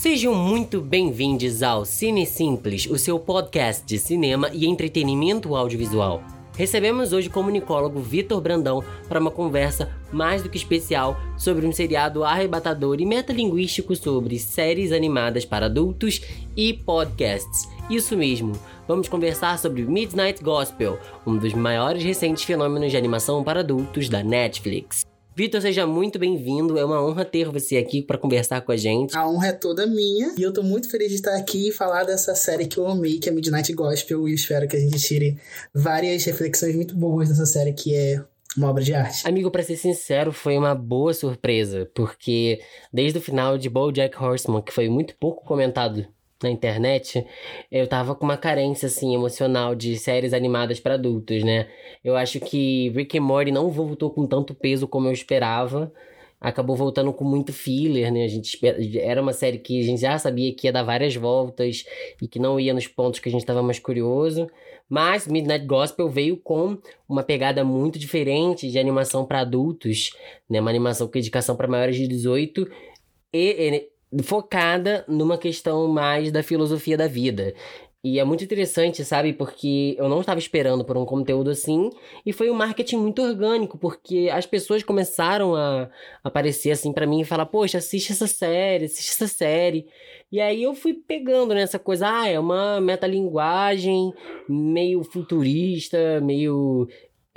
Sejam 0.00 0.34
muito 0.34 0.80
bem-vindos 0.80 1.62
ao 1.62 1.84
Cine 1.84 2.24
Simples, 2.24 2.86
o 2.86 2.96
seu 2.96 3.18
podcast 3.18 3.84
de 3.84 3.98
cinema 3.98 4.48
e 4.50 4.64
entretenimento 4.64 5.54
audiovisual. 5.54 6.22
Recebemos 6.56 7.12
hoje 7.12 7.28
o 7.28 7.30
comunicólogo 7.30 8.00
Vitor 8.00 8.40
Brandão 8.40 8.82
para 9.06 9.20
uma 9.20 9.30
conversa 9.30 9.94
mais 10.10 10.42
do 10.42 10.48
que 10.48 10.56
especial 10.56 11.20
sobre 11.36 11.66
um 11.66 11.72
seriado 11.72 12.24
arrebatador 12.24 12.98
e 12.98 13.04
metalinguístico 13.04 13.94
sobre 13.94 14.38
séries 14.38 14.90
animadas 14.90 15.44
para 15.44 15.66
adultos 15.66 16.22
e 16.56 16.72
podcasts. 16.72 17.68
Isso 17.90 18.16
mesmo, 18.16 18.52
vamos 18.88 19.06
conversar 19.06 19.58
sobre 19.58 19.82
Midnight 19.82 20.42
Gospel, 20.42 20.98
um 21.26 21.36
dos 21.36 21.52
maiores 21.52 22.02
recentes 22.02 22.44
fenômenos 22.44 22.90
de 22.90 22.96
animação 22.96 23.44
para 23.44 23.60
adultos 23.60 24.08
da 24.08 24.22
Netflix. 24.22 25.09
Vitor, 25.34 25.60
seja 25.62 25.86
muito 25.86 26.18
bem-vindo. 26.18 26.76
É 26.76 26.84
uma 26.84 27.02
honra 27.02 27.24
ter 27.24 27.48
você 27.48 27.76
aqui 27.76 28.02
para 28.02 28.18
conversar 28.18 28.60
com 28.62 28.72
a 28.72 28.76
gente. 28.76 29.16
A 29.16 29.28
honra 29.28 29.48
é 29.48 29.52
toda 29.52 29.86
minha. 29.86 30.34
E 30.36 30.42
eu 30.42 30.52
tô 30.52 30.62
muito 30.62 30.90
feliz 30.90 31.08
de 31.08 31.14
estar 31.14 31.36
aqui 31.36 31.68
e 31.68 31.72
falar 31.72 32.04
dessa 32.04 32.34
série 32.34 32.66
que 32.66 32.78
eu 32.78 32.86
amei, 32.86 33.18
que 33.18 33.28
é 33.28 33.32
Midnight 33.32 33.72
Gospel. 33.72 34.28
E 34.28 34.34
espero 34.34 34.66
que 34.66 34.76
a 34.76 34.80
gente 34.80 34.98
tire 34.98 35.38
várias 35.72 36.24
reflexões 36.24 36.74
muito 36.74 36.96
boas 36.96 37.28
dessa 37.28 37.46
série, 37.46 37.72
que 37.72 37.94
é 37.94 38.22
uma 38.56 38.68
obra 38.68 38.82
de 38.82 38.92
arte. 38.92 39.26
Amigo, 39.26 39.50
para 39.50 39.62
ser 39.62 39.76
sincero, 39.76 40.32
foi 40.32 40.58
uma 40.58 40.74
boa 40.74 41.14
surpresa, 41.14 41.88
porque 41.94 42.60
desde 42.92 43.18
o 43.18 43.22
final 43.22 43.56
de 43.56 43.70
BoJack 43.70 44.16
Horseman, 44.22 44.62
que 44.62 44.72
foi 44.72 44.88
muito 44.88 45.16
pouco 45.16 45.44
comentado 45.44 46.06
na 46.42 46.50
internet, 46.50 47.26
eu 47.70 47.86
tava 47.86 48.14
com 48.14 48.24
uma 48.24 48.36
carência, 48.36 48.86
assim, 48.86 49.14
emocional 49.14 49.74
de 49.74 49.98
séries 49.98 50.32
animadas 50.32 50.80
para 50.80 50.94
adultos, 50.94 51.42
né? 51.44 51.68
Eu 52.02 52.16
acho 52.16 52.40
que 52.40 52.90
Rick 52.90 53.18
and 53.18 53.22
Morty 53.22 53.50
não 53.50 53.70
voltou 53.70 54.10
com 54.10 54.26
tanto 54.26 54.54
peso 54.54 54.88
como 54.88 55.08
eu 55.08 55.12
esperava. 55.12 55.92
Acabou 56.40 56.74
voltando 56.74 57.12
com 57.12 57.24
muito 57.24 57.52
filler, 57.52 58.10
né? 58.10 58.24
A 58.24 58.28
gente 58.28 58.58
era 58.98 59.20
uma 59.20 59.34
série 59.34 59.58
que 59.58 59.78
a 59.78 59.84
gente 59.84 60.00
já 60.00 60.18
sabia 60.18 60.54
que 60.54 60.66
ia 60.66 60.72
dar 60.72 60.82
várias 60.82 61.14
voltas 61.14 61.84
e 62.20 62.26
que 62.26 62.38
não 62.38 62.58
ia 62.58 62.72
nos 62.72 62.86
pontos 62.86 63.20
que 63.20 63.28
a 63.28 63.32
gente 63.32 63.42
estava 63.42 63.62
mais 63.62 63.78
curioso. 63.78 64.48
Mas 64.88 65.28
Midnight 65.28 65.66
Gospel 65.66 66.08
veio 66.08 66.36
com 66.38 66.78
uma 67.08 67.22
pegada 67.22 67.62
muito 67.62 67.98
diferente 67.98 68.70
de 68.70 68.78
animação 68.78 69.24
para 69.24 69.40
adultos, 69.40 70.10
né? 70.48 70.60
Uma 70.60 70.70
animação 70.70 71.06
com 71.06 71.18
indicação 71.18 71.54
para 71.54 71.68
maiores 71.68 71.96
de 71.96 72.08
18 72.08 72.66
e, 73.32 73.90
focada 74.22 75.04
numa 75.06 75.38
questão 75.38 75.88
mais 75.88 76.32
da 76.32 76.42
filosofia 76.42 76.96
da 76.96 77.06
vida. 77.06 77.54
E 78.02 78.18
é 78.18 78.24
muito 78.24 78.42
interessante, 78.42 79.04
sabe? 79.04 79.34
Porque 79.34 79.94
eu 79.98 80.08
não 80.08 80.20
estava 80.20 80.38
esperando 80.38 80.82
por 80.86 80.96
um 80.96 81.04
conteúdo 81.04 81.50
assim. 81.50 81.90
E 82.24 82.32
foi 82.32 82.50
um 82.50 82.54
marketing 82.54 82.96
muito 82.96 83.20
orgânico, 83.20 83.76
porque 83.76 84.30
as 84.32 84.46
pessoas 84.46 84.82
começaram 84.82 85.54
a 85.54 85.90
aparecer 86.24 86.70
assim 86.70 86.94
para 86.94 87.06
mim 87.06 87.20
e 87.20 87.26
falar: 87.26 87.44
Poxa, 87.44 87.76
assiste 87.76 88.12
essa 88.12 88.26
série, 88.26 88.86
assiste 88.86 89.10
essa 89.10 89.28
série. 89.28 89.86
E 90.32 90.40
aí 90.40 90.62
eu 90.62 90.74
fui 90.74 90.94
pegando 90.94 91.52
nessa 91.52 91.78
coisa: 91.78 92.08
Ah, 92.08 92.26
é 92.26 92.40
uma 92.40 92.80
metalinguagem 92.80 94.14
meio 94.48 95.04
futurista, 95.04 96.22
meio 96.22 96.88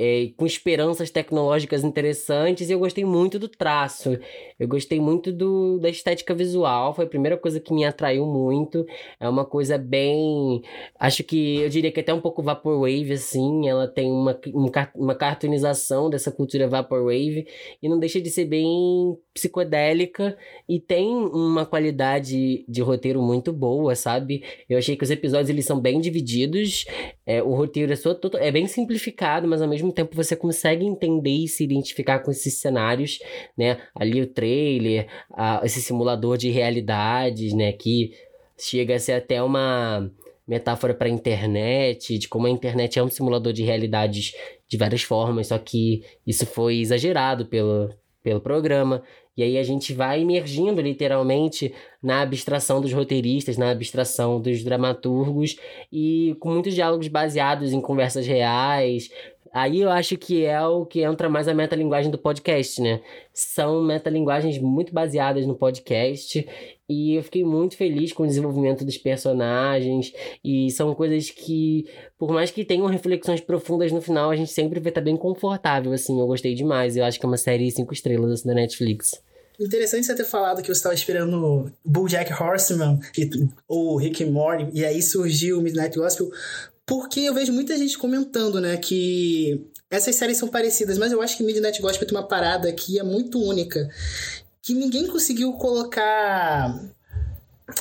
é, 0.03 0.33
com 0.35 0.45
esperanças 0.45 1.09
tecnológicas 1.09 1.81
interessantes 1.81 2.69
e 2.69 2.73
eu 2.73 2.79
gostei 2.79 3.05
muito 3.05 3.39
do 3.39 3.47
traço. 3.47 4.19
Eu 4.59 4.67
gostei 4.67 4.99
muito 4.99 5.31
do, 5.31 5.79
da 5.79 5.89
estética 5.89 6.33
visual, 6.33 6.93
foi 6.93 7.05
a 7.05 7.07
primeira 7.07 7.37
coisa 7.37 7.57
que 7.57 7.73
me 7.73 7.85
atraiu 7.85 8.25
muito. 8.25 8.85
É 9.17 9.29
uma 9.29 9.45
coisa 9.45 9.77
bem. 9.77 10.61
Acho 10.99 11.23
que 11.23 11.57
eu 11.57 11.69
diria 11.69 11.91
que 11.91 12.01
até 12.01 12.13
um 12.13 12.19
pouco 12.19 12.43
Vaporwave, 12.43 13.13
assim. 13.13 13.69
Ela 13.69 13.87
tem 13.87 14.11
uma, 14.11 14.37
uma 14.93 15.15
cartoonização 15.15 16.09
dessa 16.09 16.31
cultura 16.31 16.67
Vaporwave 16.67 17.47
e 17.81 17.87
não 17.87 17.97
deixa 17.97 18.19
de 18.19 18.29
ser 18.29 18.45
bem 18.45 19.17
psicodélica 19.33 20.37
e 20.67 20.79
tem 20.79 21.07
uma 21.07 21.65
qualidade 21.65 22.65
de 22.67 22.81
roteiro 22.81 23.21
muito 23.21 23.53
boa, 23.53 23.95
sabe? 23.95 24.43
Eu 24.69 24.77
achei 24.77 24.97
que 24.97 25.03
os 25.03 25.11
episódios 25.11 25.49
eles 25.49 25.65
são 25.65 25.79
bem 25.79 26.01
divididos, 26.01 26.85
é, 27.25 27.41
o 27.41 27.53
roteiro 27.55 27.93
é, 27.93 27.95
só, 27.95 28.17
é 28.39 28.51
bem 28.51 28.67
simplificado, 28.67 29.47
mas 29.47 29.61
ao 29.61 29.67
mesmo 29.67 29.92
tempo 29.93 30.15
você 30.15 30.35
consegue 30.35 30.85
entender 30.85 31.43
e 31.43 31.47
se 31.47 31.63
identificar 31.63 32.19
com 32.19 32.31
esses 32.31 32.59
cenários, 32.59 33.19
né? 33.57 33.79
Ali 33.95 34.21
o 34.21 34.27
trailer, 34.27 35.07
a, 35.31 35.61
esse 35.63 35.81
simulador 35.81 36.37
de 36.37 36.49
realidades, 36.49 37.53
né? 37.53 37.71
Que 37.71 38.11
chega 38.57 38.95
a 38.95 38.99
ser 38.99 39.13
até 39.13 39.41
uma 39.41 40.11
metáfora 40.47 40.93
para 40.93 41.07
a 41.07 41.11
internet, 41.11 42.17
de 42.17 42.27
como 42.27 42.47
a 42.47 42.49
internet 42.49 42.99
é 42.99 43.03
um 43.03 43.09
simulador 43.09 43.53
de 43.53 43.63
realidades 43.63 44.33
de 44.67 44.77
várias 44.77 45.03
formas, 45.03 45.47
só 45.47 45.57
que 45.57 46.03
isso 46.27 46.45
foi 46.45 46.79
exagerado 46.79 47.45
pelo, 47.45 47.89
pelo 48.21 48.41
programa. 48.41 49.03
E 49.35 49.41
aí 49.41 49.57
a 49.57 49.63
gente 49.63 49.93
vai 49.93 50.21
emergindo 50.21 50.79
literalmente 50.79 51.73
na 52.01 52.21
abstração 52.21 52.79
dos 52.79 52.93
roteiristas, 52.93 53.57
na 53.57 53.71
abstração 53.71 54.39
dos 54.39 54.63
dramaturgos 54.63 55.57
e 55.91 56.35
com 56.39 56.51
muitos 56.51 56.75
diálogos 56.75 57.07
baseados 57.07 57.73
em 57.73 57.81
conversas 57.81 58.27
reais, 58.27 59.09
Aí 59.53 59.81
eu 59.81 59.89
acho 59.91 60.17
que 60.17 60.43
é 60.43 60.59
o 60.61 60.83
que 60.83 61.01
entra 61.01 61.29
mais 61.29 61.47
a 61.47 61.53
metalinguagem 61.53 62.09
do 62.09 62.17
podcast, 62.17 62.81
né? 62.81 63.01
São 63.31 63.83
metalinguagens 63.83 64.57
muito 64.57 64.91
baseadas 64.91 65.45
no 65.45 65.53
podcast 65.53 66.43
e 66.89 67.15
eu 67.15 67.23
fiquei 67.23 67.43
muito 67.43 67.77
feliz 67.77 68.11
com 68.11 68.23
o 68.23 68.27
desenvolvimento 68.27 68.83
dos 68.83 68.97
personagens 68.97 70.11
e 70.43 70.71
são 70.71 70.95
coisas 70.95 71.29
que, 71.29 71.85
por 72.17 72.31
mais 72.31 72.49
que 72.49 72.65
tenham 72.65 72.87
reflexões 72.87 73.41
profundas 73.41 73.91
no 73.91 74.01
final, 74.01 74.31
a 74.31 74.35
gente 74.35 74.51
sempre 74.51 74.79
vai 74.79 74.89
estar 74.89 75.01
bem 75.01 75.15
confortável, 75.15 75.93
assim. 75.93 76.19
Eu 76.19 76.25
gostei 76.25 76.55
demais. 76.55 76.97
Eu 76.97 77.05
acho 77.05 77.19
que 77.19 77.25
é 77.25 77.29
uma 77.29 77.37
série 77.37 77.69
cinco 77.69 77.93
estrelas 77.93 78.31
assim, 78.31 78.47
da 78.47 78.55
Netflix. 78.55 79.21
Interessante 79.59 80.07
você 80.07 80.15
ter 80.15 80.25
falado 80.25 80.61
que 80.61 80.67
você 80.67 80.79
estava 80.79 80.95
esperando 80.95 81.71
BoJack 81.85 82.33
Horseman 82.33 82.99
ou 83.67 83.97
Rick 83.97 84.23
and 84.23 84.31
Morty, 84.31 84.69
e 84.73 84.83
aí 84.83 85.01
surgiu 85.01 85.61
Midnight 85.61 85.95
Gospel, 85.95 86.29
porque 86.85 87.21
eu 87.21 87.33
vejo 87.33 87.53
muita 87.53 87.77
gente 87.77 87.97
comentando, 87.97 88.59
né, 88.59 88.77
que 88.77 89.69
essas 89.89 90.15
séries 90.15 90.37
são 90.37 90.47
parecidas, 90.47 90.97
mas 90.97 91.11
eu 91.11 91.21
acho 91.21 91.37
que 91.37 91.43
Midnight 91.43 91.81
Gospel 91.81 92.07
tem 92.07 92.17
uma 92.17 92.27
parada 92.27 92.71
que 92.73 92.99
é 92.99 93.03
muito 93.03 93.39
única. 93.39 93.89
Que 94.61 94.73
ninguém 94.73 95.07
conseguiu 95.07 95.53
colocar. 95.53 96.73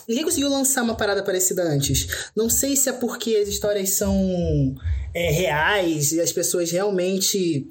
Ninguém 0.09 0.25
conseguiu 0.25 0.49
lançar 0.49 0.83
uma 0.83 0.95
parada 0.95 1.23
parecida 1.23 1.63
antes. 1.63 2.31
Não 2.37 2.49
sei 2.49 2.77
se 2.77 2.89
é 2.89 2.93
porque 2.93 3.37
as 3.37 3.49
histórias 3.49 3.91
são 3.91 4.75
é, 5.15 5.31
reais 5.31 6.13
e 6.13 6.21
as 6.21 6.33
pessoas 6.33 6.71
realmente. 6.71 7.67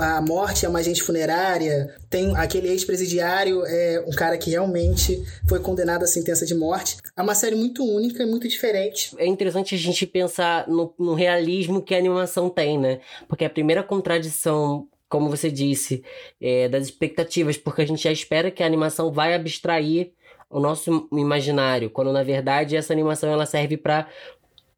A 0.00 0.20
morte 0.20 0.64
é 0.64 0.68
uma 0.68 0.78
agente 0.78 1.02
funerária. 1.02 1.94
Tem 2.08 2.34
aquele 2.36 2.68
ex-presidiário, 2.68 3.64
é 3.66 4.04
um 4.06 4.12
cara 4.12 4.38
que 4.38 4.50
realmente 4.50 5.22
foi 5.48 5.60
condenado 5.60 6.04
à 6.04 6.06
sentença 6.06 6.46
de 6.46 6.54
morte. 6.54 6.96
É 7.16 7.22
uma 7.22 7.34
série 7.34 7.54
muito 7.54 7.84
única 7.84 8.22
e 8.22 8.26
muito 8.26 8.48
diferente. 8.48 9.14
É 9.18 9.26
interessante 9.26 9.74
a 9.74 9.78
gente 9.78 10.06
pensar 10.06 10.66
no, 10.68 10.94
no 10.98 11.14
realismo 11.14 11.82
que 11.82 11.94
a 11.94 11.98
animação 11.98 12.48
tem, 12.48 12.78
né? 12.78 13.00
Porque 13.28 13.44
a 13.44 13.50
primeira 13.50 13.82
contradição 13.82 14.88
como 15.12 15.28
você 15.28 15.50
disse, 15.50 16.02
é, 16.40 16.70
das 16.70 16.84
expectativas, 16.84 17.58
porque 17.58 17.82
a 17.82 17.86
gente 17.86 18.02
já 18.02 18.10
espera 18.10 18.50
que 18.50 18.62
a 18.62 18.66
animação 18.66 19.12
vai 19.12 19.34
abstrair 19.34 20.10
o 20.52 20.60
nosso 20.60 21.08
imaginário, 21.12 21.90
quando 21.90 22.12
na 22.12 22.22
verdade 22.22 22.76
essa 22.76 22.92
animação 22.92 23.32
ela 23.32 23.46
serve 23.46 23.76
para 23.76 24.06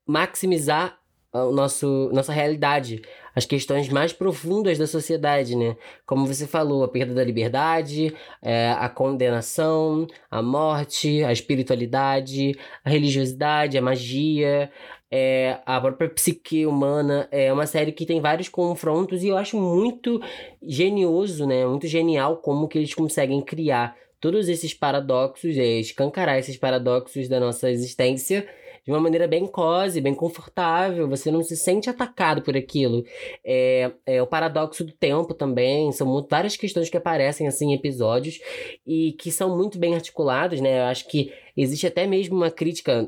maximizar 0.07 0.99
o 1.33 1.51
nosso 1.51 2.11
nossa 2.13 2.33
realidade, 2.33 3.03
as 3.35 3.45
questões 3.45 3.89
mais 3.89 4.13
profundas 4.13 4.79
da 4.79 4.87
sociedade, 4.87 5.57
né? 5.57 5.77
Como 6.07 6.27
você 6.27 6.47
falou, 6.47 6.85
a 6.85 6.89
perda 6.89 7.13
da 7.13 7.25
liberdade, 7.25 8.15
é, 8.41 8.71
a 8.71 8.89
condenação, 8.89 10.07
a 10.31 10.41
morte, 10.41 11.25
a 11.25 11.33
espiritualidade, 11.33 12.57
a 12.85 12.91
religiosidade, 12.91 13.77
a 13.77 13.83
magia, 13.83 14.71
é, 15.11 15.59
a 15.67 15.81
própria 15.81 16.09
psique 16.09 16.65
humana. 16.65 17.27
É 17.33 17.53
uma 17.53 17.67
série 17.67 17.91
que 17.91 18.07
tem 18.07 18.21
vários 18.21 18.49
confrontos 18.49 19.25
e 19.25 19.29
eu 19.29 19.37
acho 19.37 19.59
muito 19.59 20.21
genioso, 20.63 21.47
né? 21.47 21.67
Muito 21.67 21.89
genial 21.89 22.37
como 22.37 22.69
que 22.69 22.79
eles 22.79 22.95
conseguem 22.95 23.43
criar 23.43 23.97
todos 24.25 24.49
esses 24.49 24.73
paradoxos, 24.73 25.55
é, 25.59 25.79
escancarar 25.79 26.39
esses 26.39 26.57
paradoxos 26.57 27.29
da 27.29 27.39
nossa 27.39 27.71
existência 27.71 28.49
de 28.83 28.91
uma 28.91 28.99
maneira 28.99 29.29
bem 29.29 29.47
cozy, 29.47 30.01
bem 30.01 30.15
confortável, 30.15 31.07
você 31.07 31.31
não 31.31 31.43
se 31.43 31.55
sente 31.55 31.91
atacado 31.91 32.41
por 32.41 32.57
aquilo. 32.57 33.05
É, 33.45 33.93
é 34.07 34.23
o 34.23 34.27
paradoxo 34.27 34.83
do 34.83 34.93
tempo 34.93 35.35
também, 35.35 35.93
são 35.93 36.07
muito, 36.07 36.27
várias 36.31 36.57
questões 36.57 36.89
que 36.89 36.97
aparecem 36.97 37.47
assim 37.47 37.73
em 37.73 37.75
episódios 37.75 38.41
e 38.87 39.13
que 39.13 39.31
são 39.31 39.55
muito 39.55 39.79
bem 39.79 39.95
articulados, 39.95 40.59
né? 40.59 40.81
Eu 40.81 40.85
acho 40.85 41.07
que 41.07 41.31
existe 41.55 41.87
até 41.87 42.07
mesmo 42.07 42.35
uma 42.35 42.51
crítica 42.51 43.07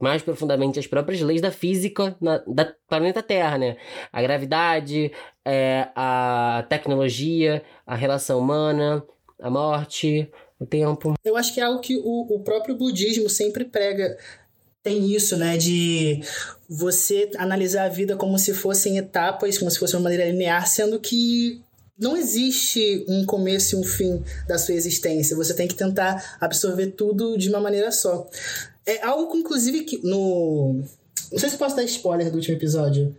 mais 0.00 0.20
profundamente 0.20 0.80
às 0.80 0.86
próprias 0.88 1.20
leis 1.20 1.40
da 1.40 1.52
física 1.52 2.16
na, 2.20 2.38
da 2.38 2.74
planeta 2.88 3.22
Terra, 3.22 3.56
né? 3.56 3.76
A 4.12 4.20
gravidade, 4.20 5.12
é, 5.44 5.86
a 5.94 6.66
tecnologia, 6.68 7.62
a 7.86 7.94
relação 7.94 8.40
humana, 8.40 9.06
a 9.40 9.50
morte, 9.50 10.30
o 10.58 10.66
tempo. 10.66 11.14
Eu 11.24 11.36
acho 11.36 11.52
que 11.52 11.60
é 11.60 11.64
algo 11.64 11.80
que 11.80 11.96
o, 11.96 12.34
o 12.34 12.40
próprio 12.40 12.76
budismo 12.76 13.28
sempre 13.28 13.64
prega 13.64 14.16
tem 14.82 15.12
isso, 15.12 15.36
né, 15.36 15.56
de 15.56 16.20
você 16.68 17.28
analisar 17.38 17.86
a 17.86 17.88
vida 17.88 18.14
como 18.14 18.38
se 18.38 18.54
fossem 18.54 18.98
etapas, 18.98 19.58
como 19.58 19.68
se 19.68 19.80
fosse 19.80 19.96
uma 19.96 20.02
maneira 20.02 20.30
linear, 20.30 20.64
sendo 20.68 21.00
que 21.00 21.60
não 21.98 22.16
existe 22.16 23.04
um 23.08 23.26
começo 23.26 23.74
e 23.74 23.78
um 23.80 23.82
fim 23.82 24.22
da 24.46 24.56
sua 24.56 24.74
existência. 24.74 25.36
Você 25.36 25.54
tem 25.54 25.66
que 25.66 25.74
tentar 25.74 26.36
absorver 26.40 26.88
tudo 26.88 27.36
de 27.36 27.48
uma 27.48 27.58
maneira 27.58 27.90
só. 27.90 28.28
É 28.86 29.04
algo, 29.04 29.36
inclusive, 29.36 29.82
que 29.82 29.98
no. 30.06 30.84
Não 31.32 31.38
sei 31.38 31.48
se 31.48 31.56
posso 31.56 31.74
dar 31.74 31.82
spoiler 31.82 32.30
do 32.30 32.36
último 32.36 32.56
episódio. 32.56 33.16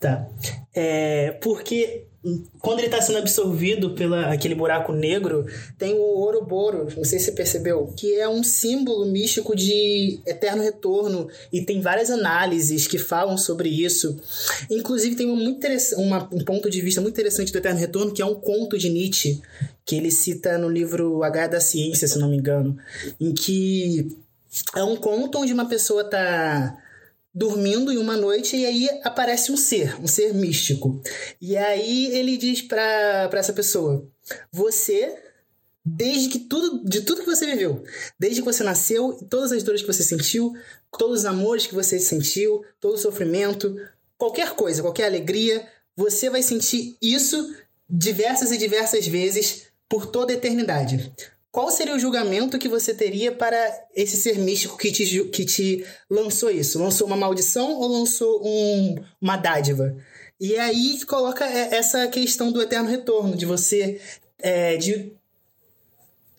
Tá. 0.00 0.26
É, 0.74 1.32
porque 1.42 2.06
quando 2.60 2.78
ele 2.78 2.86
está 2.86 3.00
sendo 3.00 3.18
absorvido 3.18 3.90
pelo 3.90 4.14
aquele 4.14 4.54
buraco 4.54 4.92
negro, 4.92 5.44
tem 5.76 5.94
o 5.94 6.02
Ouroboro, 6.02 6.86
não 6.96 7.04
sei 7.04 7.18
se 7.18 7.26
você 7.26 7.32
percebeu, 7.32 7.92
que 7.96 8.14
é 8.14 8.28
um 8.28 8.44
símbolo 8.44 9.04
místico 9.06 9.56
de 9.56 10.20
eterno 10.24 10.62
retorno 10.62 11.28
e 11.52 11.62
tem 11.62 11.80
várias 11.80 12.10
análises 12.10 12.86
que 12.86 12.96
falam 12.96 13.36
sobre 13.36 13.68
isso. 13.68 14.16
Inclusive 14.70 15.16
tem 15.16 15.26
uma 15.26 15.42
muito 15.42 15.66
uma, 15.96 16.28
um 16.32 16.44
ponto 16.44 16.70
de 16.70 16.80
vista 16.80 17.00
muito 17.00 17.14
interessante 17.14 17.50
do 17.50 17.58
eterno 17.58 17.80
retorno, 17.80 18.12
que 18.12 18.22
é 18.22 18.26
um 18.26 18.36
conto 18.36 18.78
de 18.78 18.88
Nietzsche, 18.88 19.40
que 19.84 19.96
ele 19.96 20.10
cita 20.10 20.56
no 20.56 20.68
livro 20.68 21.24
H 21.24 21.48
da 21.48 21.60
Ciência, 21.60 22.06
se 22.06 22.18
não 22.18 22.28
me 22.28 22.36
engano, 22.36 22.78
em 23.20 23.34
que 23.34 24.16
é 24.76 24.84
um 24.84 24.94
conto 24.94 25.38
onde 25.38 25.52
uma 25.52 25.66
pessoa 25.68 26.02
está 26.02 26.78
dormindo 27.34 27.90
em 27.90 27.98
uma 27.98 28.16
noite 28.16 28.56
e 28.56 28.66
aí 28.66 28.88
aparece 29.02 29.50
um 29.50 29.56
ser, 29.56 30.00
um 30.00 30.06
ser 30.06 30.34
místico. 30.34 31.00
E 31.40 31.56
aí 31.56 32.06
ele 32.14 32.36
diz 32.36 32.62
para 32.62 33.30
essa 33.32 33.52
pessoa: 33.52 34.06
"Você 34.50 35.18
desde 35.84 36.28
que 36.28 36.38
tudo, 36.38 36.88
de 36.88 37.00
tudo 37.00 37.22
que 37.22 37.26
você 37.26 37.44
viveu, 37.44 37.82
desde 38.18 38.40
que 38.40 38.44
você 38.44 38.62
nasceu, 38.62 39.14
todas 39.28 39.50
as 39.50 39.62
dores 39.62 39.80
que 39.80 39.92
você 39.92 40.02
sentiu, 40.02 40.54
todos 40.96 41.20
os 41.20 41.24
amores 41.24 41.66
que 41.66 41.74
você 41.74 41.98
sentiu, 41.98 42.64
todo 42.80 42.94
o 42.94 42.98
sofrimento, 42.98 43.74
qualquer 44.16 44.54
coisa, 44.54 44.82
qualquer 44.82 45.06
alegria, 45.06 45.66
você 45.96 46.30
vai 46.30 46.42
sentir 46.42 46.96
isso 47.02 47.54
diversas 47.90 48.52
e 48.52 48.56
diversas 48.56 49.06
vezes 49.06 49.66
por 49.88 50.06
toda 50.06 50.32
a 50.32 50.36
eternidade 50.36 51.12
qual 51.52 51.70
seria 51.70 51.94
o 51.94 51.98
julgamento 51.98 52.58
que 52.58 52.66
você 52.66 52.94
teria 52.94 53.30
para 53.30 53.56
esse 53.94 54.16
ser 54.16 54.38
místico 54.38 54.78
que 54.78 54.90
te, 54.90 55.24
que 55.24 55.44
te 55.44 55.86
lançou 56.10 56.50
isso? 56.50 56.82
Lançou 56.82 57.06
uma 57.06 57.16
maldição 57.16 57.74
ou 57.74 57.88
lançou 57.88 58.42
um, 58.42 58.96
uma 59.20 59.36
dádiva? 59.36 59.94
E 60.40 60.56
aí 60.56 60.98
coloca 61.04 61.44
essa 61.44 62.08
questão 62.08 62.50
do 62.50 62.62
eterno 62.62 62.88
retorno, 62.88 63.36
de 63.36 63.44
você 63.44 64.00
é, 64.38 64.78
de 64.78 65.12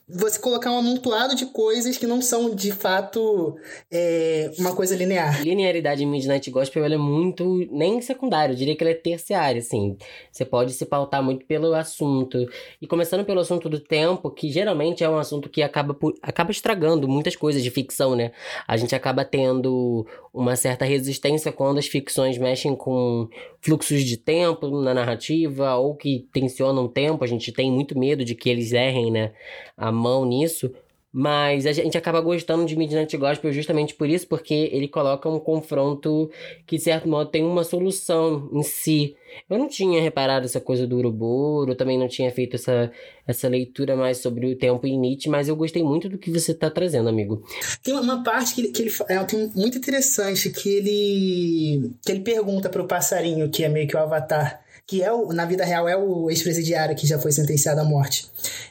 você 0.07 0.37
colocar 0.37 0.69
um 0.69 0.77
amontoado 0.77 1.33
de 1.33 1.45
coisas 1.45 1.97
que 1.97 2.05
não 2.05 2.21
são 2.21 2.53
de 2.53 2.73
fato 2.73 3.55
é, 3.89 4.51
uma 4.59 4.75
coisa 4.75 4.95
linear. 4.95 5.41
Linearidade 5.41 6.03
em 6.03 6.07
Midnight 6.07 6.51
Gospel 6.51 6.83
ela 6.83 6.95
é 6.95 6.97
muito 6.97 7.65
nem 7.71 8.01
secundária, 8.01 8.53
eu 8.53 8.57
diria 8.57 8.75
que 8.75 8.83
ela 8.83 8.91
é 8.91 8.95
terciária, 8.95 9.59
assim. 9.59 9.97
Você 10.29 10.43
pode 10.43 10.73
se 10.73 10.85
pautar 10.85 11.23
muito 11.23 11.45
pelo 11.45 11.73
assunto. 11.73 12.45
E 12.81 12.85
começando 12.85 13.23
pelo 13.23 13.39
assunto 13.39 13.69
do 13.69 13.79
tempo, 13.79 14.29
que 14.29 14.51
geralmente 14.51 15.03
é 15.03 15.09
um 15.09 15.17
assunto 15.17 15.49
que 15.49 15.61
acaba, 15.61 15.93
por, 15.93 16.13
acaba 16.21 16.51
estragando 16.51 17.07
muitas 17.07 17.35
coisas 17.37 17.63
de 17.63 17.71
ficção, 17.71 18.13
né? 18.13 18.33
A 18.67 18.75
gente 18.75 18.93
acaba 18.93 19.23
tendo 19.23 20.05
uma 20.33 20.55
certa 20.57 20.83
resistência 20.83 21.51
quando 21.51 21.77
as 21.77 21.87
ficções 21.87 22.37
mexem 22.37 22.75
com 22.75 23.29
fluxos 23.61 24.03
de 24.03 24.17
tempo 24.17 24.81
na 24.81 24.93
narrativa 24.93 25.75
ou 25.75 25.95
que 25.95 26.27
tensionam 26.33 26.85
o 26.85 26.89
tempo. 26.89 27.23
A 27.23 27.27
gente 27.27 27.53
tem 27.53 27.71
muito 27.71 27.97
medo 27.97 28.25
de 28.25 28.35
que 28.35 28.49
eles 28.49 28.73
errem, 28.73 29.09
né? 29.09 29.31
A 29.77 29.92
mão 29.93 30.25
nisso. 30.25 30.71
Mas 31.15 31.67
a 31.67 31.71
gente 31.71 31.95
acaba 31.95 32.19
gostando 32.19 32.65
de 32.65 32.75
Midnight 32.75 33.15
Gospel 33.15 33.53
justamente 33.53 33.93
por 33.93 34.09
isso, 34.09 34.25
porque 34.25 34.67
ele 34.73 34.87
coloca 34.87 35.29
um 35.29 35.39
confronto 35.39 36.31
que, 36.65 36.77
de 36.77 36.81
certo 36.81 37.07
modo, 37.07 37.29
tem 37.29 37.43
uma 37.43 37.63
solução 37.63 38.49
em 38.51 38.63
si. 38.63 39.15
Eu 39.47 39.59
não 39.59 39.67
tinha 39.67 40.01
reparado 40.01 40.47
essa 40.47 40.59
coisa 40.59 40.87
do 40.87 40.97
Uruburu, 40.97 41.75
também 41.75 41.99
não 41.99 42.07
tinha 42.07 42.31
feito 42.31 42.55
essa, 42.55 42.91
essa 43.27 43.47
leitura 43.47 43.95
mais 43.95 44.17
sobre 44.17 44.47
o 44.47 44.55
tempo 44.57 44.87
em 44.87 44.97
Nietzsche, 44.97 45.29
mas 45.29 45.47
eu 45.47 45.55
gostei 45.55 45.83
muito 45.83 46.09
do 46.09 46.17
que 46.17 46.31
você 46.31 46.51
está 46.51 46.67
trazendo, 46.67 47.09
amigo. 47.09 47.43
Tem 47.83 47.93
uma 47.93 48.23
parte 48.23 48.55
que 48.55 48.61
ele, 48.61 48.69
que 48.69 48.81
ele 48.81 48.91
é, 49.07 49.23
tem 49.23 49.51
muito 49.53 49.77
interessante, 49.77 50.49
que 50.49 50.67
ele, 50.67 51.91
que 52.03 52.11
ele 52.11 52.21
pergunta 52.21 52.69
para 52.69 52.81
o 52.81 52.87
passarinho, 52.87 53.51
que 53.51 53.63
é 53.63 53.69
meio 53.69 53.87
que 53.87 53.95
o 53.95 53.99
avatar, 53.99 54.62
que 54.87 55.01
é 55.01 55.11
o, 55.11 55.31
na 55.31 55.45
vida 55.45 55.63
real 55.63 55.87
é 55.87 55.95
o 55.95 56.29
ex-presidiário 56.29 56.95
que 56.95 57.07
já 57.07 57.17
foi 57.17 57.31
sentenciado 57.31 57.81
à 57.81 57.83
morte. 57.83 58.27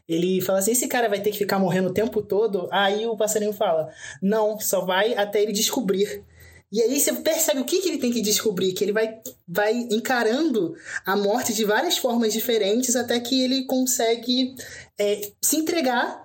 Ele 0.08 0.40
fala 0.40 0.58
assim: 0.58 0.72
esse 0.72 0.86
cara 0.86 1.08
vai 1.08 1.20
ter 1.20 1.30
que 1.30 1.38
ficar 1.38 1.58
morrendo 1.58 1.88
o 1.88 1.94
tempo 1.94 2.22
todo? 2.22 2.68
Aí 2.70 3.06
o 3.06 3.16
passarinho 3.16 3.52
fala: 3.52 3.88
não, 4.20 4.58
só 4.60 4.84
vai 4.84 5.14
até 5.14 5.42
ele 5.42 5.52
descobrir. 5.52 6.22
E 6.70 6.80
aí 6.80 6.98
você 6.98 7.12
percebe 7.12 7.60
o 7.60 7.66
que, 7.66 7.80
que 7.80 7.88
ele 7.90 7.98
tem 7.98 8.10
que 8.10 8.22
descobrir, 8.22 8.72
que 8.72 8.82
ele 8.82 8.92
vai, 8.92 9.18
vai 9.46 9.74
encarando 9.74 10.74
a 11.04 11.14
morte 11.14 11.52
de 11.52 11.66
várias 11.66 11.98
formas 11.98 12.32
diferentes 12.32 12.96
até 12.96 13.20
que 13.20 13.44
ele 13.44 13.66
consegue 13.66 14.54
é, 14.98 15.20
se 15.42 15.56
entregar 15.56 16.21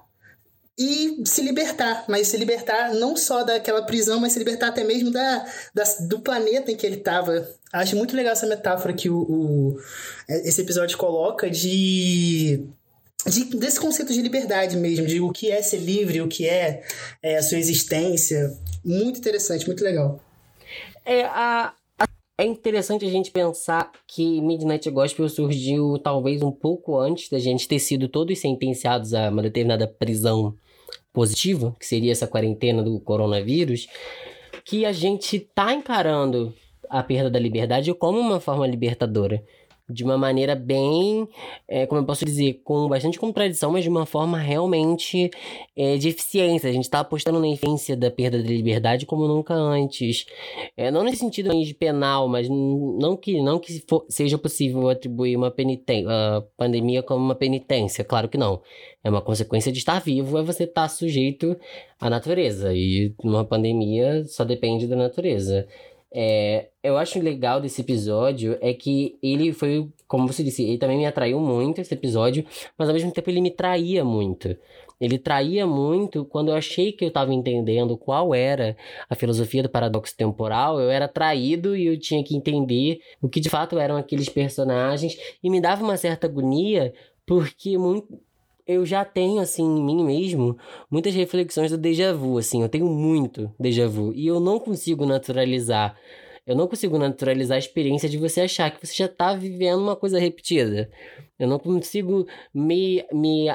e 0.77 1.23
se 1.25 1.41
libertar, 1.41 2.05
mas 2.07 2.27
se 2.27 2.37
libertar 2.37 2.93
não 2.93 3.17
só 3.17 3.43
daquela 3.43 3.81
prisão, 3.81 4.19
mas 4.19 4.33
se 4.33 4.39
libertar 4.39 4.67
até 4.67 4.83
mesmo 4.83 5.09
da, 5.09 5.45
da 5.73 5.83
do 6.01 6.19
planeta 6.19 6.71
em 6.71 6.75
que 6.75 6.85
ele 6.85 6.97
estava. 6.97 7.49
Acho 7.73 7.95
muito 7.95 8.15
legal 8.15 8.33
essa 8.33 8.45
metáfora 8.45 8.93
que 8.93 9.09
o, 9.09 9.17
o 9.17 9.79
esse 10.29 10.61
episódio 10.61 10.97
coloca 10.97 11.49
de 11.49 12.63
de, 13.25 13.45
desse 13.57 13.79
conceito 13.79 14.13
de 14.13 14.21
liberdade 14.21 14.77
mesmo, 14.77 15.07
de 15.07 15.19
o 15.19 15.31
que 15.31 15.49
é 15.51 15.61
ser 15.61 15.79
livre, 15.79 16.21
o 16.21 16.27
que 16.27 16.47
é, 16.47 16.83
é 17.23 17.37
a 17.37 17.43
sua 17.43 17.57
existência. 17.57 18.55
Muito 18.85 19.19
interessante, 19.19 19.65
muito 19.65 19.83
legal. 19.83 20.21
É, 21.03 21.23
a, 21.23 21.73
é 22.37 22.45
interessante 22.45 23.03
a 23.03 23.09
gente 23.09 23.31
pensar 23.31 23.91
que 24.05 24.39
Midnight 24.41 24.89
Gospel 24.91 25.27
surgiu 25.27 25.97
talvez 25.97 26.43
um 26.43 26.51
pouco 26.51 26.99
antes 26.99 27.29
da 27.29 27.39
gente 27.39 27.67
ter 27.67 27.79
sido 27.79 28.07
todos 28.07 28.39
sentenciados 28.39 29.15
a 29.15 29.29
uma 29.29 29.41
determinada 29.41 29.87
prisão 29.87 30.55
positiva, 31.13 31.75
que 31.79 31.85
seria 31.85 32.11
essa 32.11 32.27
quarentena 32.27 32.83
do 32.83 32.99
coronavírus, 32.99 33.87
que 34.63 34.85
a 34.85 34.91
gente 34.91 35.39
tá 35.39 35.73
encarando 35.73 36.53
a 36.89 37.01
perda 37.03 37.29
da 37.29 37.39
liberdade 37.39 37.93
como 37.93 38.19
uma 38.19 38.39
forma 38.39 38.67
libertadora 38.67 39.43
de 39.89 40.03
uma 40.03 40.17
maneira 40.17 40.53
bem, 40.53 41.27
é, 41.67 41.85
como 41.85 42.01
eu 42.01 42.05
posso 42.05 42.25
dizer, 42.25 42.61
com 42.63 42.87
bastante 42.89 43.17
contradição, 43.17 43.71
mas 43.71 43.83
de 43.83 43.89
uma 43.89 44.05
forma 44.05 44.37
realmente 44.37 45.31
é, 45.75 45.95
de 45.97 46.09
eficiência. 46.09 46.69
A 46.69 46.73
gente 46.73 46.83
está 46.83 46.99
apostando 46.99 47.39
na 47.39 47.47
eficiência 47.47 47.95
da 47.95 48.11
perda 48.11 48.41
da 48.41 48.49
liberdade 48.49 49.05
como 49.05 49.27
nunca 49.27 49.53
antes. 49.53 50.25
É, 50.75 50.91
não 50.91 51.03
nesse 51.03 51.19
sentido 51.19 51.49
de 51.51 51.73
penal, 51.73 52.27
mas 52.27 52.49
não 52.49 53.15
que, 53.15 53.41
não 53.41 53.59
que 53.59 53.81
for, 53.87 54.05
seja 54.09 54.37
possível 54.37 54.89
atribuir 54.89 55.37
uma 55.37 55.49
penitência, 55.49 56.09
a 56.09 56.41
pandemia 56.57 57.01
como 57.01 57.23
uma 57.23 57.35
penitência, 57.35 58.03
claro 58.03 58.27
que 58.27 58.37
não. 58.37 58.61
É 59.07 59.09
uma 59.09 59.21
consequência 59.21 59.71
de 59.71 59.77
estar 59.77 59.99
vivo, 59.99 60.37
é 60.37 60.43
você 60.43 60.65
estar 60.65 60.81
tá 60.81 60.89
sujeito 60.89 61.55
à 61.97 62.09
natureza. 62.09 62.73
E 62.73 63.15
numa 63.23 63.45
pandemia 63.45 64.25
só 64.25 64.43
depende 64.43 64.85
da 64.85 64.97
natureza. 64.97 65.65
É, 66.11 66.67
eu 66.83 66.97
acho 66.97 67.17
legal 67.21 67.61
desse 67.61 67.79
episódio 67.79 68.57
é 68.59 68.73
que 68.73 69.17
ele 69.23 69.53
foi, 69.53 69.87
como 70.09 70.27
você 70.27 70.43
disse, 70.43 70.61
ele 70.61 70.77
também 70.77 70.97
me 70.97 71.05
atraiu 71.05 71.39
muito 71.39 71.79
esse 71.79 71.93
episódio, 71.93 72.45
mas 72.77 72.89
ao 72.89 72.93
mesmo 72.93 73.09
tempo 73.13 73.29
ele 73.29 73.39
me 73.39 73.49
traía 73.49 74.03
muito. 74.03 74.57
Ele 74.99 75.17
traía 75.17 75.65
muito 75.65 76.25
quando 76.25 76.49
eu 76.49 76.55
achei 76.55 76.91
que 76.91 77.05
eu 77.05 77.07
estava 77.07 77.33
entendendo 77.33 77.95
qual 77.95 78.35
era 78.35 78.75
a 79.09 79.15
filosofia 79.15 79.63
do 79.63 79.69
paradoxo 79.69 80.17
temporal, 80.17 80.81
eu 80.81 80.89
era 80.89 81.07
traído 81.07 81.77
e 81.77 81.85
eu 81.85 81.97
tinha 81.97 82.21
que 82.25 82.35
entender 82.35 82.99
o 83.21 83.29
que 83.29 83.39
de 83.39 83.49
fato 83.49 83.79
eram 83.79 83.95
aqueles 83.95 84.27
personagens 84.27 85.17
e 85.41 85.49
me 85.49 85.61
dava 85.61 85.81
uma 85.81 85.95
certa 85.95 86.27
agonia 86.27 86.93
porque 87.27 87.77
muito, 87.77 88.07
eu 88.67 88.85
já 88.85 89.05
tenho, 89.05 89.39
assim, 89.39 89.63
em 89.63 89.83
mim 89.83 90.03
mesmo, 90.03 90.57
muitas 90.91 91.13
reflexões 91.15 91.71
do 91.71 91.77
déjà 91.77 92.13
vu, 92.13 92.37
assim, 92.37 92.61
eu 92.61 92.69
tenho 92.69 92.87
muito 92.87 93.51
déjà 93.59 93.87
vu. 93.87 94.13
E 94.13 94.27
eu 94.27 94.39
não 94.39 94.59
consigo 94.59 95.05
naturalizar. 95.05 95.97
Eu 96.45 96.55
não 96.55 96.67
consigo 96.67 96.97
naturalizar 96.97 97.55
a 97.55 97.59
experiência 97.59 98.09
de 98.09 98.17
você 98.17 98.41
achar 98.41 98.69
que 98.71 98.85
você 98.85 98.93
já 98.93 99.07
tá 99.07 99.33
vivendo 99.33 99.81
uma 99.81 99.95
coisa 99.95 100.19
repetida. 100.19 100.89
Eu 101.39 101.47
não 101.47 101.59
consigo 101.59 102.27
me, 102.53 103.05
me, 103.11 103.47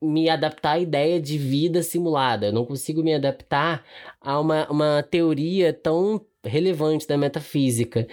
me 0.00 0.28
adaptar 0.28 0.72
à 0.72 0.78
ideia 0.78 1.20
de 1.20 1.38
vida 1.38 1.82
simulada. 1.82 2.46
Eu 2.46 2.52
não 2.52 2.64
consigo 2.64 3.02
me 3.02 3.14
adaptar 3.14 3.84
a 4.20 4.40
uma, 4.40 4.66
uma 4.70 5.02
teoria 5.02 5.72
tão 5.72 6.20
relevante 6.42 7.06
da 7.06 7.18
metafísica. 7.18 8.06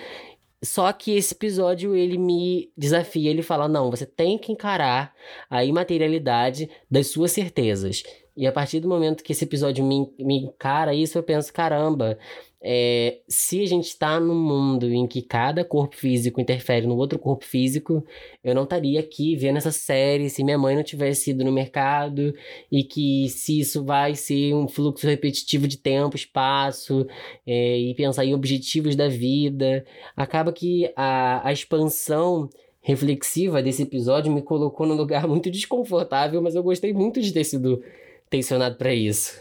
Só 0.64 0.92
que 0.94 1.12
esse 1.16 1.34
episódio 1.34 1.94
ele 1.96 2.18
me 2.18 2.72
desafia, 2.78 3.30
ele 3.30 3.44
fala: 3.44 3.68
não, 3.68 3.92
você 3.92 4.06
tem 4.06 4.38
que 4.38 4.52
encarar 4.52 5.14
a 5.50 5.64
imaterialidade 5.66 6.70
das 6.90 7.08
suas 7.08 7.32
certezas. 7.32 8.04
E 8.36 8.48
a 8.48 8.52
partir 8.52 8.80
do 8.80 8.88
momento 8.88 9.24
que 9.24 9.32
esse 9.32 9.44
episódio 9.44 9.86
me, 9.86 10.12
me 10.18 10.38
encara 10.46 10.94
isso, 10.94 11.18
eu 11.18 11.24
penso: 11.24 11.52
caramba, 11.52 12.18
é, 12.66 13.20
se 13.28 13.62
a 13.62 13.66
gente 13.66 13.88
está 13.88 14.18
num 14.22 14.40
mundo 14.40 14.88
em 14.90 15.06
que 15.06 15.22
cada 15.22 15.66
corpo 15.66 15.98
físico 15.98 16.40
interfere 16.40 16.88
no 16.88 16.96
outro 16.96 17.20
corpo 17.20 17.44
físico, 17.44 18.06
eu 18.42 18.56
não 18.56 18.64
estaria 18.64 19.02
aqui 19.02 19.36
vendo 19.36 19.58
essa 19.58 19.72
série 19.72 20.30
se 20.30 20.46
minha 20.46 20.58
mãe 20.58 20.74
não 20.74 20.84
tivesse 20.84 21.32
ido 21.32 21.44
no 21.44 21.52
mercado 21.52 22.34
e 22.72 22.82
que 22.82 23.28
se 23.28 23.60
isso 23.60 23.84
vai 23.84 24.16
ser 24.16 24.54
um 24.54 24.66
fluxo 24.66 25.06
repetitivo 25.06 25.68
de 25.68 25.78
tempo, 25.78 26.16
espaço 26.16 27.06
é, 27.46 27.78
e 27.78 27.94
pensar 27.96 28.24
em 28.24 28.34
objetivos 28.34 28.96
da 28.96 29.10
vida. 29.10 29.86
Acaba 30.16 30.54
que 30.54 30.90
a, 30.96 31.46
a 31.46 31.52
expansão 31.52 32.50
reflexiva 32.80 33.62
desse 33.62 33.84
episódio 33.84 34.32
me 34.32 34.42
colocou 34.42 34.88
num 34.88 34.96
lugar 34.96 35.28
muito 35.28 35.52
desconfortável, 35.52 36.42
mas 36.42 36.56
eu 36.56 36.64
gostei 36.64 36.94
muito 36.94 37.22
de 37.22 37.34
ter 37.34 37.44
sido 37.44 37.84
tensionado 38.30 38.78
para 38.78 38.94
isso. 38.94 39.38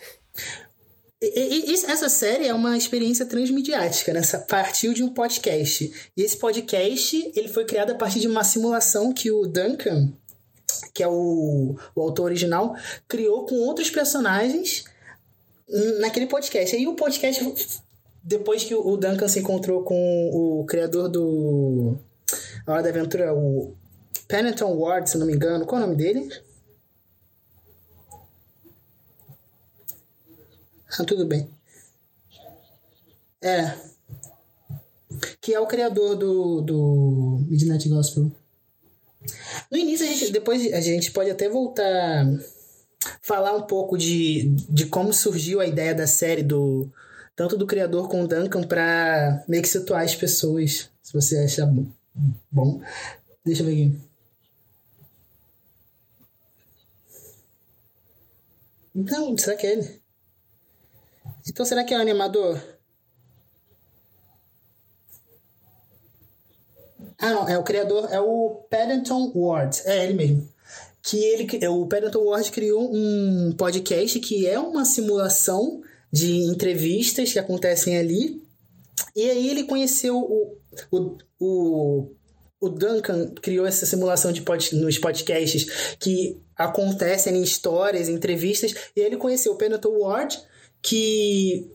E, 1.23 1.71
e, 1.71 1.73
essa 1.73 2.09
série 2.09 2.49
é 2.49 2.55
uma 2.55 2.77
experiência 2.77 3.25
transmediática, 3.25 4.13
né? 4.13 4.21
Partiu 4.49 4.93
de 4.93 5.05
um 5.05 5.09
podcast. 5.09 6.11
E 6.17 6.23
esse 6.23 6.37
podcast, 6.37 7.33
ele 7.37 7.47
foi 7.47 7.65
criado 7.65 7.93
a 7.93 7.95
partir 7.95 8.19
de 8.19 8.27
uma 8.27 8.43
simulação 8.43 9.13
que 9.13 9.31
o 9.31 9.47
Duncan, 9.47 10.13
que 10.93 11.01
é 11.01 11.07
o, 11.07 11.77
o 11.95 12.01
autor 12.01 12.25
original, 12.25 12.75
criou 13.07 13.47
com 13.47 13.55
outros 13.55 13.89
personagens 13.89 14.85
naquele 16.01 16.27
podcast. 16.27 16.77
E 16.77 16.89
o 16.89 16.97
podcast, 16.97 17.55
depois 18.25 18.65
que 18.65 18.75
o 18.75 18.97
Duncan 18.97 19.29
se 19.29 19.39
encontrou 19.39 19.85
com 19.85 20.31
o 20.33 20.65
criador 20.67 21.09
do 21.09 21.97
A 22.67 22.73
Hora 22.73 22.83
da 22.83 22.89
Aventura, 22.89 23.33
o 23.33 23.77
Pennington 24.27 24.75
Ward, 24.77 25.09
se 25.09 25.17
não 25.17 25.27
me 25.27 25.35
engano, 25.35 25.67
qual 25.67 25.81
é 25.81 25.85
o 25.85 25.87
nome 25.87 25.97
dele? 25.97 26.29
Ah, 30.99 31.05
tudo 31.05 31.27
bem. 31.27 31.49
É. 33.41 33.75
Que 35.41 35.55
é 35.55 35.61
o 35.61 35.67
criador 35.67 36.17
do, 36.17 36.61
do 36.61 37.47
Midnight 37.49 37.89
Gospel. 37.89 38.31
No 39.71 39.79
início, 39.79 40.07
a 40.07 40.09
gente, 40.09 40.33
depois 40.33 40.73
a 40.73 40.81
gente 40.81 41.11
pode 41.11 41.31
até 41.31 41.49
voltar 41.49 42.27
falar 43.21 43.53
um 43.55 43.63
pouco 43.63 43.97
de, 43.97 44.55
de 44.69 44.87
como 44.87 45.13
surgiu 45.13 45.61
a 45.61 45.67
ideia 45.67 45.95
da 45.95 46.07
série 46.07 46.43
do 46.43 46.91
tanto 47.35 47.57
do 47.57 47.67
criador 47.67 48.09
com 48.09 48.23
o 48.23 48.29
Duncan 48.29 48.63
para 48.63 49.45
meio 49.49 49.63
que 49.63 49.69
situar 49.69 50.03
as 50.03 50.15
pessoas, 50.15 50.91
se 51.03 51.13
você 51.13 51.39
achar 51.39 51.67
bom. 52.51 52.83
Deixa 53.45 53.63
eu 53.63 53.67
ver 53.67 53.73
aqui. 53.73 53.99
Então, 58.95 59.37
será 59.39 59.57
que 59.57 59.67
é 59.67 59.73
ele? 59.73 60.02
Então 61.49 61.65
será 61.67 61.85
que 61.85 61.93
é 61.93 61.97
animador? 61.97 62.61
Ah, 67.19 67.31
não, 67.31 67.49
é 67.49 67.57
o 67.57 67.63
criador, 67.63 68.09
é 68.11 68.21
o 68.21 68.65
Paddington 68.69 69.31
Ward, 69.35 69.81
é 69.85 70.05
ele 70.05 70.15
mesmo. 70.15 70.49
Que 71.01 71.19
ele, 71.19 71.69
o 71.69 71.87
Paddington 71.87 72.25
Ward 72.25 72.51
criou 72.51 72.93
um 72.93 73.53
podcast 73.57 74.19
que 74.19 74.47
é 74.47 74.59
uma 74.59 74.85
simulação 74.85 75.83
de 76.13 76.43
entrevistas 76.45 77.33
que 77.33 77.39
acontecem 77.39 77.97
ali. 77.97 78.43
E 79.15 79.31
aí 79.31 79.49
ele 79.49 79.65
conheceu 79.65 80.19
o, 80.19 80.57
o, 80.91 81.19
o, 81.39 82.11
o 82.61 82.69
Duncan 82.69 83.33
criou 83.41 83.67
essa 83.67 83.87
simulação 83.87 84.33
de 84.33 84.43
pod, 84.43 84.75
nos 84.77 84.99
podcasts 84.99 85.97
que 85.99 86.41
acontecem 86.57 87.37
em 87.37 87.43
histórias, 87.43 88.09
entrevistas, 88.09 88.75
e 88.97 89.01
ele 89.01 89.17
conheceu 89.17 89.53
o 89.53 89.57
Paddington 89.57 89.99
Ward 89.99 90.41
que 90.83 91.71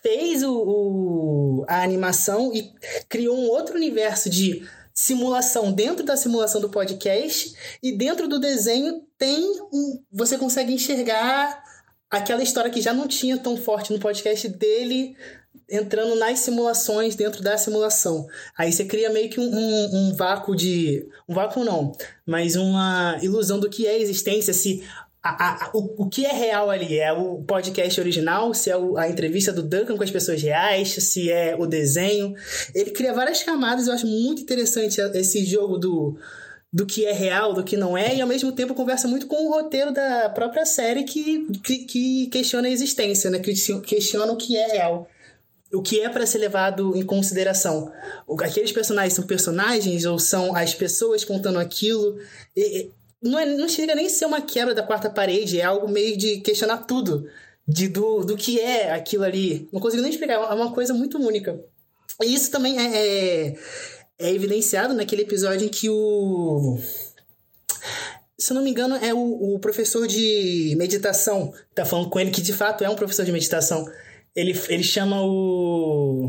fez 0.00 0.42
o, 0.42 0.52
o, 0.52 1.64
a 1.68 1.82
animação 1.82 2.54
e 2.54 2.72
criou 3.08 3.36
um 3.36 3.48
outro 3.48 3.74
universo 3.74 4.30
de 4.30 4.66
simulação 4.94 5.72
dentro 5.72 6.04
da 6.04 6.16
simulação 6.16 6.60
do 6.60 6.68
podcast 6.68 7.54
e 7.82 7.96
dentro 7.96 8.28
do 8.28 8.38
desenho 8.38 9.02
tem 9.18 9.42
um, 9.72 10.02
você 10.12 10.38
consegue 10.38 10.72
enxergar 10.72 11.62
aquela 12.10 12.42
história 12.42 12.70
que 12.70 12.80
já 12.80 12.92
não 12.92 13.08
tinha 13.08 13.38
tão 13.38 13.56
forte 13.56 13.92
no 13.92 13.98
podcast 13.98 14.48
dele 14.48 15.16
entrando 15.70 16.14
nas 16.16 16.40
simulações 16.40 17.14
dentro 17.14 17.42
da 17.42 17.56
simulação. 17.56 18.26
Aí 18.56 18.70
você 18.70 18.84
cria 18.84 19.10
meio 19.10 19.30
que 19.30 19.40
um, 19.40 19.50
um, 19.50 19.96
um 19.96 20.14
vácuo 20.14 20.54
de. 20.54 21.08
Um 21.26 21.34
vácuo 21.34 21.64
não, 21.64 21.92
mas 22.26 22.56
uma 22.56 23.18
ilusão 23.22 23.58
do 23.58 23.70
que 23.70 23.86
é 23.86 23.92
a 23.92 23.98
existência, 23.98 24.52
se 24.52 24.86
a, 25.22 25.66
a, 25.66 25.70
o, 25.72 26.04
o 26.04 26.08
que 26.08 26.26
é 26.26 26.32
real 26.32 26.68
ali? 26.68 26.98
É 26.98 27.12
o 27.12 27.42
podcast 27.44 28.00
original? 28.00 28.52
Se 28.52 28.70
é 28.70 28.76
o, 28.76 28.96
a 28.96 29.08
entrevista 29.08 29.52
do 29.52 29.62
Duncan 29.62 29.96
com 29.96 30.02
as 30.02 30.10
pessoas 30.10 30.42
reais? 30.42 30.88
Se 30.94 31.30
é 31.30 31.54
o 31.56 31.64
desenho? 31.64 32.34
Ele 32.74 32.90
cria 32.90 33.14
várias 33.14 33.42
camadas, 33.42 33.86
eu 33.86 33.94
acho 33.94 34.06
muito 34.06 34.42
interessante 34.42 35.00
esse 35.00 35.44
jogo 35.44 35.78
do, 35.78 36.18
do 36.72 36.84
que 36.84 37.06
é 37.06 37.12
real, 37.12 37.54
do 37.54 37.62
que 37.62 37.76
não 37.76 37.96
é, 37.96 38.16
e 38.16 38.20
ao 38.20 38.26
mesmo 38.26 38.50
tempo 38.50 38.74
conversa 38.74 39.06
muito 39.06 39.28
com 39.28 39.46
o 39.46 39.50
roteiro 39.50 39.92
da 39.92 40.28
própria 40.30 40.66
série 40.66 41.04
que, 41.04 41.46
que, 41.62 41.78
que 41.84 42.26
questiona 42.26 42.66
a 42.66 42.70
existência, 42.70 43.30
né? 43.30 43.38
Que 43.38 43.54
questiona 43.82 44.32
o 44.32 44.36
que 44.36 44.56
é 44.56 44.72
real. 44.72 45.08
O 45.72 45.80
que 45.80 46.00
é 46.00 46.08
para 46.08 46.26
ser 46.26 46.38
levado 46.38 46.96
em 46.96 47.02
consideração? 47.04 47.90
Aqueles 48.40 48.72
personagens 48.72 49.14
são 49.14 49.24
personagens 49.24 50.04
ou 50.04 50.18
são 50.18 50.54
as 50.54 50.74
pessoas 50.74 51.24
contando 51.24 51.58
aquilo? 51.58 52.18
E, 52.54 52.90
não, 53.22 53.38
é, 53.38 53.46
não 53.46 53.68
chega 53.68 53.94
nem 53.94 54.06
a 54.06 54.10
ser 54.10 54.26
uma 54.26 54.40
quebra 54.40 54.74
da 54.74 54.82
quarta 54.82 55.08
parede, 55.08 55.60
é 55.60 55.64
algo 55.64 55.88
meio 55.88 56.16
de 56.16 56.40
questionar 56.40 56.78
tudo. 56.78 57.26
De, 57.66 57.86
do, 57.86 58.24
do 58.24 58.36
que 58.36 58.58
é 58.58 58.92
aquilo 58.92 59.22
ali. 59.22 59.68
Não 59.72 59.80
consigo 59.80 60.02
nem 60.02 60.10
explicar, 60.10 60.34
é 60.34 60.54
uma 60.54 60.72
coisa 60.72 60.92
muito 60.92 61.16
única. 61.16 61.64
E 62.20 62.34
isso 62.34 62.50
também 62.50 62.76
é, 62.76 62.96
é, 62.96 63.56
é 64.18 64.34
evidenciado 64.34 64.94
naquele 64.94 65.22
episódio 65.22 65.66
em 65.66 65.68
que 65.68 65.88
o. 65.88 66.76
Se 68.36 68.52
eu 68.52 68.56
não 68.56 68.64
me 68.64 68.70
engano, 68.70 68.96
é 68.96 69.14
o, 69.14 69.54
o 69.54 69.58
professor 69.60 70.08
de 70.08 70.74
meditação. 70.76 71.54
Tá 71.72 71.84
falando 71.84 72.10
com 72.10 72.18
ele 72.18 72.32
que 72.32 72.42
de 72.42 72.52
fato 72.52 72.82
é 72.82 72.90
um 72.90 72.96
professor 72.96 73.24
de 73.24 73.30
meditação. 73.30 73.88
Ele, 74.34 74.58
ele 74.68 74.82
chama 74.82 75.22
o. 75.22 76.28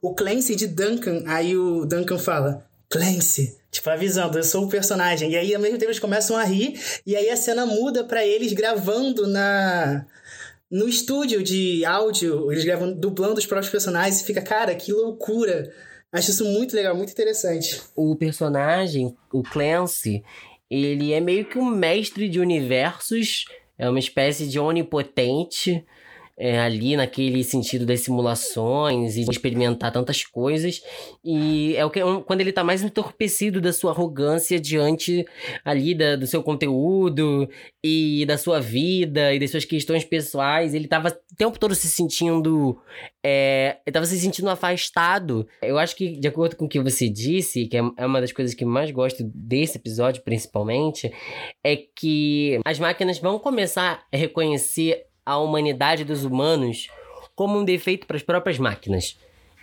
O 0.00 0.14
Clancy 0.14 0.56
de 0.56 0.66
Duncan. 0.66 1.22
Aí 1.26 1.54
o 1.54 1.84
Duncan 1.84 2.18
fala: 2.18 2.66
Clancy, 2.90 3.56
Tipo, 3.70 3.88
avisando, 3.90 4.36
eu 4.36 4.42
sou 4.42 4.64
o 4.64 4.68
personagem. 4.68 5.30
E 5.30 5.36
aí, 5.36 5.54
ao 5.54 5.60
mesmo 5.60 5.78
tempo, 5.78 5.90
eles 5.90 6.00
começam 6.00 6.36
a 6.36 6.42
rir. 6.42 6.74
E 7.06 7.14
aí, 7.14 7.30
a 7.30 7.36
cena 7.36 7.64
muda 7.64 8.02
para 8.02 8.26
eles 8.26 8.52
gravando 8.52 9.26
na... 9.28 10.04
No 10.68 10.88
estúdio 10.88 11.42
de 11.42 11.84
áudio. 11.84 12.50
Eles 12.50 12.64
gravando, 12.64 12.96
dublando 12.96 13.38
os 13.38 13.46
próprios 13.46 13.70
personagens. 13.70 14.20
E 14.20 14.24
fica, 14.24 14.42
cara, 14.42 14.74
que 14.74 14.92
loucura. 14.92 15.72
Acho 16.12 16.30
isso 16.30 16.44
muito 16.44 16.74
legal, 16.74 16.96
muito 16.96 17.12
interessante. 17.12 17.80
O 17.94 18.16
personagem, 18.16 19.16
o 19.32 19.42
Clancy, 19.44 20.24
ele 20.68 21.12
é 21.12 21.20
meio 21.20 21.44
que 21.44 21.58
um 21.58 21.70
mestre 21.70 22.28
de 22.28 22.40
universos. 22.40 23.44
É 23.78 23.88
uma 23.88 24.00
espécie 24.00 24.48
de 24.48 24.58
onipotente 24.58 25.84
é, 26.40 26.58
ali 26.58 26.96
naquele 26.96 27.44
sentido 27.44 27.84
das 27.84 28.00
simulações 28.00 29.14
e 29.18 29.24
de 29.24 29.30
experimentar 29.30 29.92
tantas 29.92 30.24
coisas. 30.24 30.80
E 31.22 31.76
é 31.76 31.84
o 31.84 31.90
que 31.90 32.00
quando 32.26 32.40
ele 32.40 32.50
tá 32.50 32.64
mais 32.64 32.82
entorpecido 32.82 33.60
da 33.60 33.74
sua 33.74 33.90
arrogância 33.90 34.58
diante 34.58 35.26
ali 35.62 35.94
da, 35.94 36.16
do 36.16 36.26
seu 36.26 36.42
conteúdo 36.42 37.46
e 37.84 38.24
da 38.24 38.38
sua 38.38 38.58
vida 38.58 39.34
e 39.34 39.38
das 39.38 39.50
suas 39.50 39.66
questões 39.66 40.02
pessoais. 40.02 40.72
Ele 40.72 40.88
tava 40.88 41.10
o 41.10 41.36
tempo 41.36 41.58
todo 41.58 41.74
se 41.74 41.88
sentindo. 41.88 42.80
É, 43.22 43.76
ele 43.86 43.92
tava 43.92 44.06
se 44.06 44.18
sentindo 44.18 44.48
afastado. 44.48 45.46
Eu 45.60 45.78
acho 45.78 45.94
que, 45.94 46.18
de 46.18 46.26
acordo 46.26 46.56
com 46.56 46.64
o 46.64 46.68
que 46.68 46.80
você 46.80 47.10
disse, 47.10 47.66
que 47.66 47.76
é, 47.76 47.82
é 47.98 48.06
uma 48.06 48.18
das 48.18 48.32
coisas 48.32 48.54
que 48.54 48.64
mais 48.64 48.90
gosto 48.90 49.22
desse 49.22 49.76
episódio, 49.76 50.22
principalmente, 50.22 51.12
é 51.62 51.76
que 51.76 52.58
as 52.64 52.78
máquinas 52.78 53.18
vão 53.18 53.38
começar 53.38 54.06
a 54.10 54.16
reconhecer 54.16 55.09
a 55.30 55.38
humanidade 55.38 56.04
dos 56.04 56.24
humanos 56.24 56.88
como 57.36 57.58
um 57.58 57.64
defeito 57.64 58.04
para 58.04 58.16
as 58.16 58.22
próprias 58.22 58.58
máquinas. 58.58 59.16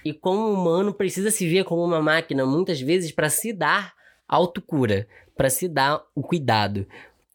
E 0.04 0.14
como 0.14 0.44
o 0.44 0.54
humano 0.54 0.94
precisa 0.94 1.30
se 1.30 1.48
ver 1.50 1.66
como 1.66 1.84
uma 1.84 2.02
máquina 2.02 2.46
muitas 2.46 2.80
vezes 2.80 3.12
para 3.12 3.30
se 3.30 3.52
dar 3.52 3.94
autocura, 4.26 5.08
para 5.36 5.50
se 5.50 5.68
dar 5.68 6.02
o 6.16 6.22
cuidado. 6.22 6.88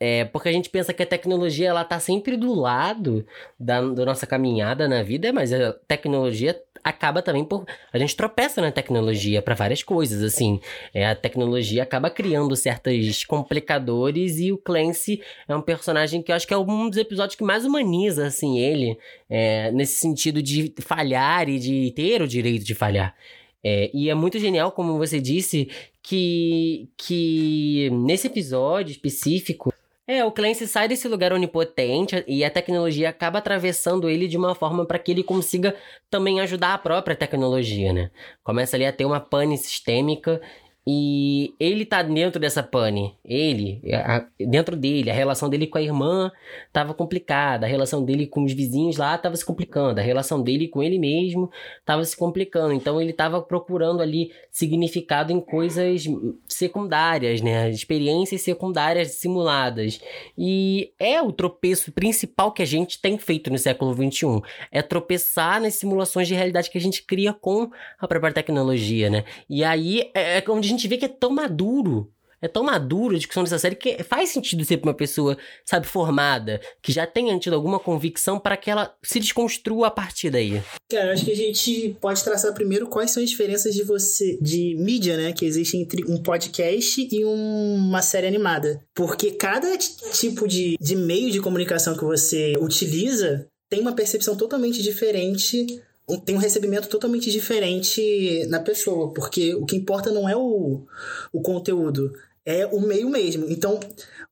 É, 0.05 0.25
porque 0.25 0.49
a 0.49 0.53
gente 0.53 0.69
pensa 0.69 0.93
que 0.93 1.01
a 1.01 1.07
tecnologia 1.07 1.69
ela 1.69 1.85
tá 1.85 2.01
sempre 2.01 2.37
do 2.37 2.53
lado 2.53 3.25
da, 3.57 3.81
da 3.81 4.05
nossa 4.05 4.27
caminhada 4.27 4.89
na 4.89 5.01
vida, 5.01 5.33
mas 5.33 5.53
a 5.53 5.73
tecnologia 5.87 6.61
acaba 6.83 7.23
também 7.23 7.45
por. 7.45 7.65
A 7.93 7.99
gente 7.99 8.17
tropeça 8.17 8.61
na 8.61 8.73
tecnologia 8.73 9.41
para 9.41 9.55
várias 9.55 9.81
coisas, 9.85 10.21
assim. 10.25 10.59
É, 10.93 11.07
a 11.07 11.15
tecnologia 11.15 11.85
acaba 11.85 12.11
criando 12.11 12.57
certos 12.57 13.25
complicadores 13.25 14.41
e 14.41 14.51
o 14.51 14.59
Clancy 14.59 15.23
é 15.47 15.55
um 15.55 15.63
personagem 15.63 16.21
que 16.21 16.33
eu 16.33 16.35
acho 16.35 16.49
que 16.49 16.55
é 16.55 16.59
um 16.59 16.91
dos 16.91 16.99
episódios 16.99 17.37
que 17.37 17.45
mais 17.45 17.65
humaniza, 17.65 18.27
assim, 18.27 18.59
ele, 18.59 18.99
é, 19.31 19.71
nesse 19.71 20.01
sentido 20.01 20.43
de 20.43 20.75
falhar 20.81 21.49
e 21.49 21.61
de 21.61 21.93
ter 21.95 22.21
o 22.21 22.27
direito 22.27 22.65
de 22.65 22.75
falhar. 22.75 23.15
É, 23.63 23.89
e 23.95 24.11
é 24.11 24.15
muito 24.17 24.37
genial, 24.41 24.73
como 24.73 24.99
você 24.99 25.21
disse, 25.21 25.69
que, 26.03 26.89
que 26.97 27.89
nesse 27.93 28.27
episódio 28.27 28.91
específico 28.91 29.73
é, 30.13 30.25
o 30.25 30.31
Clancy 30.33 30.67
sai 30.67 30.89
desse 30.89 31.09
lugar 31.09 31.33
onipotente 31.33 32.25
e 32.27 32.45
a 32.45 32.51
tecnologia 32.51 33.09
acaba 33.09 33.39
atravessando 33.39 34.09
ele 34.09 34.29
de 34.29 34.37
uma 34.37 34.55
forma 34.55 34.85
para 34.87 34.99
que 34.99 35.11
ele 35.11 35.23
consiga 35.23 35.75
também 36.11 36.41
ajudar 36.41 36.75
a 36.75 36.79
própria 36.79 37.17
tecnologia, 37.17 37.93
né? 37.93 38.11
Começa 38.43 38.77
ali 38.77 38.85
a 38.85 38.93
ter 38.93 39.05
uma 39.05 39.21
pane 39.21 39.57
sistêmica 39.57 40.41
E 40.85 41.55
ele 41.61 41.85
tá 41.85 42.03
dentro 42.03 42.41
dessa 42.41 42.63
pane. 42.63 43.15
Ele, 43.25 43.81
a, 43.93 44.27
dentro 44.39 44.77
dele, 44.77 45.11
a 45.11 45.15
relação 45.15 45.49
dele 45.49 45.69
com 45.69 45.79
a 45.79 45.83
irmã 45.83 46.31
tava 46.73 46.93
complicada, 46.93 47.67
a 47.67 47.69
relação 47.69 48.05
dele 48.05 48.27
com 48.27 48.43
os 48.43 48.53
vizinhos 48.53 48.97
lá 48.97 49.17
tava 49.17 49.37
se 49.37 49.45
complicando, 49.45 50.01
a 50.01 50.03
relação 50.03 50.43
dele 50.43 50.67
com 50.67 50.83
ele 50.83 50.99
mesmo 50.99 51.51
tava 51.85 52.05
se 52.05 52.17
complicando. 52.17 52.73
Então 52.73 53.01
ele 53.01 53.13
tava 53.13 53.41
procurando 53.41 54.03
ali 54.03 54.33
significado 54.51 55.33
em 55.33 55.41
coisas 55.41 56.05
secundárias, 56.49 57.41
né? 57.41 57.71
Experiências 57.71 58.43
secundárias 58.43 59.13
simuladas. 59.13 60.01
E 60.37 60.91
é 60.99 61.23
o 61.23 61.31
tropeço 61.31 61.93
principal 61.93 62.51
que 62.51 62.63
a 62.63 62.67
gente 62.67 63.01
tem 63.01 63.17
feito 63.19 63.51
no 63.53 63.59
século 63.59 63.95
XXI. 63.95 64.43
É 64.73 64.83
tropeçar 64.83 65.61
nas 65.61 65.75
simulações 65.75 66.27
de 66.27 66.35
realidade 66.35 66.71
que 66.71 66.79
a 66.79 66.81
gente 66.81 67.05
cria 67.05 67.33
com 67.33 67.71
a 68.01 68.09
própria 68.09 68.33
tecnologia, 68.33 69.09
né? 69.09 69.25
E 69.49 69.63
aí 69.63 70.11
é, 70.13 70.39
é 70.39 70.45
onde 70.49 70.72
gente 70.73 70.89
vê 70.89 70.97
que 70.97 71.05
é 71.05 71.09
tão 71.09 71.31
maduro. 71.31 72.11
É 72.43 72.49
tão 72.49 72.65
maduro 72.65 73.15
a 73.15 73.19
discussão 73.19 73.45
dessa 73.45 73.57
série 73.57 73.77
que 73.77 74.03
faz 74.03 74.31
sentido 74.31 74.65
ser 74.65 74.79
pra 74.79 74.91
uma 74.91 74.97
pessoa, 74.97 75.39
sabe, 75.65 75.87
formada, 75.87 76.61
que 76.83 76.91
já 76.91 77.07
tenha 77.07 77.39
tido 77.39 77.55
alguma 77.55 77.79
convicção 77.79 78.37
para 78.37 78.57
que 78.57 78.69
ela 78.69 78.93
se 79.01 79.21
desconstrua 79.21 79.87
a 79.87 79.91
partir 79.93 80.29
daí. 80.29 80.61
Cara, 80.91 81.13
acho 81.13 81.25
que 81.25 81.31
a 81.31 81.37
gente 81.37 81.97
pode 82.01 82.23
traçar 82.25 82.53
primeiro 82.53 82.89
quais 82.89 83.13
são 83.13 83.23
as 83.23 83.31
diferenças 83.31 83.73
de 83.73 83.85
você, 83.85 84.37
de 84.43 84.75
mídia, 84.77 85.17
né, 85.17 85.33
que 85.33 85.45
existe 85.45 85.77
entre 85.77 86.05
um 86.11 86.21
podcast 86.21 87.09
e 87.13 87.25
um, 87.25 87.77
uma 87.77 88.03
série 88.03 88.27
animada. 88.27 88.83
Porque 88.93 89.31
cada 89.31 89.79
tipo 89.79 90.49
de, 90.49 90.77
de 90.81 90.97
meio 90.97 91.31
de 91.31 91.41
comunicação 91.41 91.97
que 91.97 92.05
você 92.05 92.55
utiliza 92.61 93.47
tem 93.71 93.81
uma 93.81 93.95
percepção 93.95 94.37
totalmente 94.37 94.83
diferente 94.83 95.81
tem 96.25 96.35
um 96.35 96.39
recebimento 96.39 96.89
totalmente 96.89 97.31
diferente 97.31 98.47
na 98.49 98.61
pessoa, 98.61 99.13
porque 99.13 99.55
o 99.55 99.65
que 99.65 99.77
importa 99.77 100.11
não 100.11 100.29
é 100.29 100.37
o, 100.37 100.85
o 101.33 101.41
conteúdo, 101.41 102.13
é 102.45 102.67
o 102.67 102.81
meio 102.81 103.09
mesmo. 103.09 103.47
Então, 103.49 103.79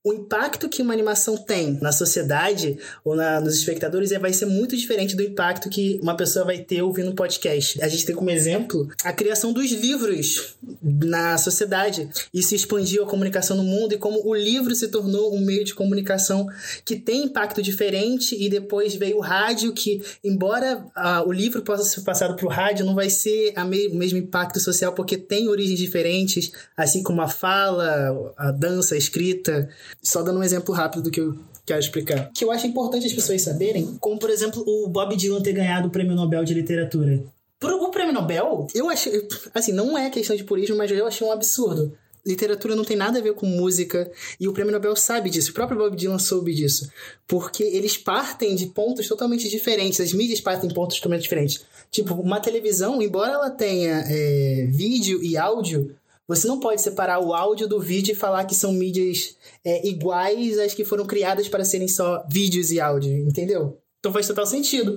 o 0.02 0.14
impacto 0.14 0.66
que 0.66 0.80
uma 0.80 0.94
animação 0.94 1.36
tem 1.36 1.78
na 1.82 1.92
sociedade 1.92 2.78
ou 3.04 3.14
na, 3.14 3.38
nos 3.38 3.54
espectadores 3.56 4.10
é, 4.12 4.18
vai 4.18 4.32
ser 4.32 4.46
muito 4.46 4.74
diferente 4.74 5.14
do 5.14 5.22
impacto 5.22 5.68
que 5.68 6.00
uma 6.02 6.16
pessoa 6.16 6.46
vai 6.46 6.58
ter 6.58 6.80
ouvindo 6.80 7.10
um 7.10 7.14
podcast. 7.14 7.82
A 7.82 7.88
gente 7.88 8.06
tem 8.06 8.14
como 8.14 8.30
exemplo 8.30 8.88
a 9.04 9.12
criação 9.12 9.52
dos 9.52 9.70
livros 9.70 10.56
na 10.82 11.36
sociedade. 11.36 12.08
Isso 12.32 12.54
expandiu 12.54 13.04
a 13.04 13.06
comunicação 13.06 13.54
no 13.58 13.62
mundo 13.62 13.92
e 13.92 13.98
como 13.98 14.26
o 14.26 14.34
livro 14.34 14.74
se 14.74 14.88
tornou 14.88 15.34
um 15.34 15.40
meio 15.40 15.64
de 15.64 15.74
comunicação 15.74 16.48
que 16.82 16.96
tem 16.96 17.24
impacto 17.24 17.62
diferente 17.62 18.34
e 18.42 18.48
depois 18.48 18.94
veio 18.94 19.18
o 19.18 19.20
rádio 19.20 19.74
que, 19.74 20.02
embora 20.24 20.82
ah, 20.96 21.22
o 21.26 21.30
livro 21.30 21.60
possa 21.60 21.84
ser 21.84 22.00
passado 22.00 22.36
para 22.36 22.46
o 22.46 22.48
rádio, 22.48 22.86
não 22.86 22.94
vai 22.94 23.10
ser 23.10 23.52
me 23.66 23.88
o 23.88 23.94
mesmo 23.94 24.18
impacto 24.18 24.58
social 24.60 24.94
porque 24.94 25.18
tem 25.18 25.46
origens 25.48 25.78
diferentes, 25.78 26.52
assim 26.74 27.02
como 27.02 27.20
a 27.20 27.28
fala, 27.28 27.99
a 28.36 28.50
dança, 28.50 28.94
a 28.94 28.98
escrita, 28.98 29.68
só 30.02 30.22
dando 30.22 30.40
um 30.40 30.42
exemplo 30.42 30.74
rápido 30.74 31.04
do 31.04 31.10
que 31.10 31.20
eu 31.20 31.36
quero 31.66 31.80
explicar. 31.80 32.30
Que 32.34 32.44
eu 32.44 32.50
acho 32.50 32.66
importante 32.66 33.06
as 33.06 33.12
pessoas 33.12 33.42
saberem, 33.42 33.96
como 34.00 34.18
por 34.18 34.30
exemplo 34.30 34.62
o 34.66 34.88
Bob 34.88 35.16
Dylan 35.16 35.42
ter 35.42 35.52
ganhado 35.52 35.88
o 35.88 35.90
Prêmio 35.90 36.14
Nobel 36.14 36.44
de 36.44 36.54
Literatura. 36.54 37.22
O 37.62 37.90
Prêmio 37.90 38.14
Nobel, 38.14 38.66
eu 38.74 38.88
achei. 38.88 39.28
Assim, 39.52 39.72
não 39.72 39.96
é 39.96 40.08
questão 40.08 40.34
de 40.34 40.44
purismo, 40.44 40.76
mas 40.76 40.90
eu 40.90 41.06
achei 41.06 41.26
um 41.26 41.32
absurdo. 41.32 41.92
Literatura 42.24 42.76
não 42.76 42.84
tem 42.84 42.96
nada 42.96 43.18
a 43.18 43.22
ver 43.22 43.34
com 43.34 43.46
música 43.46 44.10
e 44.38 44.46
o 44.46 44.52
Prêmio 44.52 44.72
Nobel 44.72 44.94
sabe 44.94 45.30
disso, 45.30 45.50
o 45.50 45.54
próprio 45.54 45.78
Bob 45.78 45.96
Dylan 45.96 46.18
soube 46.18 46.54
disso, 46.54 46.90
porque 47.26 47.62
eles 47.62 47.96
partem 47.96 48.54
de 48.54 48.66
pontos 48.66 49.08
totalmente 49.08 49.48
diferentes, 49.48 50.00
as 50.00 50.12
mídias 50.12 50.40
partem 50.40 50.68
de 50.68 50.74
pontos 50.74 50.98
totalmente 50.98 51.22
diferentes. 51.22 51.64
Tipo, 51.90 52.14
uma 52.14 52.38
televisão, 52.38 53.00
embora 53.00 53.32
ela 53.32 53.50
tenha 53.50 54.04
é, 54.06 54.68
vídeo 54.70 55.22
e 55.22 55.36
áudio, 55.36 55.96
você 56.30 56.46
não 56.46 56.60
pode 56.60 56.80
separar 56.80 57.18
o 57.18 57.34
áudio 57.34 57.66
do 57.66 57.80
vídeo 57.80 58.12
e 58.12 58.14
falar 58.14 58.44
que 58.44 58.54
são 58.54 58.72
mídias 58.72 59.36
é, 59.64 59.84
iguais 59.84 60.60
às 60.60 60.72
que 60.72 60.84
foram 60.84 61.04
criadas 61.04 61.48
para 61.48 61.64
serem 61.64 61.88
só 61.88 62.24
vídeos 62.28 62.70
e 62.70 62.78
áudio, 62.78 63.10
entendeu? 63.26 63.76
Então 63.98 64.12
faz 64.12 64.28
total 64.28 64.46
sentido. 64.46 64.96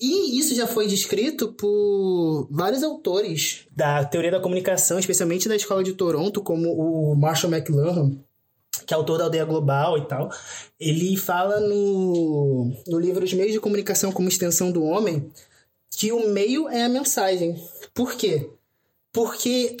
E 0.00 0.40
isso 0.40 0.56
já 0.56 0.66
foi 0.66 0.88
descrito 0.88 1.52
por 1.52 2.48
vários 2.50 2.82
autores 2.82 3.60
da 3.70 4.04
teoria 4.04 4.32
da 4.32 4.40
comunicação, 4.40 4.98
especialmente 4.98 5.48
da 5.48 5.54
escola 5.54 5.84
de 5.84 5.92
Toronto, 5.92 6.42
como 6.42 6.72
o 6.72 7.14
Marshall 7.14 7.52
McLuhan, 7.52 8.16
que 8.84 8.92
é 8.92 8.96
autor 8.96 9.18
da 9.18 9.24
Aldeia 9.24 9.44
Global 9.44 9.96
e 9.98 10.08
tal. 10.08 10.30
Ele 10.80 11.16
fala 11.16 11.60
no, 11.60 12.72
no 12.88 12.98
livro 12.98 13.24
Os 13.24 13.32
Meios 13.32 13.52
de 13.52 13.60
Comunicação 13.60 14.10
como 14.10 14.28
Extensão 14.28 14.72
do 14.72 14.82
Homem 14.82 15.30
que 15.92 16.10
o 16.10 16.28
meio 16.28 16.68
é 16.68 16.82
a 16.82 16.88
mensagem. 16.88 17.54
Por 17.94 18.16
quê? 18.16 18.50
Porque 19.12 19.76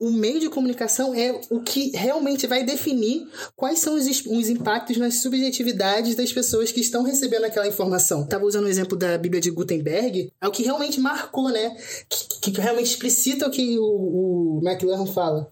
o 0.00 0.10
meio 0.10 0.38
de 0.38 0.48
comunicação 0.48 1.12
é 1.14 1.40
o 1.50 1.60
que 1.60 1.90
realmente 1.96 2.46
vai 2.46 2.64
definir 2.64 3.26
quais 3.56 3.80
são 3.80 3.94
os, 3.94 4.06
os 4.06 4.48
impactos 4.48 4.96
nas 4.96 5.14
subjetividades 5.14 6.14
das 6.14 6.32
pessoas 6.32 6.70
que 6.70 6.80
estão 6.80 7.02
recebendo 7.02 7.44
aquela 7.44 7.66
informação. 7.66 8.22
Estava 8.22 8.44
usando 8.44 8.66
o 8.66 8.68
exemplo 8.68 8.96
da 8.96 9.18
Bíblia 9.18 9.40
de 9.40 9.50
Gutenberg, 9.50 10.32
é 10.40 10.48
o 10.48 10.52
que 10.52 10.62
realmente 10.62 11.00
marcou, 11.00 11.48
né? 11.48 11.76
Que, 12.08 12.52
que 12.52 12.60
realmente 12.60 12.90
explicita 12.90 13.46
o 13.46 13.50
que 13.50 13.78
o, 13.78 14.58
o 14.58 14.60
McLaren 14.64 15.06
fala 15.06 15.50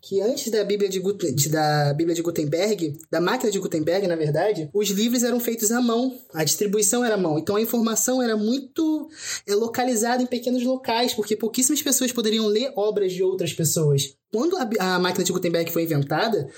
que 0.00 0.20
antes 0.20 0.50
da 0.50 0.62
Bíblia 0.64 0.88
de, 0.88 1.00
da 1.48 1.92
Bíblia 1.92 2.14
de 2.14 2.22
Gutenberg, 2.22 2.96
da 3.10 3.20
máquina 3.20 3.50
de 3.50 3.58
Gutenberg, 3.58 4.06
na 4.06 4.14
verdade, 4.14 4.70
os 4.72 4.88
livros 4.90 5.24
eram 5.24 5.40
feitos 5.40 5.72
à 5.72 5.80
mão, 5.80 6.16
a 6.32 6.44
distribuição 6.44 7.04
era 7.04 7.16
à 7.16 7.18
mão. 7.18 7.38
Então 7.38 7.56
a 7.56 7.60
informação 7.60 8.22
era 8.22 8.36
muito 8.36 9.08
é, 9.46 9.54
localizada 9.54 10.22
em 10.22 10.26
pequenos 10.26 10.62
locais, 10.62 11.14
porque 11.14 11.36
pouquíssimas 11.36 11.82
pessoas 11.82 12.12
poderiam 12.12 12.46
ler 12.46 12.72
obras 12.76 13.12
de 13.12 13.22
outras 13.22 13.52
pessoas. 13.52 14.14
Quando 14.32 14.56
a, 14.56 14.68
a 14.94 14.98
máquina 14.98 15.24
de 15.24 15.32
Gutenberg 15.32 15.72
foi 15.72 15.82
inventada, 15.82 16.48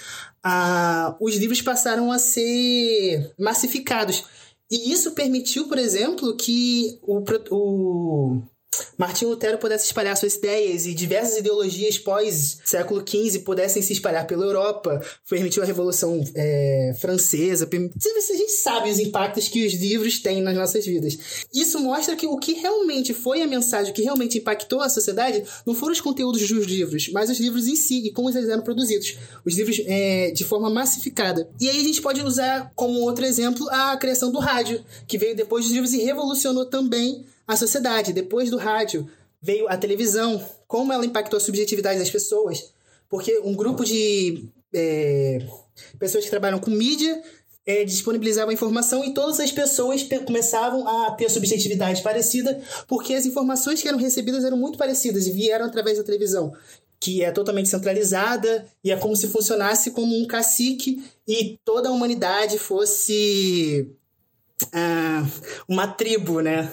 a, 0.42 1.16
os 1.18 1.36
livros 1.36 1.62
passaram 1.62 2.12
a 2.12 2.18
ser 2.18 3.32
massificados. 3.38 4.24
E 4.70 4.92
isso 4.92 5.12
permitiu, 5.12 5.66
por 5.66 5.78
exemplo, 5.78 6.36
que 6.36 6.98
o, 7.02 7.24
o 7.50 8.42
Martim 8.96 9.24
Lutero 9.24 9.58
pudesse 9.58 9.86
espalhar 9.86 10.16
suas 10.16 10.36
ideias 10.36 10.86
e 10.86 10.94
diversas 10.94 11.38
ideologias 11.38 11.98
pós-século 11.98 13.02
XV 13.06 13.40
pudessem 13.40 13.82
se 13.82 13.92
espalhar 13.92 14.26
pela 14.26 14.44
Europa, 14.44 15.00
permitiu 15.28 15.62
a 15.62 15.66
Revolução 15.66 16.22
é, 16.34 16.94
Francesa. 17.00 17.68
A 17.68 18.36
gente 18.36 18.52
sabe 18.52 18.90
os 18.90 18.98
impactos 18.98 19.48
que 19.48 19.66
os 19.66 19.74
livros 19.74 20.20
têm 20.20 20.40
nas 20.42 20.54
nossas 20.54 20.84
vidas. 20.84 21.46
Isso 21.52 21.80
mostra 21.80 22.14
que 22.14 22.26
o 22.26 22.36
que 22.36 22.52
realmente 22.52 23.12
foi 23.12 23.42
a 23.42 23.46
mensagem, 23.46 23.90
o 23.90 23.94
que 23.94 24.02
realmente 24.02 24.38
impactou 24.38 24.80
a 24.80 24.88
sociedade, 24.88 25.42
não 25.66 25.74
foram 25.74 25.92
os 25.92 26.00
conteúdos 26.00 26.46
dos 26.46 26.66
livros, 26.66 27.10
mas 27.12 27.30
os 27.30 27.40
livros 27.40 27.66
em 27.66 27.76
si 27.76 28.06
e 28.06 28.12
como 28.12 28.30
eles 28.30 28.48
eram 28.48 28.62
produzidos. 28.62 29.16
Os 29.44 29.54
livros 29.54 29.80
é, 29.86 30.30
de 30.30 30.44
forma 30.44 30.70
massificada. 30.70 31.48
E 31.60 31.68
aí 31.68 31.80
a 31.80 31.84
gente 31.84 32.00
pode 32.00 32.22
usar 32.22 32.70
como 32.76 33.00
outro 33.00 33.24
exemplo 33.24 33.68
a 33.70 33.96
criação 33.96 34.30
do 34.30 34.38
rádio, 34.38 34.84
que 35.08 35.18
veio 35.18 35.34
depois 35.34 35.64
dos 35.64 35.72
livros 35.72 35.92
e 35.92 36.02
revolucionou 36.02 36.66
também 36.66 37.24
a 37.52 37.56
sociedade. 37.56 38.12
Depois 38.12 38.50
do 38.50 38.56
rádio 38.56 39.08
veio 39.40 39.68
a 39.68 39.76
televisão, 39.76 40.44
como 40.66 40.92
ela 40.92 41.04
impactou 41.04 41.36
a 41.36 41.40
subjetividade 41.40 41.98
das 41.98 42.10
pessoas. 42.10 42.72
Porque 43.08 43.40
um 43.44 43.54
grupo 43.54 43.84
de 43.84 44.48
é, 44.72 45.38
pessoas 45.98 46.24
que 46.24 46.30
trabalham 46.30 46.58
com 46.58 46.70
mídia 46.70 47.22
é, 47.66 47.84
informação 48.52 49.04
e 49.04 49.12
todas 49.12 49.38
as 49.38 49.52
pessoas 49.52 50.06
começavam 50.26 50.86
a 50.88 51.12
ter 51.12 51.30
subjetividade 51.30 52.02
parecida, 52.02 52.60
porque 52.88 53.14
as 53.14 53.26
informações 53.26 53.80
que 53.80 53.88
eram 53.88 53.98
recebidas 53.98 54.44
eram 54.44 54.56
muito 54.56 54.78
parecidas 54.78 55.26
e 55.26 55.32
vieram 55.32 55.66
através 55.66 55.98
da 55.98 56.04
televisão, 56.04 56.52
que 56.98 57.22
é 57.22 57.30
totalmente 57.30 57.68
centralizada 57.68 58.66
e 58.82 58.90
é 58.90 58.96
como 58.96 59.14
se 59.14 59.28
funcionasse 59.28 59.90
como 59.92 60.16
um 60.16 60.26
cacique 60.26 61.02
e 61.26 61.58
toda 61.64 61.88
a 61.88 61.92
humanidade 61.92 62.58
fosse 62.58 63.90
ah, 64.72 65.26
uma 65.68 65.86
tribo, 65.86 66.40
né? 66.40 66.72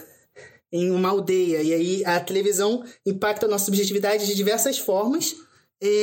Em 0.72 0.92
uma 0.92 1.10
aldeia. 1.10 1.62
E 1.62 1.74
aí 1.74 2.06
a 2.06 2.20
televisão 2.20 2.84
impacta 3.06 3.46
a 3.46 3.50
nossa 3.50 3.66
subjetividade 3.66 4.26
de 4.26 4.36
diversas 4.36 4.78
formas, 4.78 5.36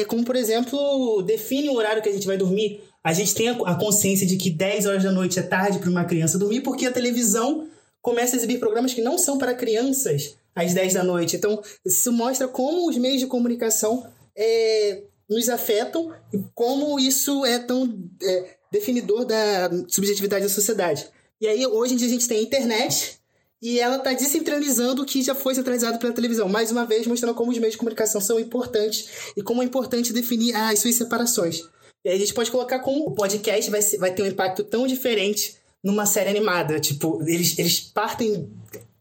como 0.09 0.25
por 0.25 0.37
exemplo, 0.37 1.23
define 1.23 1.69
o 1.69 1.75
horário 1.75 2.03
que 2.03 2.09
a 2.09 2.13
gente 2.13 2.27
vai 2.27 2.37
dormir. 2.37 2.81
A 3.03 3.13
gente 3.13 3.35
tem 3.35 3.49
a 3.49 3.75
consciência 3.75 4.27
de 4.27 4.37
que 4.37 4.49
10 4.49 4.87
horas 4.87 5.03
da 5.03 5.13
noite 5.13 5.39
é 5.39 5.43
tarde 5.43 5.79
para 5.79 5.91
uma 5.91 6.05
criança 6.05 6.39
dormir, 6.39 6.63
porque 6.63 6.87
a 6.87 6.93
televisão 6.93 7.69
começa 8.01 8.37
a 8.37 8.39
exibir 8.39 8.59
programas 8.59 8.93
que 8.93 9.03
não 9.03 9.17
são 9.17 9.39
para 9.39 9.55
crianças 9.55 10.37
às 10.55 10.73
10 10.73 10.95
da 10.95 11.03
noite. 11.03 11.37
Então, 11.37 11.63
isso 11.85 12.13
mostra 12.13 12.47
como 12.47 12.89
os 12.89 12.97
meios 12.97 13.21
de 13.21 13.27
comunicação 13.27 14.07
é, 14.37 15.03
nos 15.29 15.49
afetam 15.49 16.13
e 16.33 16.39
como 16.55 16.99
isso 17.01 17.45
é 17.45 17.59
tão 17.59 17.99
é, 18.23 18.57
definidor 18.71 19.25
da 19.25 19.71
subjetividade 19.89 20.45
da 20.45 20.51
sociedade. 20.51 21.07
E 21.41 21.47
aí, 21.47 21.67
hoje 21.67 21.95
em 21.95 21.97
dia, 21.97 22.07
a 22.07 22.11
gente 22.11 22.29
tem 22.29 22.43
internet, 22.43 23.19
e 23.65 23.81
ela 23.81 23.97
está 23.97 24.13
descentralizando 24.13 25.01
o 25.01 25.07
que 25.07 25.23
já 25.23 25.35
foi 25.35 25.55
centralizado 25.55 25.99
pela 25.99 26.13
televisão. 26.13 26.47
Mais 26.51 26.71
uma 26.71 26.85
vez, 26.85 27.07
mostrando 27.07 27.35
como 27.35 27.51
os 27.51 27.57
meios 27.57 27.73
de 27.73 27.79
comunicação 27.79 28.21
são 28.21 28.39
importantes 28.39 29.33
e 29.35 29.43
como 29.43 29.63
é 29.63 29.65
importante 29.65 30.13
definir 30.13 30.55
as 30.55 30.81
suas 30.81 30.97
separações. 30.97 31.63
E 32.05 32.11
aí 32.11 32.17
a 32.17 32.19
gente 32.19 32.35
pode 32.35 32.51
colocar 32.51 32.81
como 32.81 33.07
o 33.07 33.13
podcast 33.13 33.71
vai, 33.71 33.81
vai 33.99 34.15
ter 34.15 34.23
um 34.23 34.27
impacto 34.27 34.65
tão 34.65 34.87
diferente 34.87 35.57
numa 35.83 36.05
série 36.05 36.29
animada. 36.29 36.79
Tipo, 36.79 37.23
eles, 37.27 37.59
eles 37.59 37.81
partem 37.81 38.53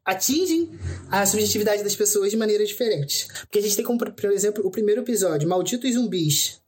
atingem 0.05 0.69
a 1.11 1.25
subjetividade 1.25 1.83
das 1.83 1.97
pessoas 1.97 2.31
de 2.31 2.37
maneiras 2.37 2.69
diferentes. 2.69 3.27
Porque 3.41 3.59
a 3.59 3.61
gente 3.61 3.75
tem 3.75 3.83
como, 3.83 3.99
por 3.99 4.31
exemplo, 4.31 4.65
o 4.65 4.71
primeiro 4.71 5.01
episódio, 5.01 5.47
Malditos 5.47 5.93
Zumbis, 5.93 6.61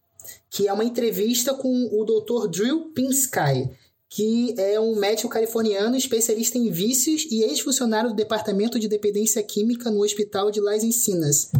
que 0.49 0.67
é 0.67 0.73
uma 0.73 0.83
entrevista 0.83 1.53
com 1.53 1.69
o 1.69 2.03
Dr. 2.03 2.49
Drew 2.49 2.91
Pinsky, 2.93 3.69
que 4.09 4.53
é 4.57 4.79
um 4.79 4.95
médico 4.95 5.29
californiano 5.29 5.95
especialista 5.95 6.57
em 6.57 6.69
vícios 6.69 7.25
e 7.29 7.43
ex-funcionário 7.43 8.11
do 8.11 8.15
Departamento 8.15 8.79
de 8.79 8.87
Dependência 8.87 9.41
Química 9.43 9.91
no 9.91 10.03
Hospital 10.03 10.51
de 10.51 10.61
Las 10.61 10.83
Encinas 10.83 11.51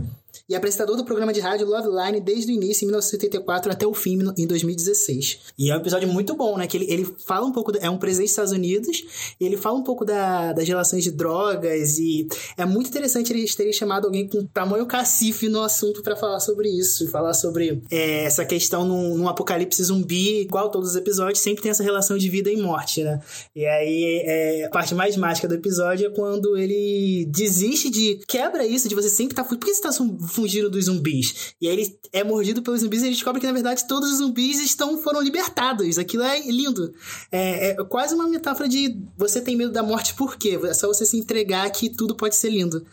e 0.47 0.55
apresentador 0.55 0.95
do 0.95 1.03
programa 1.03 1.33
de 1.33 1.39
rádio 1.39 1.67
Love 1.67 1.89
Line 1.89 2.21
desde 2.21 2.51
o 2.51 2.55
início, 2.55 2.85
em 2.85 2.87
1974, 2.87 3.71
até 3.71 3.87
o 3.87 3.93
fim, 3.93 4.19
em 4.37 4.45
2016. 4.45 5.39
E 5.57 5.71
é 5.71 5.75
um 5.75 5.79
episódio 5.79 6.07
muito 6.07 6.35
bom, 6.35 6.57
né? 6.57 6.67
Que 6.67 6.77
ele, 6.77 6.91
ele 6.91 7.05
fala 7.25 7.45
um 7.45 7.51
pouco. 7.51 7.71
É 7.79 7.89
um 7.89 7.97
presidente 7.97 8.27
dos 8.27 8.31
Estados 8.31 8.51
Unidos, 8.51 9.35
ele 9.39 9.57
fala 9.57 9.77
um 9.77 9.83
pouco 9.83 10.05
da, 10.05 10.53
das 10.53 10.67
relações 10.67 11.03
de 11.03 11.11
drogas, 11.11 11.97
e 11.97 12.27
é 12.57 12.65
muito 12.65 12.89
interessante 12.89 13.33
eles 13.33 13.55
terem 13.55 13.73
chamado 13.73 14.05
alguém 14.05 14.27
com 14.27 14.45
tamanho 14.45 14.85
cacife 14.85 15.49
no 15.49 15.61
assunto 15.61 16.03
para 16.03 16.15
falar 16.15 16.39
sobre 16.39 16.69
isso, 16.69 17.09
falar 17.09 17.33
sobre 17.33 17.81
é, 17.89 18.25
essa 18.25 18.45
questão 18.45 18.85
num, 18.85 19.17
num, 19.17 19.27
apocalipse 19.27 19.83
zumbi, 19.83 20.41
igual 20.41 20.69
todos 20.69 20.91
os 20.91 20.95
episódios, 20.95 21.39
sempre 21.39 21.63
tem 21.63 21.71
essa 21.71 21.83
relação 21.83 22.17
de 22.17 22.29
vida 22.29 22.51
e 22.51 22.57
morte, 22.57 23.03
né? 23.03 23.19
E 23.55 23.65
aí, 23.65 24.21
é, 24.25 24.65
a 24.65 24.69
parte 24.69 24.93
mais 24.93 25.17
mágica 25.17 25.47
do 25.47 25.55
episódio 25.55 26.07
é 26.07 26.09
quando 26.09 26.55
ele 26.57 27.25
desiste 27.29 27.89
de. 27.89 28.19
quebra 28.27 28.65
isso, 28.65 28.87
de 28.87 28.95
você 28.95 29.09
sempre 29.09 29.33
estar. 29.33 29.43
Tá, 29.43 29.49
por 29.49 29.57
que 29.57 29.73
você 29.73 29.81
tá 29.81 29.91
fugiram 30.35 30.69
dos 30.69 30.85
zumbis. 30.85 31.55
E 31.59 31.67
aí 31.67 31.73
ele 31.73 31.99
é 32.13 32.23
mordido 32.23 32.61
pelos 32.61 32.81
zumbis 32.81 33.01
e 33.01 33.05
ele 33.05 33.15
descobre 33.15 33.41
que, 33.41 33.47
na 33.47 33.53
verdade, 33.53 33.87
todos 33.87 34.11
os 34.11 34.17
zumbis 34.17 34.59
estão, 34.59 35.01
foram 35.01 35.21
libertados. 35.21 35.97
Aquilo 35.97 36.23
é 36.23 36.39
lindo. 36.41 36.93
É, 37.31 37.69
é 37.69 37.75
quase 37.85 38.13
uma 38.13 38.27
metáfora 38.27 38.69
de 38.69 38.97
você 39.17 39.41
tem 39.41 39.55
medo 39.55 39.71
da 39.71 39.81
morte 39.81 40.13
por 40.13 40.37
quê? 40.37 40.59
É 40.63 40.73
só 40.73 40.87
você 40.87 41.05
se 41.05 41.17
entregar 41.17 41.69
que 41.71 41.89
tudo 41.89 42.15
pode 42.15 42.35
ser 42.35 42.49
lindo. 42.49 42.85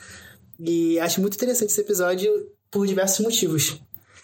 E 0.58 0.98
acho 1.00 1.20
muito 1.20 1.34
interessante 1.34 1.70
esse 1.70 1.80
episódio 1.80 2.30
por 2.70 2.86
diversos 2.86 3.20
motivos. 3.20 3.80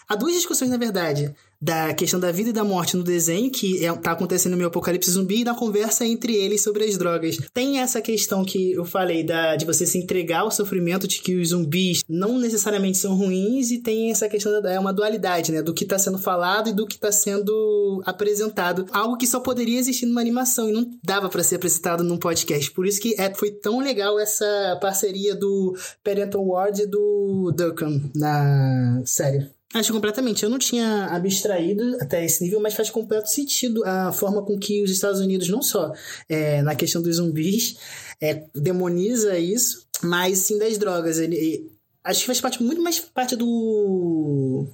Há 0.07 0.15
duas 0.15 0.33
discussões, 0.33 0.71
na 0.71 0.77
verdade 0.77 1.35
da 1.61 1.93
questão 1.93 2.19
da 2.19 2.31
vida 2.31 2.49
e 2.49 2.53
da 2.53 2.63
morte 2.63 2.95
no 2.95 3.03
desenho, 3.03 3.51
que 3.51 3.85
é, 3.85 3.93
tá 3.93 4.11
acontecendo 4.11 4.53
no 4.53 4.57
meu 4.57 4.67
apocalipse 4.67 5.11
zumbi, 5.11 5.41
e 5.41 5.43
da 5.43 5.53
conversa 5.53 6.05
entre 6.05 6.35
eles 6.35 6.63
sobre 6.63 6.85
as 6.85 6.97
drogas. 6.97 7.37
Tem 7.53 7.79
essa 7.79 8.01
questão 8.01 8.45
que 8.45 8.71
eu 8.71 8.85
falei 8.85 9.23
da, 9.23 9.55
de 9.55 9.65
você 9.65 9.85
se 9.85 9.97
entregar 9.97 10.41
ao 10.41 10.51
sofrimento 10.51 11.07
de 11.07 11.19
que 11.19 11.35
os 11.35 11.49
zumbis 11.49 12.01
não 12.07 12.39
necessariamente 12.39 12.97
são 12.97 13.15
ruins, 13.15 13.71
e 13.71 13.79
tem 13.79 14.11
essa 14.11 14.29
questão 14.29 14.61
da 14.61 14.69
é 14.69 14.79
uma 14.79 14.93
dualidade, 14.93 15.51
né? 15.51 15.61
Do 15.61 15.73
que 15.73 15.85
tá 15.85 15.97
sendo 15.97 16.17
falado 16.17 16.69
e 16.69 16.73
do 16.73 16.85
que 16.85 16.97
tá 16.97 17.11
sendo 17.11 18.01
apresentado. 18.05 18.85
Algo 18.91 19.17
que 19.17 19.27
só 19.27 19.39
poderia 19.39 19.79
existir 19.79 20.05
numa 20.05 20.21
animação 20.21 20.69
e 20.69 20.71
não 20.71 20.89
dava 21.03 21.27
para 21.27 21.43
ser 21.43 21.55
apresentado 21.55 22.03
num 22.03 22.17
podcast. 22.17 22.71
Por 22.71 22.85
isso 22.85 23.01
que 23.01 23.15
é, 23.19 23.33
foi 23.33 23.51
tão 23.51 23.79
legal 23.79 24.19
essa 24.19 24.77
parceria 24.81 25.35
do 25.35 25.75
Parental 26.03 26.45
Ward 26.45 26.81
e 26.81 26.87
do 26.87 27.51
Duncan 27.55 28.01
na 28.15 29.01
série. 29.05 29.58
Acho 29.73 29.93
completamente. 29.93 30.43
Eu 30.43 30.49
não 30.49 30.57
tinha 30.57 31.05
abstraído 31.07 31.95
até 32.01 32.25
esse 32.25 32.43
nível, 32.43 32.59
mas 32.59 32.73
faz 32.73 32.89
completo 32.89 33.29
sentido 33.29 33.83
a 33.85 34.11
forma 34.11 34.43
com 34.43 34.57
que 34.57 34.83
os 34.83 34.89
Estados 34.89 35.19
Unidos, 35.19 35.47
não 35.47 35.61
só 35.61 35.93
é, 36.27 36.61
na 36.63 36.75
questão 36.75 37.01
dos 37.01 37.17
zumbis, 37.17 37.77
é, 38.19 38.45
demoniza 38.55 39.37
isso, 39.37 39.85
mas 40.01 40.39
sim 40.39 40.57
das 40.57 40.77
drogas. 40.77 41.19
Ele, 41.19 41.71
acho 42.03 42.21
que 42.21 42.25
faz 42.25 42.41
parte 42.41 42.63
muito 42.63 42.81
mais 42.81 42.99
parte 42.99 43.35
do 43.35 44.67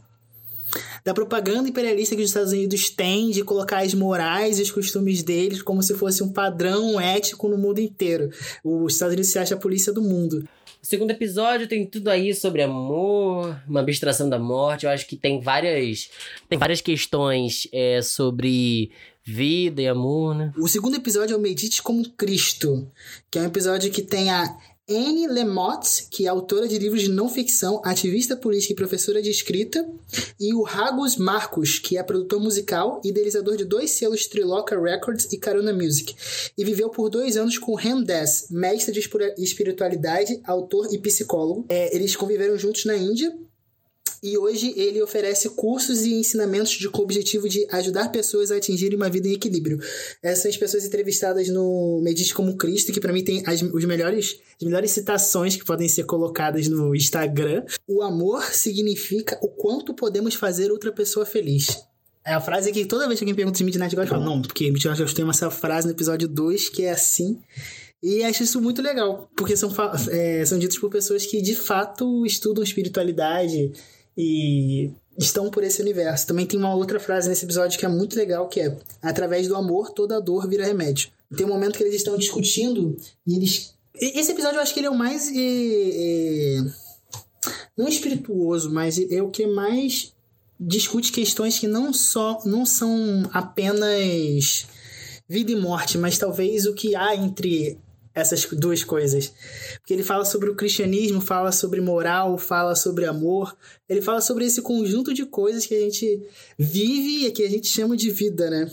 da 1.03 1.13
propaganda 1.13 1.69
imperialista 1.69 2.15
que 2.15 2.21
os 2.21 2.29
Estados 2.29 2.51
Unidos 2.51 2.89
têm 2.89 3.29
de 3.29 3.43
colocar 3.43 3.83
as 3.83 3.93
morais 3.93 4.57
e 4.57 4.63
os 4.63 4.71
costumes 4.71 5.21
deles 5.21 5.61
como 5.61 5.83
se 5.83 5.93
fosse 5.93 6.23
um 6.23 6.33
padrão 6.33 6.99
ético 6.99 7.47
no 7.47 7.57
mundo 7.57 7.79
inteiro. 7.79 8.29
Os 8.63 8.93
Estados 8.93 9.13
Unidos 9.13 9.31
se 9.31 9.37
acha 9.37 9.53
a 9.53 9.59
polícia 9.59 9.93
do 9.93 10.01
mundo. 10.01 10.47
O 10.85 10.87
segundo 10.87 11.09
episódio 11.09 11.67
tem 11.67 11.83
tudo 11.83 12.09
aí 12.09 12.31
sobre 12.35 12.61
amor, 12.61 13.59
uma 13.67 13.79
abstração 13.79 14.29
da 14.29 14.37
morte. 14.37 14.85
Eu 14.85 14.91
acho 14.91 15.07
que 15.07 15.15
tem 15.15 15.41
várias, 15.41 16.11
tem 16.47 16.59
várias 16.59 16.79
questões 16.79 17.67
é, 17.73 18.03
sobre 18.03 18.91
vida 19.23 19.81
e 19.81 19.87
amor, 19.87 20.35
né? 20.35 20.53
O 20.55 20.67
segundo 20.67 20.95
episódio 20.95 21.33
é 21.33 21.37
o 21.37 21.41
Medite 21.41 21.81
como 21.81 22.07
Cristo, 22.11 22.87
que 23.31 23.39
é 23.39 23.41
um 23.41 23.47
episódio 23.47 23.89
que 23.89 24.03
tem 24.03 24.29
a 24.29 24.55
Anne 24.87 25.25
Lemott, 25.27 26.05
que 26.11 26.27
é 26.27 26.29
autora 26.29 26.67
de 26.67 26.77
livros 26.77 27.01
de 27.01 27.09
não 27.09 27.27
ficção, 27.27 27.81
ativista 27.83 28.35
política 28.35 28.73
e 28.73 28.75
professora 28.75 29.19
de 29.19 29.31
escrita, 29.31 29.83
e 30.39 30.53
o 30.53 30.61
Ragus 30.61 31.17
Marcos, 31.17 31.79
que 31.79 31.97
é 31.97 32.03
produtor 32.03 32.39
musical 32.39 33.01
e 33.03 33.09
idealizador 33.09 33.57
de 33.57 33.65
dois 33.65 33.91
selos 33.91 34.27
Triloca 34.27 34.79
Records 34.79 35.33
e 35.33 35.39
Carona 35.39 35.73
Music, 35.73 36.15
e 36.55 36.63
viveu 36.63 36.89
por 36.89 37.09
dois 37.09 37.35
anos 37.35 37.57
com 37.57 37.73
Ram 37.73 38.03
Dass, 38.03 38.45
mestre 38.51 38.93
de 38.93 38.99
espiritualidade, 39.43 40.39
autor 40.43 40.93
e 40.93 40.99
psicólogo. 40.99 41.65
É, 41.67 41.95
eles 41.95 42.15
conviveram 42.15 42.55
juntos 42.55 42.85
na 42.85 42.95
Índia 42.95 43.35
e 44.25 44.39
hoje 44.39 44.73
ele 44.75 44.99
oferece 45.03 45.47
cursos 45.51 46.01
e 46.01 46.15
ensinamentos 46.15 46.83
com 46.87 47.01
o 47.01 47.03
objetivo 47.03 47.47
de 47.47 47.67
ajudar 47.69 48.09
pessoas 48.09 48.49
a 48.49 48.57
atingirem 48.57 48.97
uma 48.97 49.07
vida 49.07 49.27
em 49.27 49.33
equilíbrio. 49.33 49.79
Essas 50.23 50.57
pessoas 50.57 50.83
entrevistadas 50.83 51.47
no 51.47 52.01
Medite 52.01 52.33
como 52.33 52.57
Cristo, 52.57 52.91
que 52.91 52.99
para 52.99 53.13
mim 53.13 53.23
tem 53.23 53.43
as, 53.45 53.61
os 53.61 53.85
melhores, 53.85 54.39
as 54.59 54.65
melhores 54.65 54.89
citações 54.89 55.55
que 55.55 55.63
podem 55.63 55.87
ser 55.87 56.05
colocadas 56.05 56.67
no 56.67 56.95
Instagram. 56.95 57.63
O 57.87 58.01
amor 58.01 58.43
significa 58.51 59.37
o 59.43 59.47
quanto 59.47 59.93
podemos 59.93 60.33
fazer 60.33 60.71
outra 60.71 60.91
pessoa 60.91 61.23
feliz. 61.23 61.85
É 62.25 62.33
a 62.33 62.41
frase 62.41 62.71
que 62.71 62.83
toda 62.83 63.07
vez 63.07 63.19
que 63.19 63.23
alguém 63.23 63.35
pergunta 63.35 63.59
de 63.59 63.63
Midnight 63.63 63.95
Gospel, 63.95 64.17
eu 64.17 64.23
falo, 64.23 64.35
não, 64.35 64.41
porque 64.41 64.71
Midnight 64.71 64.99
Gospel 64.99 65.15
tem 65.15 65.29
essa 65.29 65.51
frase 65.51 65.85
no 65.85 65.93
episódio 65.93 66.27
2 66.27 66.69
que 66.69 66.83
é 66.83 66.89
assim. 66.89 67.39
E 68.01 68.23
acho 68.23 68.41
isso 68.41 68.59
muito 68.59 68.81
legal, 68.81 69.29
porque 69.37 69.55
são, 69.55 69.71
é, 70.09 70.43
são 70.45 70.57
ditos 70.57 70.79
por 70.79 70.89
pessoas 70.89 71.27
que 71.27 71.41
de 71.41 71.55
fato 71.55 72.25
estudam 72.25 72.63
espiritualidade, 72.63 73.71
e 74.17 74.91
estão 75.17 75.49
por 75.49 75.63
esse 75.63 75.81
universo. 75.81 76.27
Também 76.27 76.45
tem 76.45 76.59
uma 76.59 76.73
outra 76.73 76.99
frase 76.99 77.29
nesse 77.29 77.45
episódio 77.45 77.79
que 77.79 77.85
é 77.85 77.89
muito 77.89 78.15
legal, 78.15 78.47
que 78.47 78.59
é 78.59 78.77
através 79.01 79.47
do 79.47 79.55
amor 79.55 79.91
toda 79.91 80.21
dor 80.21 80.47
vira 80.47 80.65
remédio. 80.65 81.09
Tem 81.35 81.45
um 81.45 81.49
momento 81.49 81.77
que 81.77 81.83
eles 81.83 81.95
estão 81.95 82.17
discutindo 82.17 82.95
e 83.25 83.35
eles... 83.35 83.73
Esse 83.93 84.31
episódio 84.31 84.57
eu 84.57 84.61
acho 84.61 84.73
que 84.73 84.79
ele 84.79 84.87
é 84.87 84.91
o 84.91 84.95
mais... 84.95 85.29
É, 85.29 85.37
é... 85.37 86.65
Não 87.77 87.87
espirituoso, 87.87 88.71
mas 88.71 88.97
é 88.97 89.21
o 89.21 89.29
que 89.29 89.45
mais 89.45 90.13
discute 90.59 91.11
questões 91.11 91.59
que 91.59 91.67
não 91.67 91.91
só 91.91 92.39
não 92.45 92.65
são 92.65 93.29
apenas 93.33 94.65
vida 95.27 95.51
e 95.51 95.55
morte, 95.55 95.97
mas 95.97 96.17
talvez 96.17 96.65
o 96.65 96.73
que 96.73 96.95
há 96.95 97.15
entre 97.15 97.77
essas 98.15 98.45
duas 98.45 98.83
coisas. 98.83 99.33
Porque 99.79 99.93
ele 99.93 100.03
fala 100.03 100.23
sobre 100.23 100.49
o 100.49 100.55
cristianismo, 100.55 101.19
fala 101.19 101.51
sobre 101.51 101.81
moral, 101.81 102.37
fala 102.37 102.73
sobre 102.73 103.05
amor, 103.05 103.55
ele 103.87 104.01
fala 104.01 104.21
sobre 104.21 104.45
esse 104.45 104.61
conjunto 104.61 105.13
de 105.13 105.25
coisas 105.25 105.65
que 105.65 105.75
a 105.75 105.81
gente 105.81 106.25
vive 106.57 107.27
e 107.27 107.31
que 107.31 107.43
a 107.43 107.49
gente 107.49 107.67
chama 107.67 107.97
de 107.97 108.09
vida, 108.09 108.49
né? 108.49 108.71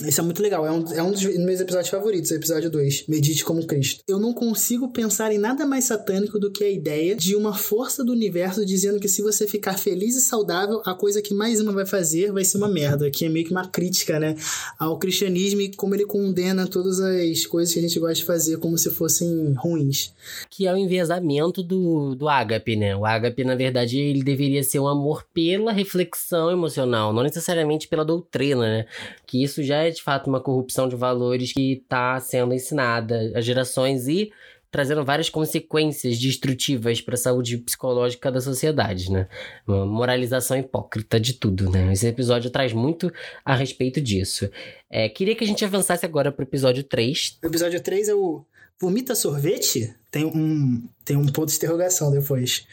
Isso 0.00 0.20
é 0.20 0.24
muito 0.24 0.42
legal. 0.42 0.66
É 0.66 0.70
um, 0.70 0.92
é 0.92 1.02
um 1.02 1.10
dos 1.10 1.22
meus 1.22 1.60
episódios 1.60 1.90
favoritos, 1.90 2.30
o 2.30 2.34
episódio 2.34 2.70
2. 2.70 3.06
Medite 3.08 3.44
como 3.44 3.66
Cristo. 3.66 4.02
Eu 4.08 4.18
não 4.18 4.32
consigo 4.32 4.88
pensar 4.88 5.32
em 5.32 5.38
nada 5.38 5.66
mais 5.66 5.84
satânico 5.84 6.38
do 6.38 6.50
que 6.50 6.64
a 6.64 6.70
ideia 6.70 7.14
de 7.14 7.36
uma 7.36 7.54
força 7.54 8.04
do 8.04 8.12
universo 8.12 8.64
dizendo 8.64 8.98
que 8.98 9.08
se 9.08 9.22
você 9.22 9.46
ficar 9.46 9.78
feliz 9.78 10.16
e 10.16 10.20
saudável, 10.20 10.80
a 10.84 10.94
coisa 10.94 11.20
que 11.20 11.34
mais 11.34 11.60
uma 11.60 11.72
vai 11.72 11.86
fazer 11.86 12.32
vai 12.32 12.44
ser 12.44 12.58
uma 12.58 12.68
merda. 12.68 13.10
Que 13.10 13.26
é 13.26 13.28
meio 13.28 13.46
que 13.46 13.52
uma 13.52 13.68
crítica, 13.68 14.18
né? 14.18 14.34
Ao 14.78 14.98
cristianismo 14.98 15.60
e 15.60 15.74
como 15.74 15.94
ele 15.94 16.06
condena 16.06 16.66
todas 16.66 17.00
as 17.00 17.46
coisas 17.46 17.72
que 17.72 17.78
a 17.78 17.82
gente 17.82 17.98
gosta 17.98 18.14
de 18.14 18.24
fazer 18.24 18.58
como 18.58 18.78
se 18.78 18.90
fossem 18.90 19.54
ruins. 19.56 20.12
Que 20.50 20.66
é 20.66 20.72
o 20.72 20.76
enviesamento 20.76 21.62
do, 21.62 22.14
do 22.14 22.28
ágape, 22.28 22.76
né? 22.76 22.96
O 22.96 23.04
ágape, 23.04 23.44
na 23.44 23.54
verdade, 23.54 23.98
ele 23.98 24.22
deveria 24.22 24.62
ser 24.62 24.78
um 24.78 24.88
amor 24.88 25.24
pela 25.32 25.72
reflexão 25.72 26.50
emocional, 26.50 27.12
não 27.12 27.22
necessariamente 27.22 27.88
pela 27.88 28.04
doutrina, 28.04 28.62
né? 28.62 28.86
Que 29.26 29.42
isso 29.42 29.62
já 29.62 29.81
é 29.82 29.90
de 29.90 30.02
fato 30.02 30.28
uma 30.28 30.40
corrupção 30.40 30.88
de 30.88 30.96
valores 30.96 31.52
que 31.52 31.74
está 31.74 32.18
sendo 32.20 32.54
ensinada 32.54 33.32
às 33.34 33.44
gerações 33.44 34.08
e 34.08 34.32
trazendo 34.72 35.04
várias 35.04 35.28
consequências 35.28 36.18
destrutivas 36.18 36.98
para 36.98 37.14
a 37.14 37.18
saúde 37.18 37.58
psicológica 37.58 38.32
da 38.32 38.40
sociedade, 38.40 39.12
né? 39.12 39.28
Uma 39.68 39.84
moralização 39.84 40.56
hipócrita 40.56 41.20
de 41.20 41.34
tudo, 41.34 41.70
né? 41.70 41.92
Esse 41.92 42.06
episódio 42.06 42.50
traz 42.50 42.72
muito 42.72 43.12
a 43.44 43.54
respeito 43.54 44.00
disso. 44.00 44.50
É, 44.88 45.10
queria 45.10 45.36
que 45.36 45.44
a 45.44 45.46
gente 45.46 45.62
avançasse 45.62 46.06
agora 46.06 46.32
para 46.32 46.42
o 46.42 46.46
episódio 46.46 46.82
3. 46.82 47.38
O 47.42 47.46
episódio 47.46 47.82
3 47.82 48.08
é 48.08 48.14
o 48.14 48.42
Vomita 48.80 49.14
Sorvete? 49.14 49.94
Tem 50.10 50.24
um, 50.24 50.88
tem 51.04 51.18
um 51.18 51.26
ponto 51.26 51.50
de 51.50 51.56
interrogação 51.56 52.10
depois. 52.10 52.66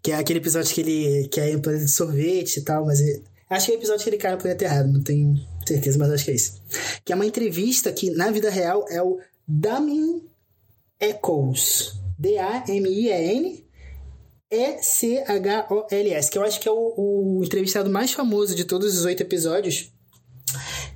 Que 0.00 0.12
é 0.12 0.14
aquele 0.14 0.38
episódio 0.38 0.72
que 0.72 0.80
ele 0.80 1.26
que 1.26 1.40
é 1.40 1.50
em 1.50 1.60
planeta 1.60 1.84
de 1.84 1.90
sorvete 1.90 2.58
e 2.58 2.62
tal, 2.62 2.86
mas... 2.86 3.00
Ele, 3.00 3.20
acho 3.50 3.66
que 3.66 3.72
é 3.72 3.74
o 3.74 3.78
episódio 3.78 4.04
que 4.04 4.10
ele 4.10 4.16
cai 4.16 4.30
no 4.30 4.38
planeta 4.38 4.64
errado, 4.64 4.92
não 4.92 5.02
tenho 5.02 5.34
certeza, 5.66 5.98
mas 5.98 6.10
acho 6.10 6.24
que 6.24 6.30
é 6.30 6.34
isso. 6.34 6.62
Que 7.04 7.12
é 7.12 7.16
uma 7.16 7.26
entrevista 7.26 7.92
que, 7.92 8.10
na 8.10 8.30
vida 8.30 8.50
real, 8.50 8.84
é 8.88 9.02
o 9.02 9.18
Damien 9.46 10.22
Echols. 11.00 11.94
D-A-M-I-E-N 12.18 13.64
E-C-H-O-L-S. 14.52 16.30
Que 16.30 16.36
eu 16.36 16.42
acho 16.44 16.60
que 16.60 16.68
é 16.68 16.72
o, 16.72 16.94
o 16.96 17.42
entrevistado 17.42 17.88
mais 17.88 18.12
famoso 18.12 18.54
de 18.54 18.64
todos 18.64 18.98
os 18.98 19.04
oito 19.06 19.22
episódios. 19.22 19.90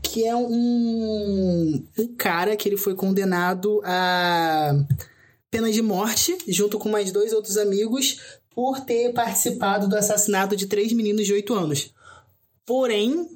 Que 0.02 0.26
é 0.26 0.36
um, 0.36 1.82
um 1.98 2.14
cara 2.16 2.54
que 2.54 2.68
ele 2.68 2.76
foi 2.76 2.94
condenado 2.94 3.80
a 3.82 4.74
pena 5.50 5.72
de 5.72 5.80
morte, 5.80 6.36
junto 6.46 6.78
com 6.78 6.90
mais 6.90 7.10
dois 7.10 7.32
outros 7.32 7.56
amigos, 7.56 8.20
por 8.54 8.80
ter 8.80 9.12
participado 9.14 9.88
do 9.88 9.96
assassinato 9.96 10.54
de 10.54 10.66
três 10.66 10.92
meninos 10.92 11.24
de 11.26 11.32
8 11.32 11.54
anos. 11.54 11.94
Porém, 12.64 13.35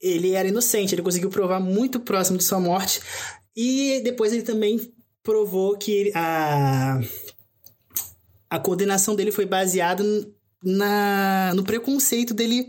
ele 0.00 0.32
era 0.32 0.48
inocente, 0.48 0.94
ele 0.94 1.02
conseguiu 1.02 1.30
provar 1.30 1.60
muito 1.60 2.00
próximo 2.00 2.38
de 2.38 2.44
sua 2.44 2.60
morte. 2.60 3.00
E 3.54 4.00
depois 4.02 4.32
ele 4.32 4.42
também 4.42 4.80
provou 5.22 5.76
que 5.76 6.10
a, 6.14 7.00
a 8.48 8.58
condenação 8.58 9.14
dele 9.14 9.30
foi 9.30 9.44
baseada 9.44 10.02
na, 10.62 11.52
no 11.54 11.64
preconceito 11.64 12.32
dele 12.34 12.68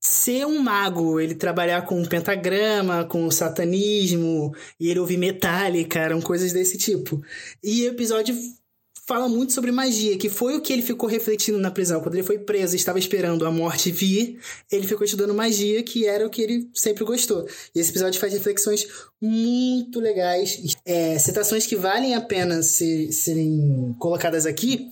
ser 0.00 0.46
um 0.46 0.62
mago, 0.62 1.18
ele 1.18 1.34
trabalhar 1.34 1.82
com 1.82 2.04
pentagrama, 2.04 3.04
com 3.04 3.28
satanismo, 3.30 4.54
e 4.78 4.88
ele 4.88 5.00
ouvir 5.00 5.16
metálica, 5.16 5.98
eram 5.98 6.20
coisas 6.20 6.52
desse 6.52 6.78
tipo. 6.78 7.20
E 7.62 7.82
o 7.82 7.88
episódio 7.90 8.36
fala 9.06 9.28
muito 9.28 9.52
sobre 9.52 9.70
magia, 9.70 10.18
que 10.18 10.28
foi 10.28 10.56
o 10.56 10.60
que 10.60 10.72
ele 10.72 10.82
ficou 10.82 11.08
refletindo 11.08 11.58
na 11.58 11.70
prisão. 11.70 12.00
Quando 12.00 12.14
ele 12.14 12.24
foi 12.24 12.38
preso 12.38 12.74
e 12.74 12.76
estava 12.76 12.98
esperando 12.98 13.46
a 13.46 13.50
morte 13.50 13.92
vir, 13.92 14.38
ele 14.70 14.86
ficou 14.86 15.04
estudando 15.04 15.32
magia, 15.32 15.82
que 15.82 16.06
era 16.06 16.26
o 16.26 16.30
que 16.30 16.42
ele 16.42 16.68
sempre 16.74 17.04
gostou. 17.04 17.46
E 17.74 17.78
esse 17.78 17.90
episódio 17.90 18.18
faz 18.18 18.32
reflexões 18.32 18.86
muito 19.22 20.00
legais, 20.00 20.76
é, 20.84 21.18
citações 21.18 21.66
que 21.66 21.76
valem 21.76 22.14
a 22.16 22.20
pena 22.20 22.62
ser, 22.62 23.12
serem 23.12 23.94
colocadas 23.98 24.44
aqui. 24.44 24.90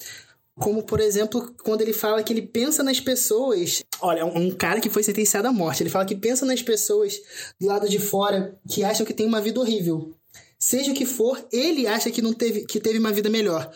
Como, 0.57 0.85
por 0.85 1.00
exemplo, 1.00 1.53
quando 1.64 1.81
ele 1.81 1.92
fala 1.92 2.22
que 2.22 2.33
ele 2.33 2.42
pensa 2.42 2.85
nas 2.85 3.00
pessoas. 3.00 3.83
Olha, 4.00 4.24
um 4.24 4.53
cara 4.53 4.81
que 4.81 4.88
foi 4.88 5.03
sentenciado 5.03 5.48
à 5.48 5.53
morte. 5.53 5.83
Ele 5.83 5.90
fala 5.90 6.05
que 6.05 6.14
pensa 6.14 6.46
nas 6.46 6.62
pessoas 6.62 7.20
do 7.61 7.66
lado 7.66 7.88
de 7.88 7.98
fora 7.98 8.57
que 8.70 8.85
acham 8.85 9.05
que 9.05 9.12
tem 9.12 9.27
uma 9.27 9.40
vida 9.40 9.59
horrível. 9.59 10.14
Seja 10.57 10.92
o 10.92 10.94
que 10.94 11.05
for, 11.05 11.44
ele 11.53 11.88
acha 11.88 12.11
que 12.11 12.22
não 12.22 12.33
teve, 12.33 12.64
que 12.64 12.79
teve 12.79 13.00
uma 13.00 13.12
vida 13.12 13.29
melhor 13.29 13.68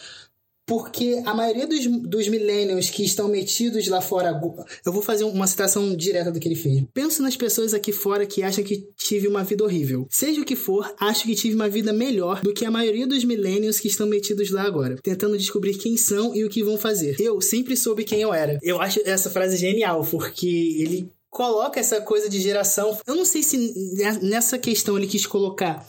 porque 0.69 1.23
a 1.25 1.33
maioria 1.33 1.67
dos, 1.67 1.87
dos 2.03 2.29
millennials 2.29 2.91
que 2.91 3.03
estão 3.03 3.27
metidos 3.27 3.89
lá 3.89 4.03
fora. 4.03 4.39
Eu 4.85 4.93
vou 4.93 5.01
fazer 5.01 5.25
uma 5.25 5.47
citação 5.47 5.97
direta 5.97 6.31
do 6.31 6.39
que 6.39 6.47
ele 6.47 6.55
fez. 6.55 6.85
Penso 6.93 7.23
nas 7.23 7.37
pessoas 7.37 7.73
aqui 7.73 7.91
fora 7.91 8.27
que 8.27 8.43
acham 8.43 8.63
que 8.63 8.87
tive 8.95 9.27
uma 9.27 9.43
vida 9.43 9.65
horrível. 9.65 10.07
Seja 10.11 10.43
o 10.43 10.45
que 10.45 10.55
for, 10.55 10.95
acho 11.01 11.25
que 11.25 11.35
tive 11.35 11.55
uma 11.55 11.71
vida 11.71 11.91
melhor 11.91 12.43
do 12.43 12.53
que 12.53 12.67
a 12.67 12.71
maioria 12.71 13.07
dos 13.07 13.25
millennials 13.25 13.81
que 13.81 13.89
estão 13.89 14.07
metidos 14.07 14.51
lá 14.51 14.63
agora, 14.63 14.97
tentando 15.03 15.39
descobrir 15.39 15.79
quem 15.79 15.97
são 15.97 16.35
e 16.37 16.45
o 16.45 16.51
que 16.51 16.63
vão 16.63 16.77
fazer. 16.77 17.17
Eu 17.19 17.41
sempre 17.41 17.75
soube 17.75 18.05
quem 18.05 18.21
eu 18.21 18.35
era. 18.35 18.59
Eu 18.63 18.79
acho 18.79 19.01
essa 19.07 19.31
frase 19.31 19.57
genial, 19.57 20.07
porque 20.11 20.77
ele 20.79 21.11
coloca 21.31 21.79
essa 21.79 22.01
coisa 22.01 22.29
de 22.29 22.41
geração. 22.41 22.99
Eu 23.07 23.15
não 23.15 23.25
sei 23.25 23.43
se 23.43 23.75
nessa 24.23 24.59
questão 24.59 24.97
ele 24.97 25.07
quis 25.07 25.27
colocar 25.27 25.87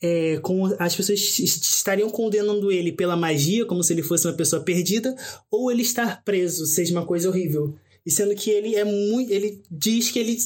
é, 0.00 0.38
como 0.42 0.74
as 0.78 0.94
pessoas 0.94 1.38
estariam 1.38 2.10
condenando 2.10 2.70
ele 2.70 2.92
pela 2.92 3.16
magia, 3.16 3.64
como 3.64 3.82
se 3.82 3.92
ele 3.92 4.02
fosse 4.02 4.26
uma 4.26 4.36
pessoa 4.36 4.62
perdida, 4.62 5.14
ou 5.50 5.70
ele 5.70 5.82
estar 5.82 6.22
preso, 6.24 6.66
seja 6.66 6.92
uma 6.92 7.06
coisa 7.06 7.28
horrível. 7.28 7.74
E 8.04 8.10
sendo 8.10 8.34
que 8.34 8.50
ele 8.50 8.74
é 8.74 8.84
muito. 8.84 9.30
Ele 9.32 9.62
diz 9.70 10.10
que 10.10 10.18
ele. 10.18 10.36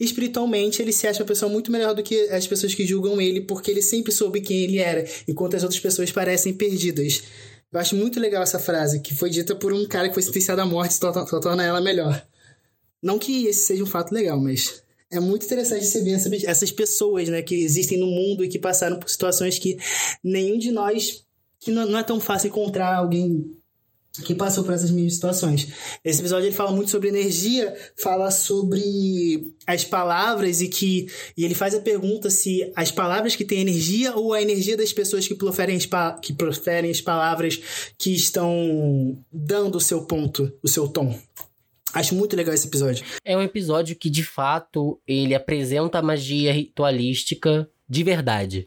Espiritualmente, 0.00 0.80
ele 0.80 0.94
se 0.94 1.06
acha 1.06 1.22
uma 1.22 1.28
pessoa 1.28 1.52
muito 1.52 1.70
melhor 1.70 1.94
do 1.94 2.02
que 2.02 2.18
as 2.30 2.46
pessoas 2.46 2.74
que 2.74 2.86
julgam 2.86 3.20
ele, 3.20 3.42
porque 3.42 3.70
ele 3.70 3.82
sempre 3.82 4.10
soube 4.10 4.40
quem 4.40 4.64
ele 4.64 4.78
era, 4.78 5.04
enquanto 5.28 5.56
as 5.56 5.62
outras 5.62 5.78
pessoas 5.78 6.10
parecem 6.10 6.54
perdidas. 6.54 7.22
Eu 7.70 7.78
acho 7.78 7.94
muito 7.94 8.18
legal 8.18 8.42
essa 8.42 8.58
frase, 8.58 9.00
que 9.00 9.14
foi 9.14 9.28
dita 9.28 9.54
por 9.54 9.74
um 9.74 9.86
cara 9.86 10.08
que 10.08 10.14
foi 10.14 10.22
sentenciado 10.22 10.62
à 10.62 10.64
morte, 10.64 10.94
só, 10.94 11.12
torna 11.12 11.62
ela 11.62 11.82
melhor. 11.82 12.26
Não 13.02 13.18
que 13.18 13.46
esse 13.46 13.66
seja 13.66 13.82
um 13.82 13.86
fato 13.86 14.12
legal, 14.12 14.40
mas 14.40 14.82
é 15.10 15.18
muito 15.18 15.46
interessante 15.46 15.86
você 15.86 16.02
ver 16.02 16.20
essas 16.44 16.70
pessoas, 16.70 17.28
né, 17.28 17.42
que 17.42 17.54
existem 17.54 17.98
no 17.98 18.06
mundo 18.06 18.44
e 18.44 18.48
que 18.48 18.58
passaram 18.58 18.98
por 18.98 19.08
situações 19.08 19.58
que 19.58 19.78
nenhum 20.22 20.58
de 20.58 20.70
nós, 20.70 21.24
que 21.60 21.70
não, 21.70 21.98
é 21.98 22.02
tão 22.02 22.20
fácil 22.20 22.48
encontrar 22.48 22.96
alguém 22.96 23.58
que 24.24 24.34
passou 24.34 24.64
por 24.64 24.74
essas 24.74 24.90
mesmas 24.90 25.14
situações. 25.14 25.68
Esse 26.04 26.20
episódio 26.20 26.46
ele 26.46 26.54
fala 26.54 26.72
muito 26.72 26.90
sobre 26.90 27.08
energia, 27.08 27.74
fala 27.96 28.30
sobre 28.30 29.54
as 29.66 29.84
palavras 29.84 30.60
e 30.60 30.68
que 30.68 31.06
e 31.36 31.44
ele 31.44 31.54
faz 31.54 31.74
a 31.74 31.80
pergunta 31.80 32.28
se 32.28 32.70
as 32.74 32.90
palavras 32.90 33.36
que 33.36 33.44
têm 33.44 33.60
energia 33.60 34.16
ou 34.16 34.32
a 34.32 34.42
energia 34.42 34.76
das 34.76 34.92
pessoas 34.92 35.28
que 35.28 35.34
proferem 35.34 35.76
as, 35.76 35.88
que 36.20 36.32
proferem 36.32 36.90
as 36.90 37.00
palavras 37.00 37.60
que 37.96 38.12
estão 38.12 39.16
dando 39.32 39.76
o 39.76 39.80
seu 39.80 40.02
ponto, 40.02 40.52
o 40.62 40.68
seu 40.68 40.88
tom. 40.88 41.16
Acho 41.94 42.14
muito 42.14 42.36
legal 42.36 42.54
esse 42.54 42.68
episódio. 42.68 43.04
É 43.24 43.36
um 43.36 43.42
episódio 43.42 43.96
que, 43.96 44.10
de 44.10 44.22
fato, 44.22 45.00
ele 45.06 45.34
apresenta 45.34 45.98
a 45.98 46.02
magia 46.02 46.52
ritualística 46.52 47.68
de 47.88 48.04
verdade. 48.04 48.64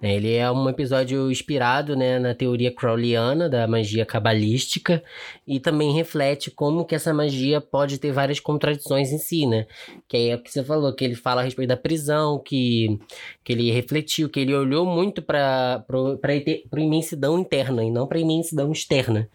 É, 0.00 0.14
ele 0.14 0.32
é 0.34 0.48
um 0.50 0.68
episódio 0.68 1.30
inspirado 1.30 1.96
né, 1.96 2.18
na 2.20 2.32
teoria 2.32 2.72
crowleyana 2.72 3.48
da 3.48 3.66
magia 3.66 4.06
cabalística 4.06 5.02
e 5.46 5.58
também 5.58 5.92
reflete 5.92 6.50
como 6.52 6.84
que 6.84 6.94
essa 6.94 7.12
magia 7.12 7.60
pode 7.60 7.98
ter 7.98 8.12
várias 8.12 8.38
contradições 8.38 9.10
em 9.10 9.18
si, 9.18 9.44
né? 9.44 9.66
Que 10.06 10.30
é 10.30 10.34
o 10.36 10.42
que 10.42 10.52
você 10.52 10.62
falou, 10.62 10.94
que 10.94 11.04
ele 11.04 11.16
fala 11.16 11.40
a 11.40 11.44
respeito 11.44 11.70
da 11.70 11.76
prisão, 11.76 12.38
que, 12.38 12.98
que 13.42 13.52
ele 13.52 13.72
refletiu, 13.72 14.28
que 14.28 14.38
ele 14.38 14.54
olhou 14.54 14.86
muito 14.86 15.20
para 15.20 15.84
a 15.88 16.80
imensidão 16.80 17.38
interna 17.38 17.82
e 17.82 17.90
não 17.90 18.06
para 18.06 18.18
a 18.18 18.20
imensidão 18.20 18.70
externa. 18.70 19.28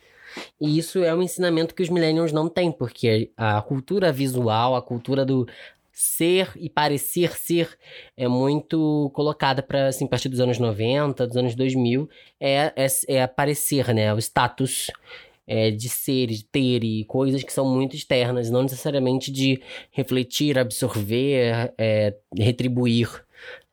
E 0.59 0.77
isso 0.77 1.03
é 1.03 1.13
um 1.13 1.21
ensinamento 1.21 1.75
que 1.75 1.83
os 1.83 1.89
millennials 1.89 2.31
não 2.31 2.49
têm, 2.49 2.71
porque 2.71 3.31
a 3.37 3.61
cultura 3.61 4.11
visual, 4.11 4.75
a 4.75 4.81
cultura 4.81 5.25
do 5.25 5.47
ser 5.91 6.51
e 6.55 6.69
parecer 6.69 7.37
ser 7.37 7.77
é 8.17 8.27
muito 8.27 9.11
colocada 9.13 9.61
para 9.61 9.87
assim, 9.87 10.05
a 10.05 10.07
partir 10.07 10.27
dos 10.27 10.39
anos 10.39 10.57
90, 10.57 11.27
dos 11.27 11.37
anos 11.37 11.55
2000, 11.55 12.09
é, 12.39 12.73
é, 12.75 12.87
é 13.07 13.21
aparecer, 13.21 13.93
né? 13.93 14.11
O 14.13 14.17
status 14.17 14.89
é, 15.45 15.69
de 15.69 15.89
ser, 15.89 16.27
de 16.27 16.43
ter 16.45 16.83
e 16.83 17.05
coisas 17.05 17.43
que 17.43 17.53
são 17.53 17.65
muito 17.65 17.95
externas, 17.95 18.49
não 18.49 18.63
necessariamente 18.63 19.31
de 19.31 19.61
refletir, 19.91 20.57
absorver, 20.57 21.73
é, 21.77 22.15
retribuir. 22.35 23.09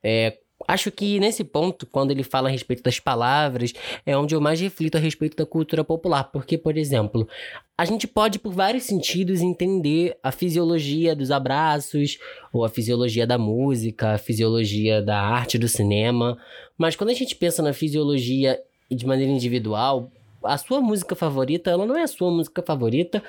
É, 0.02 0.36
Acho 0.68 0.90
que 0.90 1.18
nesse 1.18 1.42
ponto, 1.42 1.86
quando 1.86 2.10
ele 2.10 2.22
fala 2.22 2.48
a 2.48 2.52
respeito 2.52 2.82
das 2.82 3.00
palavras, 3.00 3.72
é 4.04 4.16
onde 4.16 4.34
eu 4.34 4.40
mais 4.40 4.60
reflito 4.60 4.96
a 4.96 5.00
respeito 5.00 5.36
da 5.36 5.46
cultura 5.46 5.82
popular. 5.82 6.24
Porque, 6.24 6.58
por 6.58 6.76
exemplo, 6.76 7.28
a 7.76 7.84
gente 7.84 8.06
pode, 8.06 8.38
por 8.38 8.52
vários 8.52 8.84
sentidos, 8.84 9.40
entender 9.40 10.16
a 10.22 10.30
fisiologia 10.30 11.16
dos 11.16 11.30
abraços, 11.30 12.18
ou 12.52 12.64
a 12.64 12.68
fisiologia 12.68 13.26
da 13.26 13.38
música, 13.38 14.12
a 14.12 14.18
fisiologia 14.18 15.00
da 15.00 15.18
arte 15.20 15.58
do 15.58 15.66
cinema. 15.66 16.36
Mas 16.76 16.94
quando 16.94 17.10
a 17.10 17.14
gente 17.14 17.34
pensa 17.34 17.62
na 17.62 17.72
fisiologia 17.72 18.60
de 18.90 19.06
maneira 19.06 19.32
individual, 19.32 20.10
a 20.44 20.58
sua 20.58 20.80
música 20.80 21.14
favorita, 21.14 21.70
ela 21.70 21.86
não 21.86 21.96
é 21.96 22.02
a 22.02 22.08
sua 22.08 22.30
música 22.30 22.62
favorita 22.62 23.22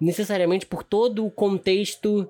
necessariamente 0.00 0.66
por 0.66 0.82
todo 0.82 1.24
o 1.24 1.30
contexto 1.30 2.28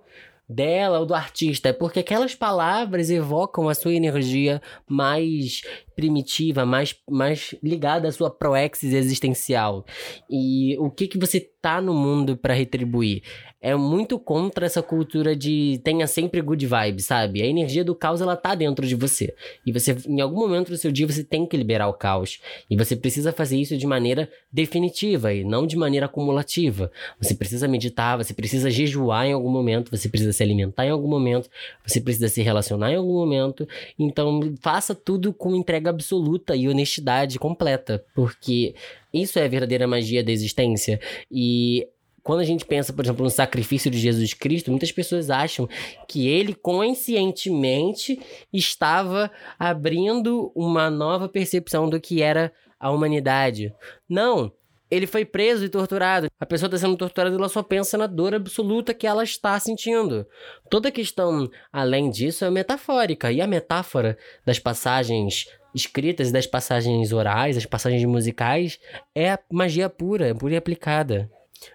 dela 0.52 1.00
ou 1.00 1.06
do 1.06 1.14
artista, 1.14 1.70
é 1.70 1.72
porque 1.72 2.00
aquelas 2.00 2.34
palavras 2.34 3.10
evocam 3.10 3.68
a 3.68 3.74
sua 3.74 3.94
energia 3.94 4.60
mais 4.86 5.62
primitiva, 5.94 6.64
mais, 6.64 6.94
mais 7.08 7.54
ligada 7.62 8.08
à 8.08 8.12
sua 8.12 8.30
proexis 8.30 8.92
existencial. 8.92 9.84
E 10.30 10.76
o 10.78 10.90
que 10.90 11.06
que 11.06 11.18
você 11.18 11.40
tá 11.40 11.80
no 11.80 11.94
mundo 11.94 12.36
para 12.36 12.54
retribuir? 12.54 13.22
É 13.60 13.76
muito 13.76 14.18
contra 14.18 14.66
essa 14.66 14.82
cultura 14.82 15.36
de 15.36 15.80
tenha 15.84 16.08
sempre 16.08 16.40
good 16.40 16.66
vibes, 16.66 17.04
sabe? 17.04 17.40
A 17.40 17.46
energia 17.46 17.84
do 17.84 17.94
caos 17.94 18.20
ela 18.20 18.34
tá 18.34 18.56
dentro 18.56 18.84
de 18.84 18.96
você. 18.96 19.32
E 19.64 19.70
você 19.70 19.96
em 20.08 20.20
algum 20.20 20.40
momento 20.40 20.70
do 20.70 20.76
seu 20.76 20.90
dia 20.90 21.06
você 21.06 21.22
tem 21.22 21.46
que 21.46 21.56
liberar 21.56 21.86
o 21.86 21.92
caos. 21.92 22.40
E 22.68 22.76
você 22.76 22.96
precisa 22.96 23.32
fazer 23.32 23.56
isso 23.56 23.76
de 23.76 23.86
maneira 23.86 24.28
definitiva 24.52 25.32
e 25.32 25.44
não 25.44 25.64
de 25.64 25.76
maneira 25.76 26.06
acumulativa. 26.06 26.90
Você 27.20 27.36
precisa 27.36 27.68
meditar, 27.68 28.18
você 28.18 28.34
precisa 28.34 28.68
jejuar 28.68 29.26
em 29.26 29.32
algum 29.32 29.50
momento, 29.50 29.96
você 29.96 30.08
precisa 30.08 30.32
se 30.32 30.42
alimentar 30.42 30.84
em 30.84 30.90
algum 30.90 31.08
momento, 31.08 31.48
você 31.86 32.00
precisa 32.00 32.28
se 32.28 32.42
relacionar 32.42 32.90
em 32.90 32.96
algum 32.96 33.14
momento. 33.14 33.68
Então, 33.96 34.54
faça 34.60 34.94
tudo 34.94 35.32
com 35.32 35.54
entrega 35.54 35.81
absoluta 35.90 36.54
e 36.56 36.68
honestidade 36.68 37.38
completa, 37.38 38.04
porque 38.14 38.74
isso 39.12 39.38
é 39.38 39.44
a 39.44 39.48
verdadeira 39.48 39.86
magia 39.86 40.22
da 40.22 40.32
existência. 40.32 41.00
E 41.30 41.86
quando 42.22 42.40
a 42.40 42.44
gente 42.44 42.64
pensa, 42.64 42.92
por 42.92 43.04
exemplo, 43.04 43.24
no 43.24 43.30
sacrifício 43.30 43.90
de 43.90 43.98
Jesus 43.98 44.32
Cristo, 44.32 44.70
muitas 44.70 44.92
pessoas 44.92 45.28
acham 45.28 45.68
que 46.08 46.28
ele 46.28 46.54
conscientemente 46.54 48.20
estava 48.52 49.30
abrindo 49.58 50.52
uma 50.54 50.88
nova 50.88 51.28
percepção 51.28 51.88
do 51.88 52.00
que 52.00 52.22
era 52.22 52.52
a 52.78 52.90
humanidade. 52.90 53.74
Não, 54.08 54.52
ele 54.92 55.06
foi 55.06 55.24
preso 55.24 55.64
e 55.64 55.68
torturado. 55.68 56.28
A 56.38 56.44
pessoa 56.44 56.66
está 56.66 56.76
sendo 56.76 56.96
torturada, 56.96 57.34
ela 57.34 57.48
só 57.48 57.62
pensa 57.62 57.96
na 57.96 58.06
dor 58.06 58.34
absoluta 58.34 58.92
que 58.92 59.06
ela 59.06 59.24
está 59.24 59.58
sentindo. 59.58 60.26
Toda 60.68 60.90
questão, 60.90 61.50
além 61.72 62.10
disso, 62.10 62.44
é 62.44 62.50
metafórica. 62.50 63.32
E 63.32 63.40
a 63.40 63.46
metáfora 63.46 64.18
das 64.44 64.58
passagens 64.58 65.46
escritas, 65.74 66.30
das 66.30 66.46
passagens 66.46 67.12
orais, 67.12 67.56
das 67.56 67.66
passagens 67.66 68.04
musicais, 68.04 68.78
é 69.14 69.38
magia 69.50 69.88
pura, 69.88 70.34
pura 70.34 70.54
e 70.54 70.56
aplicada. 70.56 71.30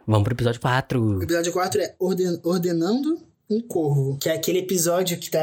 Vamos 0.05 0.23
pro 0.23 0.33
episódio 0.33 0.59
4. 0.61 1.01
O 1.01 1.23
episódio 1.23 1.53
4 1.53 1.81
é 1.81 1.95
Orden, 1.99 2.39
Ordenando 2.43 3.27
um 3.49 3.61
Corvo, 3.61 4.17
que 4.17 4.29
é 4.29 4.33
aquele 4.33 4.59
episódio 4.59 5.17
que 5.17 5.31
tá 5.31 5.39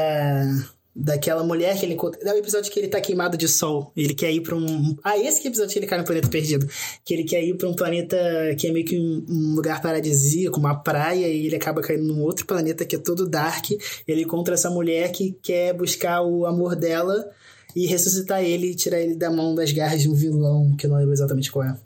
daquela 0.95 1.43
mulher 1.43 1.77
que 1.77 1.85
ele 1.85 1.95
encontra. 1.95 2.19
É 2.23 2.33
o 2.33 2.37
episódio 2.37 2.71
que 2.71 2.79
ele 2.79 2.87
tá 2.87 3.01
queimado 3.01 3.37
de 3.37 3.47
sol. 3.47 3.91
Ele 3.97 4.13
quer 4.13 4.31
ir 4.31 4.41
pra 4.41 4.55
um. 4.55 4.95
Ah, 5.03 5.17
esse 5.17 5.41
que 5.41 5.47
é 5.47 5.49
o 5.49 5.51
episódio 5.51 5.73
que 5.73 5.79
ele 5.79 5.87
cai 5.87 5.97
no 5.97 6.05
planeta 6.05 6.29
perdido. 6.29 6.67
Que 7.03 7.13
ele 7.13 7.23
quer 7.25 7.43
ir 7.43 7.55
pra 7.55 7.67
um 7.67 7.73
planeta 7.73 8.17
que 8.57 8.67
é 8.67 8.71
meio 8.71 8.85
que 8.85 8.97
um 8.97 9.55
lugar 9.55 9.81
paradisíaco, 9.81 10.59
uma 10.59 10.75
praia, 10.75 11.27
e 11.27 11.47
ele 11.47 11.55
acaba 11.55 11.81
caindo 11.81 12.05
num 12.05 12.21
outro 12.21 12.45
planeta 12.45 12.85
que 12.85 12.95
é 12.95 12.99
todo 12.99 13.27
dark. 13.27 13.71
Ele 14.07 14.21
encontra 14.21 14.53
essa 14.53 14.69
mulher 14.69 15.11
que 15.11 15.37
quer 15.41 15.73
buscar 15.73 16.21
o 16.21 16.45
amor 16.45 16.75
dela 16.75 17.29
e 17.75 17.85
ressuscitar 17.85 18.43
ele 18.43 18.71
e 18.71 18.75
tirar 18.75 18.99
ele 18.99 19.15
da 19.15 19.29
mão 19.29 19.53
das 19.53 19.71
garras 19.71 20.01
de 20.01 20.09
um 20.09 20.13
vilão, 20.13 20.75
que 20.75 20.85
eu 20.85 20.89
não 20.89 20.97
lembro 20.97 21.13
exatamente 21.13 21.51
qual 21.51 21.65
é. 21.65 21.77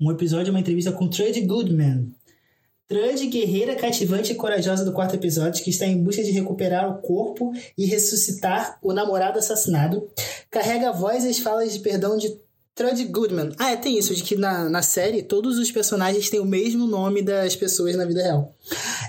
Um 0.00 0.10
episódio 0.10 0.48
é 0.48 0.50
uma 0.50 0.60
entrevista 0.60 0.92
com 0.92 1.08
Trudy 1.08 1.40
Goodman, 1.42 2.12
Trud, 2.86 3.26
guerreira 3.28 3.74
cativante 3.74 4.32
e 4.32 4.34
corajosa 4.34 4.84
do 4.84 4.92
quarto 4.92 5.14
episódio, 5.14 5.64
que 5.64 5.70
está 5.70 5.86
em 5.86 6.02
busca 6.02 6.22
de 6.22 6.30
recuperar 6.30 6.90
o 6.90 7.00
corpo 7.00 7.50
e 7.78 7.86
ressuscitar 7.86 8.78
o 8.82 8.92
namorado 8.92 9.38
assassinado, 9.38 10.06
carrega 10.50 10.90
a 10.90 10.92
voz 10.92 11.24
e 11.24 11.28
as 11.28 11.38
falas 11.38 11.72
de 11.72 11.78
perdão 11.78 12.18
de 12.18 12.28
Trud 12.74 13.04
Goodman. 13.04 13.52
Ah, 13.56 13.70
é, 13.70 13.76
tem 13.76 13.96
isso, 13.96 14.14
de 14.14 14.22
que 14.22 14.34
na, 14.34 14.68
na 14.68 14.82
série 14.82 15.22
todos 15.22 15.58
os 15.58 15.70
personagens 15.70 16.28
têm 16.28 16.40
o 16.40 16.44
mesmo 16.44 16.86
nome 16.86 17.22
das 17.22 17.54
pessoas 17.54 17.94
na 17.94 18.04
vida 18.04 18.22
real. 18.22 18.52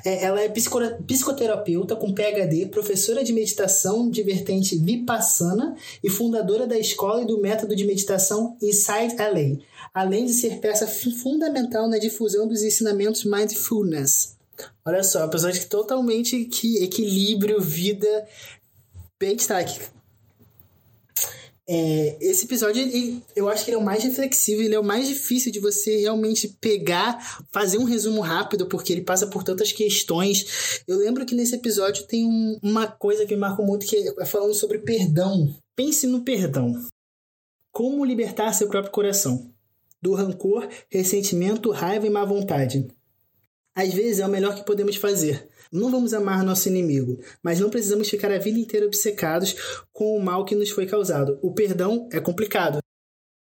É, 0.06 0.23
ela 0.23 0.39
é 0.39 0.47
psico, 0.49 0.80
psicoterapeuta 1.08 1.95
com 1.95 2.13
PhD, 2.13 2.67
professora 2.67 3.23
de 3.23 3.34
meditação 3.34 4.10
de 4.10 4.21
vertente 4.21 4.78
Vipassana 4.78 5.75
e 6.04 6.10
fundadora 6.10 6.67
da 6.67 6.78
escola 6.78 7.23
e 7.23 7.25
do 7.25 7.41
método 7.41 7.75
de 7.75 7.86
meditação 7.86 8.56
Inside 8.62 9.15
LA 9.17 9.65
além 9.95 10.25
de 10.25 10.34
ser 10.34 10.60
peça 10.60 10.86
fundamental 10.86 11.88
na 11.88 11.97
difusão 11.97 12.45
dos 12.45 12.62
ensinamentos 12.62 13.23
mindfulness. 13.23 14.36
Olha 14.84 15.01
só, 15.01 15.23
apesar 15.23 15.51
de 15.51 15.65
totalmente 15.67 16.43
que 16.45 16.84
equilíbrio, 16.84 17.62
vida, 17.62 18.28
bem 19.17 19.38
destaque. 19.38 19.80
É, 21.67 22.17
esse 22.21 22.45
episódio, 22.45 22.80
ele, 22.80 23.23
eu 23.36 23.49
acho 23.49 23.65
que 23.65 23.71
ele 23.71 23.75
é 23.75 23.80
o 23.80 23.84
mais 23.84 24.04
reflexivo, 24.04 24.62
ele 24.62 24.75
é 24.75 24.80
o 24.80 24.84
mais 24.84 25.08
difícil 25.08 25.51
de 25.51 25.60
você 25.60 25.97
realmente 25.97 26.47
pegar, 26.62 27.43
fazer 27.51 27.80
um 27.80 27.86
resumo 27.86 28.21
rápido, 28.21 28.67
porque 28.67 28.93
ele 28.93 29.01
passa 29.01 29.25
por 29.28 29.43
tantas 29.43 29.71
questões. 29.71 30.82
Eu 30.88 30.97
lembro 30.97 31.25
que 31.25 31.34
nesse 31.34 31.56
episódio 31.56 32.06
tem 32.06 32.25
um, 32.25 32.60
uma 32.62 32.88
coisa 32.88 33.25
que 33.25 33.34
me 33.34 33.41
marcou 33.41 33.65
muito, 33.65 33.86
que 33.86 33.97
é 33.97 34.25
falando 34.25 34.54
sobre 34.54 34.80
perdão. 34.80 35.56
Pense 35.75 36.06
no 36.06 36.23
perdão. 36.23 36.73
Como 37.71 38.06
libertar 38.06 38.54
seu 38.54 38.67
próprio 38.67 38.91
coração 38.91 39.51
do 40.01 40.13
rancor, 40.13 40.69
ressentimento, 40.89 41.71
raiva 41.71 42.06
e 42.06 42.12
má 42.12 42.23
vontade. 42.23 42.88
Às 43.75 43.91
vezes 43.91 44.19
é 44.19 44.25
o 44.25 44.30
melhor 44.30 44.56
que 44.56 44.63
podemos 44.63 44.95
fazer. 44.97 45.49
Não 45.76 45.92
vamos 45.92 46.14
amar 46.14 46.44
nosso 46.44 46.70
inimigo, 46.70 47.20
mas 47.44 47.60
não 47.60 47.70
precisamos 47.70 48.10
ficar 48.10 48.32
a 48.32 48.40
vida 48.40 48.58
inteira 48.60 48.86
obcecados 48.86 49.56
com 49.92 50.16
o 50.16 50.24
mal 50.24 50.46
que 50.46 50.56
nos 50.56 50.70
foi 50.70 50.86
causado. 50.86 51.38
O 51.42 51.54
perdão 51.54 52.08
é 52.12 52.20
complicado. 52.20 52.85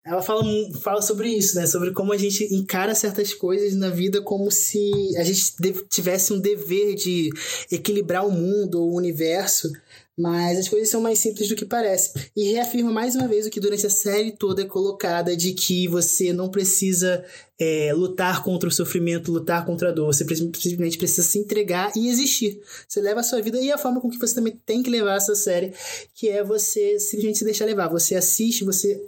Ela 0.05 0.21
fala, 0.21 0.43
fala 0.81 1.01
sobre 1.01 1.29
isso, 1.29 1.55
né? 1.55 1.67
Sobre 1.67 1.91
como 1.91 2.13
a 2.13 2.17
gente 2.17 2.43
encara 2.53 2.95
certas 2.95 3.33
coisas 3.33 3.75
na 3.75 3.89
vida 3.89 4.21
como 4.21 4.49
se 4.49 4.91
a 5.17 5.23
gente 5.23 5.53
tivesse 5.89 6.31
um 6.31 6.39
dever 6.39 6.95
de 6.95 7.29
equilibrar 7.69 8.25
o 8.25 8.31
mundo, 8.31 8.81
o 8.81 8.95
universo, 8.95 9.69
mas 10.17 10.57
as 10.57 10.67
coisas 10.67 10.89
são 10.89 10.99
mais 10.99 11.19
simples 11.19 11.47
do 11.47 11.55
que 11.55 11.65
parece. 11.65 12.13
E 12.35 12.51
reafirma 12.51 12.91
mais 12.91 13.15
uma 13.15 13.27
vez 13.27 13.45
o 13.45 13.49
que 13.49 13.59
durante 13.59 13.85
a 13.85 13.89
série 13.89 14.31
toda 14.31 14.61
é 14.61 14.65
colocada 14.65 15.35
de 15.35 15.53
que 15.53 15.87
você 15.87 16.33
não 16.33 16.49
precisa 16.49 17.23
é, 17.57 17.93
lutar 17.93 18.43
contra 18.43 18.67
o 18.67 18.71
sofrimento, 18.71 19.31
lutar 19.31 19.65
contra 19.65 19.89
a 19.89 19.91
dor. 19.91 20.07
Você 20.07 20.25
simplesmente 20.35 20.97
precisa 20.97 21.23
se 21.23 21.39
entregar 21.39 21.91
e 21.95 22.09
existir. 22.09 22.61
Você 22.87 23.01
leva 23.01 23.19
a 23.19 23.23
sua 23.23 23.41
vida 23.41 23.59
e 23.61 23.71
a 23.71 23.77
forma 23.77 24.01
com 24.01 24.09
que 24.09 24.17
você 24.17 24.35
também 24.35 24.59
tem 24.65 24.81
que 24.81 24.89
levar 24.89 25.15
essa 25.15 25.35
série, 25.35 25.73
que 26.13 26.27
é 26.27 26.43
você 26.43 26.99
simplesmente 26.99 27.39
se 27.39 27.45
deixar 27.45 27.65
levar. 27.65 27.89
Você 27.89 28.15
assiste, 28.15 28.65
você 28.65 29.01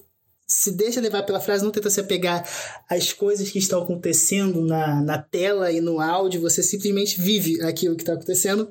se 0.52 0.72
deixa 0.72 1.00
levar 1.00 1.24
pela 1.24 1.40
frase, 1.40 1.64
não 1.64 1.72
tenta 1.72 1.90
se 1.90 2.02
apegar 2.02 2.46
às 2.90 3.14
coisas 3.14 3.50
que 3.50 3.58
estão 3.58 3.82
acontecendo 3.82 4.60
na, 4.62 5.02
na 5.02 5.18
tela 5.18 5.72
e 5.72 5.80
no 5.80 6.02
áudio, 6.02 6.42
você 6.42 6.62
simplesmente 6.62 7.20
vive 7.22 7.62
aquilo 7.62 7.96
que 7.96 8.02
está 8.02 8.14
acontecendo 8.14 8.70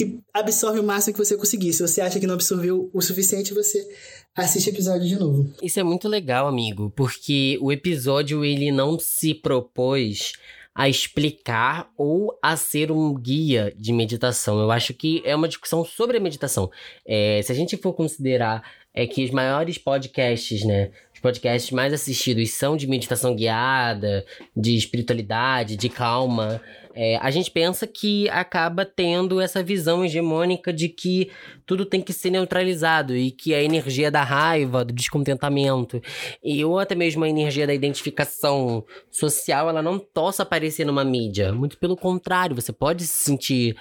e 0.00 0.18
absorve 0.32 0.80
o 0.80 0.82
máximo 0.82 1.12
que 1.12 1.22
você 1.22 1.36
conseguir. 1.36 1.74
Se 1.74 1.82
você 1.82 2.00
acha 2.00 2.18
que 2.18 2.26
não 2.26 2.34
absorveu 2.34 2.88
o 2.94 3.02
suficiente, 3.02 3.52
você 3.52 3.86
assiste 4.34 4.70
o 4.70 4.72
episódio 4.72 5.06
de 5.06 5.16
novo. 5.16 5.52
Isso 5.62 5.78
é 5.78 5.82
muito 5.82 6.08
legal, 6.08 6.48
amigo, 6.48 6.90
porque 6.96 7.58
o 7.60 7.70
episódio 7.70 8.42
ele 8.42 8.72
não 8.72 8.98
se 8.98 9.34
propôs 9.34 10.32
a 10.74 10.88
explicar 10.88 11.90
ou 11.98 12.38
a 12.40 12.56
ser 12.56 12.90
um 12.90 13.12
guia 13.12 13.74
de 13.76 13.92
meditação. 13.92 14.60
Eu 14.60 14.70
acho 14.70 14.94
que 14.94 15.20
é 15.26 15.36
uma 15.36 15.48
discussão 15.48 15.84
sobre 15.84 16.16
a 16.16 16.20
meditação. 16.20 16.70
É, 17.04 17.42
se 17.42 17.52
a 17.52 17.54
gente 17.54 17.76
for 17.76 17.92
considerar 17.92 18.62
é 18.98 19.06
que 19.06 19.24
os 19.24 19.30
maiores 19.30 19.78
podcasts, 19.78 20.64
né, 20.64 20.90
os 21.18 21.20
podcasts 21.20 21.72
mais 21.72 21.92
assistidos 21.92 22.52
são 22.52 22.76
de 22.76 22.86
meditação 22.86 23.34
guiada, 23.34 24.24
de 24.56 24.76
espiritualidade, 24.76 25.76
de 25.76 25.88
calma. 25.88 26.60
É, 26.94 27.16
a 27.16 27.28
gente 27.30 27.50
pensa 27.50 27.88
que 27.88 28.28
acaba 28.28 28.84
tendo 28.84 29.40
essa 29.40 29.60
visão 29.60 30.04
hegemônica 30.04 30.72
de 30.72 30.88
que 30.88 31.30
tudo 31.66 31.84
tem 31.84 32.00
que 32.00 32.12
ser 32.12 32.30
neutralizado 32.30 33.16
e 33.16 33.32
que 33.32 33.52
a 33.52 33.60
energia 33.60 34.12
da 34.12 34.22
raiva, 34.22 34.84
do 34.84 34.92
descontentamento 34.92 36.00
e 36.42 36.64
ou 36.64 36.78
até 36.78 36.94
mesmo 36.94 37.24
a 37.24 37.28
energia 37.28 37.66
da 37.66 37.74
identificação 37.74 38.84
social, 39.10 39.68
ela 39.68 39.82
não 39.82 39.98
possa 39.98 40.44
aparecer 40.44 40.86
numa 40.86 41.04
mídia. 41.04 41.52
Muito 41.52 41.78
pelo 41.78 41.96
contrário, 41.96 42.54
você 42.54 42.72
pode 42.72 43.04
se 43.04 43.24
sentir 43.24 43.76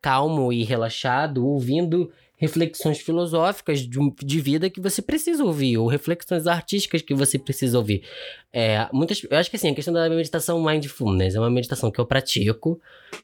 calmo 0.00 0.52
e 0.52 0.64
relaxado 0.64 1.46
ouvindo 1.46 2.10
reflexões 2.42 2.98
filosóficas 2.98 3.78
de, 3.78 3.98
de, 4.16 4.40
vida 4.40 4.68
que 4.68 4.80
você 4.80 5.00
precisa 5.00 5.44
ouvir, 5.44 5.78
ou 5.78 5.86
reflexões 5.86 6.48
artísticas 6.48 7.00
que 7.00 7.14
você 7.14 7.38
precisa 7.38 7.78
ouvir. 7.78 8.02
É, 8.52 8.88
muitas, 8.92 9.22
eu 9.22 9.38
acho 9.38 9.48
que 9.48 9.54
assim, 9.54 9.70
a 9.70 9.74
questão 9.76 9.94
da 9.94 10.08
meditação 10.08 10.60
mindfulness 10.60 11.36
é 11.36 11.38
uma 11.38 11.48
meditação 11.48 11.88
que 11.88 12.00
eu 12.00 12.04
pratico, 12.04 12.80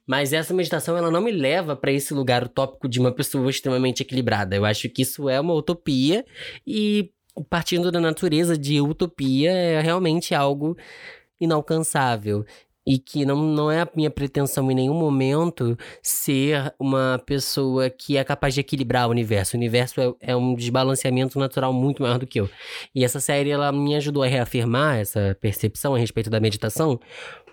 mas 0.07 0.33
essa 0.33 0.55
meditação 0.55 0.97
ela 0.97 1.11
não 1.11 1.21
me 1.21 1.33
leva 1.33 1.75
para 1.75 1.91
esse 1.91 2.15
lugar 2.15 2.45
utópico 2.45 2.89
de 2.89 3.01
uma 3.01 3.11
pessoa 3.11 3.51
extremamente 3.51 4.05
equilibrada. 4.05 4.55
Eu 4.55 4.65
acho 4.65 4.89
que 4.89 5.03
isso 5.03 5.29
é 5.29 5.41
uma 5.41 5.53
utopia 5.53 6.25
e 6.65 7.11
partindo 7.51 7.91
da 7.91 7.99
natureza 7.99 8.57
de 8.57 8.81
utopia 8.81 9.51
é 9.51 9.81
realmente 9.81 10.33
algo 10.33 10.77
inalcançável 11.41 12.45
e 12.89 12.99
que 12.99 13.27
não, 13.27 13.37
não 13.37 13.71
é 13.71 13.83
a 13.83 13.89
minha 13.95 14.11
pretensão 14.11 14.71
em 14.71 14.75
nenhum 14.75 14.95
momento 14.95 15.77
ser 16.03 16.73
uma 16.81 17.23
pessoa 17.27 17.91
que 17.91 18.17
é 18.17 18.25
capaz 18.25 18.55
de 18.55 18.61
equilibrar 18.61 19.07
o 19.07 19.11
universo. 19.11 19.55
O 19.55 19.59
universo 19.59 20.01
é, 20.01 20.31
é, 20.33 20.35
um 20.35 20.55
desbalanceamento 20.55 21.39
natural 21.39 21.71
muito 21.71 22.01
maior 22.01 22.19
do 22.19 22.27
que 22.27 22.41
eu. 22.41 22.49
E 22.95 23.05
essa 23.05 23.21
série 23.21 23.51
ela 23.51 23.71
me 23.71 23.95
ajudou 23.95 24.23
a 24.23 24.27
reafirmar 24.27 24.97
essa 24.97 25.37
percepção 25.39 25.95
a 25.95 25.99
respeito 25.99 26.31
da 26.31 26.41
meditação, 26.41 26.99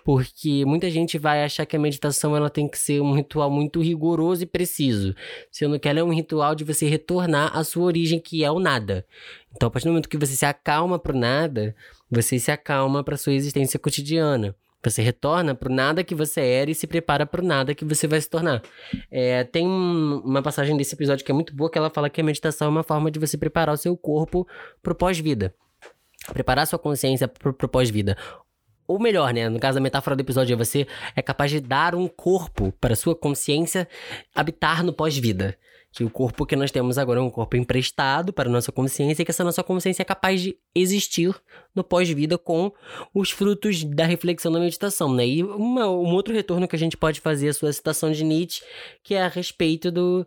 porque 0.06 0.64
muita 0.64 0.90
gente 0.90 1.18
vai 1.18 1.44
achar 1.44 1.66
que 1.66 1.76
a 1.76 1.80
meditação 1.80 2.34
ela 2.34 2.48
tem 2.48 2.66
que 2.66 2.78
ser 2.78 3.02
um 3.02 3.12
ritual 3.12 3.50
muito 3.50 3.82
rigoroso 3.82 4.42
e 4.42 4.46
preciso, 4.46 5.14
sendo 5.52 5.78
que 5.78 5.86
ela 5.86 6.00
é 6.00 6.02
um 6.02 6.14
ritual 6.14 6.54
de 6.54 6.64
você 6.64 6.88
retornar 6.88 7.54
à 7.54 7.62
sua 7.62 7.84
origem, 7.84 8.18
que 8.18 8.42
é 8.42 8.50
o 8.50 8.58
nada. 8.58 9.04
Então, 9.54 9.66
a 9.66 9.70
partir 9.70 9.84
do 9.84 9.90
momento 9.90 10.08
que 10.08 10.16
você 10.16 10.34
se 10.34 10.46
acalma 10.46 10.98
para 10.98 11.14
o 11.14 11.18
nada, 11.18 11.76
você 12.10 12.38
se 12.38 12.50
acalma 12.50 13.04
para 13.04 13.18
sua 13.18 13.34
existência 13.34 13.78
cotidiana. 13.78 14.56
Você 14.84 15.02
retorna 15.02 15.54
pro 15.54 15.72
nada 15.72 16.04
que 16.04 16.14
você 16.14 16.40
era 16.40 16.70
e 16.70 16.74
se 16.74 16.86
prepara 16.86 17.26
pro 17.26 17.44
nada 17.44 17.74
que 17.74 17.84
você 17.84 18.06
vai 18.06 18.20
se 18.20 18.30
tornar. 18.30 18.62
É, 19.10 19.42
tem 19.44 19.66
uma 19.66 20.42
passagem 20.42 20.76
desse 20.76 20.94
episódio 20.94 21.24
que 21.24 21.30
é 21.30 21.34
muito 21.34 21.54
boa, 21.54 21.70
que 21.70 21.76
ela 21.76 21.90
fala 21.90 22.08
que 22.08 22.20
a 22.20 22.24
meditação 22.24 22.68
é 22.68 22.70
uma 22.70 22.82
forma 22.82 23.10
de 23.10 23.18
você 23.18 23.36
preparar 23.36 23.74
o 23.74 23.78
seu 23.78 23.96
corpo 23.96 24.46
pro 24.82 24.94
pós-vida. 24.94 25.54
Preparar 26.32 26.66
sua 26.66 26.78
consciência 26.78 27.26
pro, 27.26 27.52
pro 27.52 27.68
pós-vida. 27.68 28.16
Ou 28.86 29.00
melhor, 29.00 29.34
né? 29.34 29.48
No 29.48 29.58
caso 29.58 29.76
da 29.76 29.80
metáfora 29.82 30.14
do 30.14 30.20
episódio, 30.20 30.54
é 30.54 30.56
você 30.56 30.86
é 31.16 31.22
capaz 31.22 31.50
de 31.50 31.60
dar 31.60 31.94
um 31.94 32.06
corpo 32.06 32.72
para 32.80 32.94
sua 32.94 33.16
consciência 33.16 33.88
habitar 34.34 34.84
no 34.84 34.92
pós-vida 34.92 35.58
que 35.96 36.04
o 36.04 36.10
corpo 36.10 36.44
que 36.44 36.54
nós 36.54 36.70
temos 36.70 36.98
agora 36.98 37.20
é 37.20 37.22
um 37.22 37.30
corpo 37.30 37.56
emprestado 37.56 38.30
para 38.30 38.50
a 38.50 38.52
nossa 38.52 38.70
consciência 38.70 39.22
e 39.22 39.24
que 39.24 39.30
essa 39.30 39.42
nossa 39.42 39.62
consciência 39.62 40.02
é 40.02 40.04
capaz 40.04 40.42
de 40.42 40.54
existir 40.74 41.34
no 41.74 41.82
pós-vida 41.82 42.36
com 42.36 42.70
os 43.14 43.30
frutos 43.30 43.82
da 43.82 44.04
reflexão 44.04 44.52
da 44.52 44.60
meditação, 44.60 45.14
né? 45.14 45.26
E 45.26 45.42
uma, 45.42 45.88
um 45.88 46.12
outro 46.12 46.34
retorno 46.34 46.68
que 46.68 46.76
a 46.76 46.78
gente 46.78 46.98
pode 46.98 47.18
fazer 47.22 47.48
à 47.48 47.54
sua 47.54 47.72
citação 47.72 48.12
de 48.12 48.24
Nietzsche, 48.24 48.62
que 49.02 49.14
é 49.14 49.22
a 49.22 49.28
respeito 49.28 49.90
do, 49.90 50.26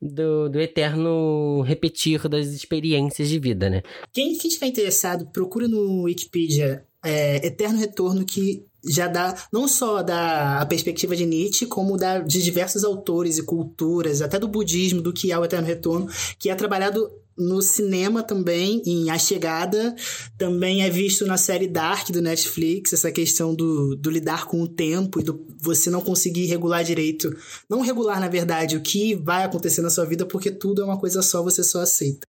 do, 0.00 0.48
do 0.48 0.58
eterno 0.58 1.60
repetir 1.66 2.26
das 2.26 2.46
experiências 2.46 3.28
de 3.28 3.38
vida, 3.38 3.68
né? 3.68 3.82
Quem, 4.14 4.38
quem 4.38 4.48
estiver 4.48 4.68
interessado, 4.68 5.26
procura 5.26 5.68
no 5.68 6.04
Wikipedia 6.04 6.86
é, 7.04 7.46
Eterno 7.46 7.78
Retorno, 7.78 8.24
que 8.24 8.64
já 8.84 9.06
dá 9.08 9.34
não 9.52 9.68
só 9.68 10.02
da 10.02 10.64
perspectiva 10.66 11.14
de 11.16 11.26
Nietzsche, 11.26 11.66
como 11.66 11.96
da 11.96 12.18
de 12.18 12.42
diversos 12.42 12.84
autores 12.84 13.38
e 13.38 13.42
culturas, 13.42 14.22
até 14.22 14.38
do 14.38 14.48
budismo, 14.48 15.02
do 15.02 15.12
que 15.12 15.32
é 15.32 15.38
o 15.38 15.44
eterno 15.44 15.66
retorno, 15.66 16.08
que 16.38 16.50
é 16.50 16.54
trabalhado 16.54 17.10
no 17.36 17.62
cinema 17.62 18.22
também, 18.22 18.82
em 18.84 19.10
A 19.10 19.18
Chegada. 19.18 19.94
Também 20.36 20.82
é 20.82 20.90
visto 20.90 21.26
na 21.26 21.36
série 21.36 21.66
Dark 21.66 22.10
do 22.10 22.20
Netflix, 22.20 22.92
essa 22.92 23.10
questão 23.10 23.54
do, 23.54 23.96
do 23.96 24.10
lidar 24.10 24.46
com 24.46 24.60
o 24.60 24.68
tempo 24.68 25.20
e 25.20 25.22
do 25.22 25.46
você 25.62 25.90
não 25.90 26.00
conseguir 26.00 26.46
regular 26.46 26.84
direito. 26.84 27.34
Não 27.68 27.80
regular, 27.80 28.20
na 28.20 28.28
verdade, 28.28 28.76
o 28.76 28.80
que 28.80 29.14
vai 29.14 29.44
acontecer 29.44 29.80
na 29.80 29.90
sua 29.90 30.04
vida, 30.04 30.26
porque 30.26 30.50
tudo 30.50 30.82
é 30.82 30.84
uma 30.84 30.98
coisa 30.98 31.22
só, 31.22 31.42
você 31.42 31.62
só 31.64 31.80
aceita. 31.80 32.29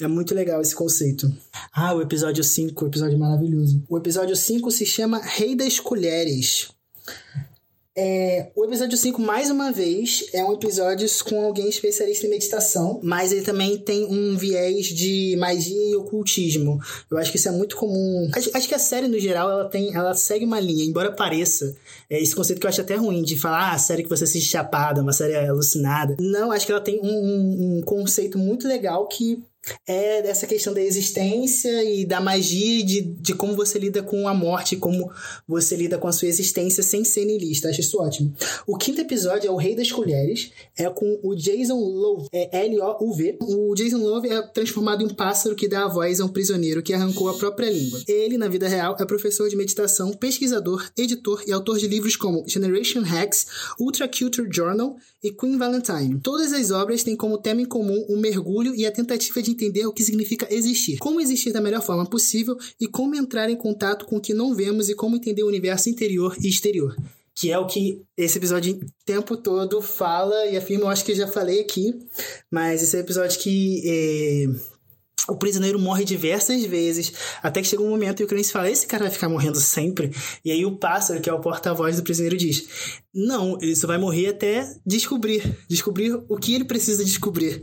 É 0.00 0.08
muito 0.08 0.34
legal 0.34 0.60
esse 0.60 0.74
conceito. 0.74 1.32
Ah, 1.72 1.94
o 1.94 2.02
episódio 2.02 2.42
5, 2.42 2.84
o 2.84 2.88
episódio 2.88 3.16
maravilhoso. 3.16 3.80
O 3.88 3.96
episódio 3.96 4.34
5 4.34 4.68
se 4.72 4.84
chama 4.84 5.20
Rei 5.20 5.54
das 5.54 5.78
Colheres. 5.78 6.68
É, 7.96 8.50
o 8.56 8.64
episódio 8.64 8.98
5, 8.98 9.22
mais 9.22 9.50
uma 9.50 9.70
vez, 9.70 10.26
é 10.32 10.44
um 10.44 10.52
episódio 10.52 11.08
com 11.24 11.44
alguém 11.44 11.68
especialista 11.68 12.26
em 12.26 12.30
meditação, 12.30 12.98
mas 13.04 13.30
ele 13.30 13.42
também 13.42 13.78
tem 13.78 14.04
um 14.06 14.36
viés 14.36 14.86
de 14.86 15.36
magia 15.38 15.90
e 15.90 15.94
ocultismo. 15.94 16.80
Eu 17.08 17.16
acho 17.16 17.30
que 17.30 17.36
isso 17.36 17.48
é 17.48 17.52
muito 17.52 17.76
comum. 17.76 18.28
Acho, 18.34 18.50
acho 18.52 18.66
que 18.66 18.74
a 18.74 18.80
série, 18.80 19.06
no 19.06 19.20
geral, 19.20 19.48
ela 19.48 19.68
tem. 19.68 19.94
Ela 19.94 20.12
segue 20.12 20.44
uma 20.44 20.58
linha, 20.58 20.84
embora 20.84 21.12
pareça. 21.12 21.72
É 22.10 22.20
esse 22.20 22.34
conceito 22.34 22.58
que 22.58 22.66
eu 22.66 22.70
acho 22.70 22.80
até 22.80 22.96
ruim, 22.96 23.22
de 23.22 23.38
falar, 23.38 23.70
ah, 23.70 23.74
a 23.74 23.78
série 23.78 24.02
que 24.02 24.08
você 24.08 24.24
assiste 24.24 24.50
chapada, 24.50 25.00
uma 25.00 25.12
série 25.12 25.36
alucinada. 25.36 26.16
Não, 26.18 26.50
acho 26.50 26.66
que 26.66 26.72
ela 26.72 26.80
tem 26.80 26.98
um, 27.00 27.06
um, 27.06 27.78
um 27.78 27.82
conceito 27.82 28.36
muito 28.38 28.66
legal 28.66 29.06
que 29.06 29.40
é 29.86 30.22
dessa 30.22 30.46
questão 30.46 30.72
da 30.72 30.80
existência 30.80 31.84
e 31.84 32.04
da 32.04 32.20
magia 32.20 32.84
de, 32.84 33.02
de 33.02 33.34
como 33.34 33.54
você 33.54 33.78
lida 33.78 34.02
com 34.02 34.26
a 34.28 34.34
morte, 34.34 34.76
como 34.76 35.10
você 35.46 35.76
lida 35.76 35.98
com 35.98 36.08
a 36.08 36.12
sua 36.12 36.28
existência 36.28 36.82
sem 36.82 37.04
ser 37.04 37.24
niilista. 37.24 37.68
Acho 37.68 37.80
isso 37.80 38.00
ótimo. 38.00 38.34
O 38.66 38.76
quinto 38.76 39.00
episódio 39.00 39.48
é 39.48 39.50
O 39.50 39.56
Rei 39.56 39.74
das 39.74 39.90
Colheres, 39.90 40.52
é 40.76 40.88
com 40.88 41.18
o 41.22 41.34
Jason 41.34 41.78
Love, 41.78 42.28
é 42.32 42.66
L-O-U-V. 42.66 43.38
O 43.40 43.74
Jason 43.74 43.98
Love 43.98 44.28
é 44.28 44.42
transformado 44.42 45.02
em 45.02 45.06
um 45.06 45.14
pássaro 45.14 45.54
que 45.54 45.68
dá 45.68 45.84
a 45.84 45.88
voz 45.88 46.20
a 46.20 46.24
um 46.24 46.28
prisioneiro 46.28 46.82
que 46.82 46.92
arrancou 46.92 47.28
a 47.28 47.34
própria 47.34 47.70
língua. 47.70 48.02
Ele, 48.06 48.36
na 48.36 48.48
vida 48.48 48.68
real, 48.68 48.96
é 48.98 49.04
professor 49.04 49.48
de 49.48 49.56
meditação, 49.56 50.12
pesquisador, 50.12 50.88
editor 50.96 51.42
e 51.46 51.52
autor 51.52 51.78
de 51.78 51.88
livros 51.88 52.16
como 52.16 52.44
Generation 52.46 53.02
Hacks, 53.02 53.46
Ultra 53.78 54.08
Culture 54.08 54.48
Journal 54.50 54.96
e 55.22 55.30
Queen 55.30 55.56
Valentine. 55.56 56.20
Todas 56.20 56.52
as 56.52 56.70
obras 56.70 57.02
têm 57.02 57.16
como 57.16 57.38
tema 57.38 57.62
em 57.62 57.66
comum 57.66 58.04
o 58.08 58.16
mergulho 58.16 58.74
e 58.74 58.86
a 58.86 58.92
tentativa 58.92 59.42
de 59.42 59.53
entender 59.54 59.86
o 59.86 59.92
que 59.92 60.04
significa 60.04 60.46
existir, 60.50 60.98
como 60.98 61.20
existir 61.20 61.52
da 61.52 61.60
melhor 61.60 61.82
forma 61.82 62.04
possível 62.04 62.56
e 62.80 62.86
como 62.86 63.14
entrar 63.14 63.48
em 63.48 63.56
contato 63.56 64.04
com 64.04 64.16
o 64.16 64.20
que 64.20 64.34
não 64.34 64.54
vemos 64.54 64.88
e 64.88 64.94
como 64.94 65.16
entender 65.16 65.42
o 65.42 65.48
universo 65.48 65.88
interior 65.88 66.36
e 66.40 66.48
exterior. 66.48 66.94
Que 67.34 67.50
é 67.50 67.58
o 67.58 67.66
que 67.66 68.00
esse 68.16 68.38
episódio 68.38 68.74
o 68.74 68.80
tempo 69.04 69.36
todo 69.36 69.82
fala 69.82 70.46
e 70.46 70.56
afirma, 70.56 70.84
eu 70.84 70.88
acho 70.88 71.04
que 71.04 71.12
eu 71.12 71.16
já 71.16 71.26
falei 71.26 71.60
aqui, 71.60 71.94
mas 72.50 72.82
esse 72.82 72.96
é 72.96 73.00
episódio 73.00 73.40
que 73.40 73.82
é, 73.84 74.73
o 75.28 75.36
prisioneiro 75.36 75.78
morre 75.78 76.04
diversas 76.04 76.64
vezes, 76.64 77.12
até 77.42 77.62
que 77.62 77.68
chega 77.68 77.82
um 77.82 77.90
momento 77.90 78.20
e 78.20 78.24
o 78.24 78.28
Clancy 78.28 78.52
fala: 78.52 78.70
Esse 78.70 78.86
cara 78.86 79.04
vai 79.04 79.12
ficar 79.12 79.28
morrendo 79.28 79.58
sempre. 79.58 80.10
E 80.44 80.50
aí 80.50 80.64
o 80.64 80.76
pássaro, 80.76 81.20
que 81.20 81.30
é 81.30 81.32
o 81.32 81.40
porta-voz 81.40 81.96
do 81.96 82.02
prisioneiro, 82.02 82.36
diz: 82.36 82.66
Não, 83.14 83.58
ele 83.60 83.76
só 83.76 83.86
vai 83.86 83.98
morrer 83.98 84.28
até 84.28 84.68
descobrir 84.84 85.56
descobrir 85.68 86.12
o 86.28 86.36
que 86.36 86.54
ele 86.54 86.64
precisa 86.64 87.04
descobrir. 87.04 87.62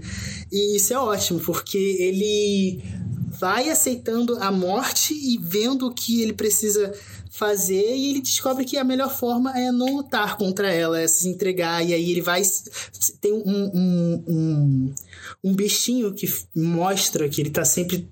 E 0.51 0.77
isso 0.77 0.93
é 0.93 0.97
ótimo, 0.97 1.39
porque 1.39 1.77
ele 1.77 2.81
vai 3.41 3.71
aceitando 3.71 4.37
a 4.39 4.51
morte 4.51 5.15
e 5.15 5.35
vendo 5.41 5.87
o 5.87 5.93
que 5.93 6.21
ele 6.21 6.31
precisa 6.31 6.93
fazer 7.31 7.95
e 7.95 8.11
ele 8.11 8.21
descobre 8.21 8.63
que 8.63 8.77
a 8.77 8.83
melhor 8.83 9.09
forma 9.09 9.57
é 9.57 9.71
não 9.71 9.95
lutar 9.95 10.37
contra 10.37 10.71
ela, 10.71 11.01
é 11.01 11.07
se 11.07 11.27
entregar. 11.27 11.83
E 11.83 11.91
aí 11.91 12.11
ele 12.11 12.21
vai. 12.21 12.43
Tem 13.19 13.33
um, 13.33 13.71
um, 13.73 14.23
um, 14.27 14.95
um 15.43 15.55
bichinho 15.55 16.13
que 16.13 16.31
mostra 16.55 17.27
que 17.27 17.41
ele 17.41 17.49
tá 17.49 17.65
sempre 17.65 18.07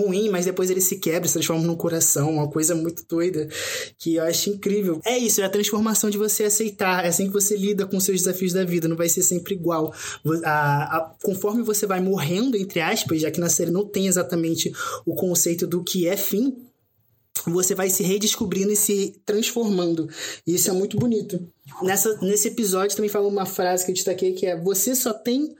ruim, 0.00 0.28
mas 0.28 0.44
depois 0.44 0.70
ele 0.70 0.80
se 0.80 0.96
quebra, 0.98 1.28
se 1.28 1.34
transforma 1.34 1.66
num 1.66 1.76
coração, 1.76 2.30
uma 2.30 2.48
coisa 2.48 2.74
muito 2.74 3.04
doida 3.08 3.48
que 3.98 4.16
eu 4.16 4.24
acho 4.24 4.50
incrível. 4.50 5.00
É 5.04 5.16
isso, 5.18 5.40
é 5.40 5.44
a 5.44 5.50
transformação 5.50 6.10
de 6.10 6.18
você 6.18 6.44
aceitar, 6.44 7.04
é 7.04 7.08
assim 7.08 7.26
que 7.26 7.32
você 7.32 7.56
lida 7.56 7.86
com 7.86 7.98
seus 8.00 8.22
desafios 8.22 8.52
da 8.52 8.64
vida, 8.64 8.88
não 8.88 8.96
vai 8.96 9.08
ser 9.08 9.22
sempre 9.22 9.54
igual. 9.54 9.92
A, 10.44 10.96
a, 10.96 11.14
conforme 11.22 11.62
você 11.62 11.86
vai 11.86 12.00
morrendo, 12.00 12.56
entre 12.56 12.80
aspas, 12.80 13.20
já 13.20 13.30
que 13.30 13.40
na 13.40 13.48
série 13.48 13.70
não 13.70 13.86
tem 13.86 14.06
exatamente 14.06 14.72
o 15.04 15.14
conceito 15.14 15.66
do 15.66 15.82
que 15.82 16.06
é 16.06 16.16
fim, 16.16 16.56
você 17.46 17.74
vai 17.74 17.88
se 17.88 18.02
redescobrindo 18.02 18.72
e 18.72 18.76
se 18.76 19.14
transformando. 19.24 20.08
E 20.46 20.54
isso 20.54 20.70
é 20.70 20.72
muito 20.72 20.96
bonito. 20.96 21.40
Nessa, 21.82 22.16
nesse 22.20 22.48
episódio 22.48 22.96
também 22.96 23.10
fala 23.10 23.28
uma 23.28 23.46
frase 23.46 23.84
que 23.84 23.90
eu 23.90 23.94
destaquei 23.94 24.32
que 24.32 24.46
é: 24.46 24.60
Você 24.60 24.94
só 24.94 25.12
tem 25.12 25.54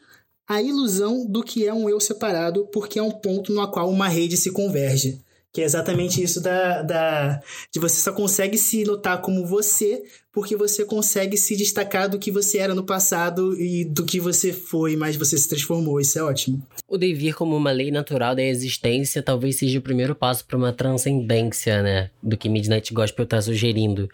a 0.48 0.62
ilusão 0.62 1.26
do 1.26 1.42
que 1.42 1.66
é 1.66 1.74
um 1.74 1.88
eu 1.88 2.00
separado, 2.00 2.66
porque 2.72 2.98
é 2.98 3.02
um 3.02 3.10
ponto 3.10 3.52
no 3.52 3.70
qual 3.70 3.90
uma 3.90 4.08
rede 4.08 4.36
se 4.36 4.50
converge. 4.50 5.20
Que 5.52 5.62
é 5.62 5.64
exatamente 5.64 6.22
isso 6.22 6.40
da, 6.40 6.82
da 6.82 7.40
de 7.72 7.80
você 7.80 8.00
só 8.00 8.12
consegue 8.12 8.56
se 8.56 8.84
notar 8.84 9.20
como 9.20 9.46
você 9.46 10.02
porque 10.38 10.54
você 10.54 10.84
consegue 10.84 11.36
se 11.36 11.56
destacar 11.56 12.08
do 12.08 12.16
que 12.16 12.30
você 12.30 12.58
era 12.58 12.72
no 12.72 12.84
passado 12.84 13.60
e 13.60 13.84
do 13.84 14.04
que 14.04 14.20
você 14.20 14.52
foi, 14.52 14.94
mas 14.94 15.16
você 15.16 15.36
se 15.36 15.48
transformou. 15.48 16.00
Isso 16.00 16.16
é 16.16 16.22
ótimo. 16.22 16.64
O 16.86 16.96
devir 16.96 17.34
como 17.34 17.56
uma 17.56 17.72
lei 17.72 17.90
natural 17.90 18.36
da 18.36 18.42
existência 18.44 19.20
talvez 19.20 19.56
seja 19.56 19.80
o 19.80 19.82
primeiro 19.82 20.14
passo 20.14 20.46
para 20.46 20.56
uma 20.56 20.72
transcendência, 20.72 21.82
né? 21.82 22.10
Do 22.22 22.36
que 22.36 22.48
Midnight 22.48 22.94
Gospel 22.94 23.24
está 23.24 23.42
sugerindo. 23.42 24.08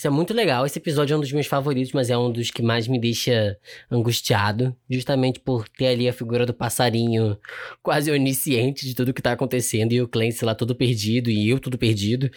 Isso 0.00 0.06
é 0.06 0.10
muito 0.10 0.32
legal. 0.32 0.64
Esse 0.64 0.78
episódio 0.78 1.12
é 1.12 1.16
um 1.18 1.20
dos 1.20 1.30
meus 1.30 1.46
favoritos, 1.46 1.92
mas 1.92 2.08
é 2.08 2.16
um 2.16 2.32
dos 2.32 2.50
que 2.50 2.62
mais 2.62 2.88
me 2.88 2.98
deixa 2.98 3.58
angustiado. 3.90 4.74
Justamente 4.88 5.38
por 5.38 5.68
ter 5.68 5.88
ali 5.88 6.08
a 6.08 6.12
figura 6.14 6.46
do 6.46 6.54
passarinho 6.54 7.36
quase 7.82 8.10
onisciente 8.10 8.86
de 8.86 8.94
tudo 8.94 9.12
que 9.12 9.20
tá 9.20 9.32
acontecendo. 9.32 9.92
E 9.92 10.00
o 10.00 10.08
Clancy 10.08 10.42
lá 10.42 10.54
todo 10.54 10.74
perdido, 10.74 11.28
e 11.30 11.50
eu 11.50 11.60
tudo 11.60 11.76
perdido. 11.76 12.30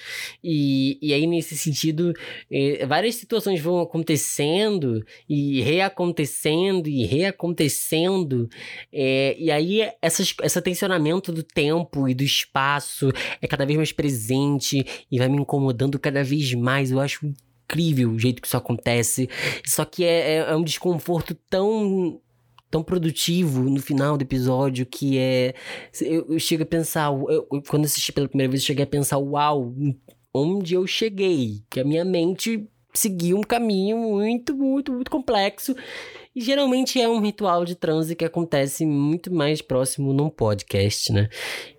E, 0.43 0.99
e 1.01 1.13
aí, 1.13 1.25
nesse 1.25 1.55
sentido, 1.55 2.11
eh, 2.51 2.85
várias 3.13 3.15
situações 3.15 3.61
vão 3.61 3.79
acontecendo 3.79 5.05
e 5.29 5.61
reacontecendo 5.61 6.89
e 6.89 7.05
reacontecendo. 7.05 8.49
Eh, 8.91 9.35
e 9.37 9.51
aí, 9.51 9.89
essas, 10.01 10.33
esse 10.41 10.61
tensionamento 10.61 11.31
do 11.31 11.43
tempo 11.43 12.09
e 12.09 12.13
do 12.13 12.23
espaço 12.23 13.11
é 13.41 13.47
cada 13.47 13.65
vez 13.65 13.77
mais 13.77 13.91
presente 13.91 14.85
e 15.11 15.17
vai 15.17 15.29
me 15.29 15.37
incomodando 15.37 15.99
cada 15.99 16.23
vez 16.23 16.53
mais. 16.53 16.91
Eu 16.91 16.99
acho 16.99 17.25
incrível 17.25 18.11
o 18.11 18.19
jeito 18.19 18.41
que 18.41 18.47
isso 18.47 18.57
acontece. 18.57 19.29
Só 19.65 19.85
que 19.85 20.03
é, 20.03 20.19
é, 20.19 20.35
é 20.37 20.55
um 20.55 20.63
desconforto 20.63 21.35
tão 21.49 22.19
tão 22.69 22.81
produtivo 22.81 23.69
no 23.69 23.79
final 23.79 24.17
do 24.17 24.23
episódio 24.23 24.83
que 24.83 25.19
é. 25.19 25.53
Eu, 26.01 26.25
eu 26.27 26.39
chego 26.39 26.63
a 26.63 26.65
pensar, 26.65 27.13
eu, 27.13 27.47
quando 27.69 27.85
assisti 27.85 28.11
pela 28.11 28.27
primeira 28.27 28.49
vez, 28.49 28.63
eu 28.63 28.67
cheguei 28.67 28.83
a 28.83 28.87
pensar, 28.87 29.19
uau, 29.19 29.75
onde 30.33 30.73
eu 30.73 30.87
cheguei? 30.87 31.61
Que 31.69 31.79
a 31.79 31.83
minha 31.83 32.03
mente 32.03 32.67
seguiu 32.93 33.37
um 33.37 33.43
caminho 33.43 33.97
muito, 33.97 34.55
muito, 34.55 34.91
muito 34.93 35.09
complexo 35.09 35.75
e 36.35 36.41
geralmente 36.41 36.99
é 36.99 37.07
um 37.07 37.19
ritual 37.19 37.63
de 37.63 37.75
transe 37.75 38.15
que 38.15 38.25
acontece 38.25 38.85
muito 38.85 39.31
mais 39.33 39.61
próximo 39.61 40.13
num 40.13 40.29
podcast, 40.29 41.11
né? 41.11 41.29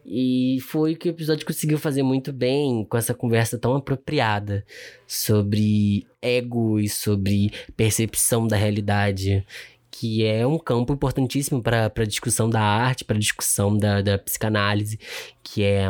E 0.07 0.59
foi 0.63 0.93
o 0.93 0.97
que 0.97 1.09
o 1.09 1.11
episódio 1.11 1.47
conseguiu 1.47 1.79
fazer 1.79 2.03
muito 2.03 2.33
bem 2.33 2.85
com 2.85 2.97
essa 2.97 3.15
conversa 3.15 3.59
tão 3.59 3.75
apropriada 3.75 4.65
sobre 5.07 6.07
ego 6.23 6.79
e 6.79 6.89
sobre 6.89 7.51
percepção 7.77 8.47
da 8.47 8.57
realidade 8.57 9.45
que 9.91 10.25
é 10.25 10.45
um 10.45 10.59
campo 10.59 10.93
importantíssimo 10.93 11.63
para 11.63 11.87
a 11.87 12.05
discussão 12.05 12.51
da 12.51 12.61
arte, 12.61 13.05
para 13.05 13.17
a 13.17 13.21
discussão 13.21 13.77
da, 13.77 14.03
da 14.03 14.19
psicanálise, 14.19 14.99
que 15.41 15.63
é 15.63 15.85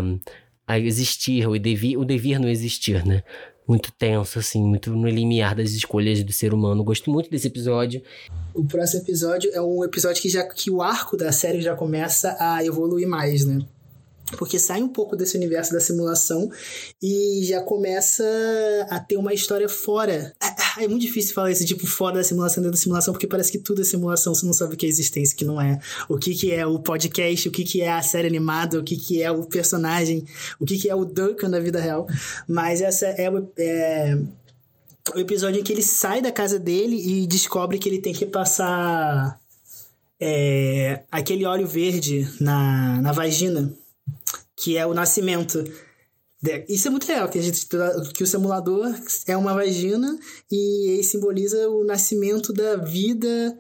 a 0.66 0.79
existir, 0.79 1.47
o 1.49 1.59
devir, 1.59 1.99
o 1.99 2.05
devir 2.05 2.39
no 2.39 2.49
existir, 2.49 3.05
né? 3.05 3.22
Muito 3.66 3.92
tenso, 3.92 4.38
assim, 4.38 4.62
muito 4.62 4.90
no 4.90 5.08
limiar 5.08 5.54
das 5.54 5.70
escolhas 5.70 6.22
do 6.22 6.32
ser 6.32 6.52
humano. 6.52 6.84
Gosto 6.84 7.10
muito 7.10 7.30
desse 7.30 7.46
episódio. 7.46 8.02
O 8.52 8.64
próximo 8.64 9.02
episódio 9.02 9.50
é 9.52 9.60
um 9.60 9.82
episódio 9.82 10.20
que 10.20 10.28
já 10.28 10.44
que 10.44 10.70
o 10.70 10.82
arco 10.82 11.16
da 11.16 11.32
série 11.32 11.60
já 11.60 11.74
começa 11.74 12.36
a 12.38 12.64
evoluir 12.64 13.08
mais, 13.08 13.44
né? 13.44 13.64
Porque 14.39 14.59
sai 14.59 14.83
um 14.83 14.89
pouco 14.89 15.16
desse 15.16 15.37
universo 15.37 15.72
da 15.72 15.81
simulação 15.81 16.51
e 17.03 17.43
já 17.45 17.61
começa 17.61 18.25
a 18.89 18.99
ter 18.99 19.16
uma 19.16 19.35
história 19.35 19.68
fora. 19.68 20.35
É, 20.43 20.85
é 20.85 20.89
muito 20.89 21.03
difícil 21.03 21.35
falar 21.35 21.51
esse 21.51 21.64
tipo 21.64 21.87
fora 21.87 22.16
da 22.16 22.25
simulação 22.25 22.62
dentro 22.62 22.77
da 22.77 22.83
simulação, 22.83 23.12
porque 23.12 23.27
parece 23.27 23.53
que 23.53 23.59
tudo 23.59 23.83
é 23.83 23.85
simulação, 23.85 24.35
você 24.35 24.47
não 24.47 24.53
sabe 24.53 24.75
o 24.75 24.77
que 24.77 24.87
é 24.87 24.89
existência, 24.89 25.35
o 25.35 25.39
que 25.39 25.45
não 25.45 25.61
é. 25.61 25.79
O 26.09 26.18
que, 26.18 26.35
que 26.35 26.51
é 26.51 26.66
o 26.66 26.79
podcast, 26.79 27.49
o 27.49 27.53
que, 27.53 27.64
que 27.64 27.83
é 27.83 27.93
a 27.93 28.03
série 28.03 28.27
animada, 28.27 28.79
o 28.79 28.83
que, 28.83 28.97
que 28.97 29.22
é 29.22 29.31
o 29.31 29.45
personagem, 29.45 30.25
o 30.59 30.64
que, 30.64 30.79
que 30.79 30.89
é 30.89 30.95
o 30.95 31.05
Duncan 31.05 31.49
na 31.49 31.61
vida 31.61 31.81
real. 31.81 32.07
Mas 32.49 32.81
essa 32.81 33.07
é, 33.07 33.25
é 33.25 34.16
o 35.14 35.18
episódio 35.18 35.61
em 35.61 35.62
que 35.62 35.72
ele 35.72 35.83
sai 35.83 36.22
da 36.22 36.33
casa 36.33 36.59
dele 36.59 36.97
e 36.97 37.27
descobre 37.27 37.79
que 37.79 37.89
ele 37.89 38.01
tem 38.01 38.14
que 38.14 38.25
passar 38.25 39.39
é, 40.18 41.03
aquele 41.11 41.45
óleo 41.45 41.66
verde 41.66 42.27
na, 42.41 43.01
na 43.03 43.12
vagina 43.12 43.72
que 44.57 44.76
é 44.76 44.86
o 44.86 44.94
nascimento. 44.94 45.64
Isso 46.68 46.88
é 46.88 46.90
muito 46.90 47.09
legal, 47.09 47.28
que, 47.28 47.38
a 47.38 47.42
gente, 47.42 47.66
que 48.12 48.22
o 48.22 48.26
simulador 48.26 48.94
é 49.26 49.36
uma 49.36 49.55
vagina 49.55 50.18
e 50.50 51.00
simboliza 51.02 51.68
o 51.70 51.84
nascimento 51.84 52.52
da 52.52 52.76
vida. 52.76 53.59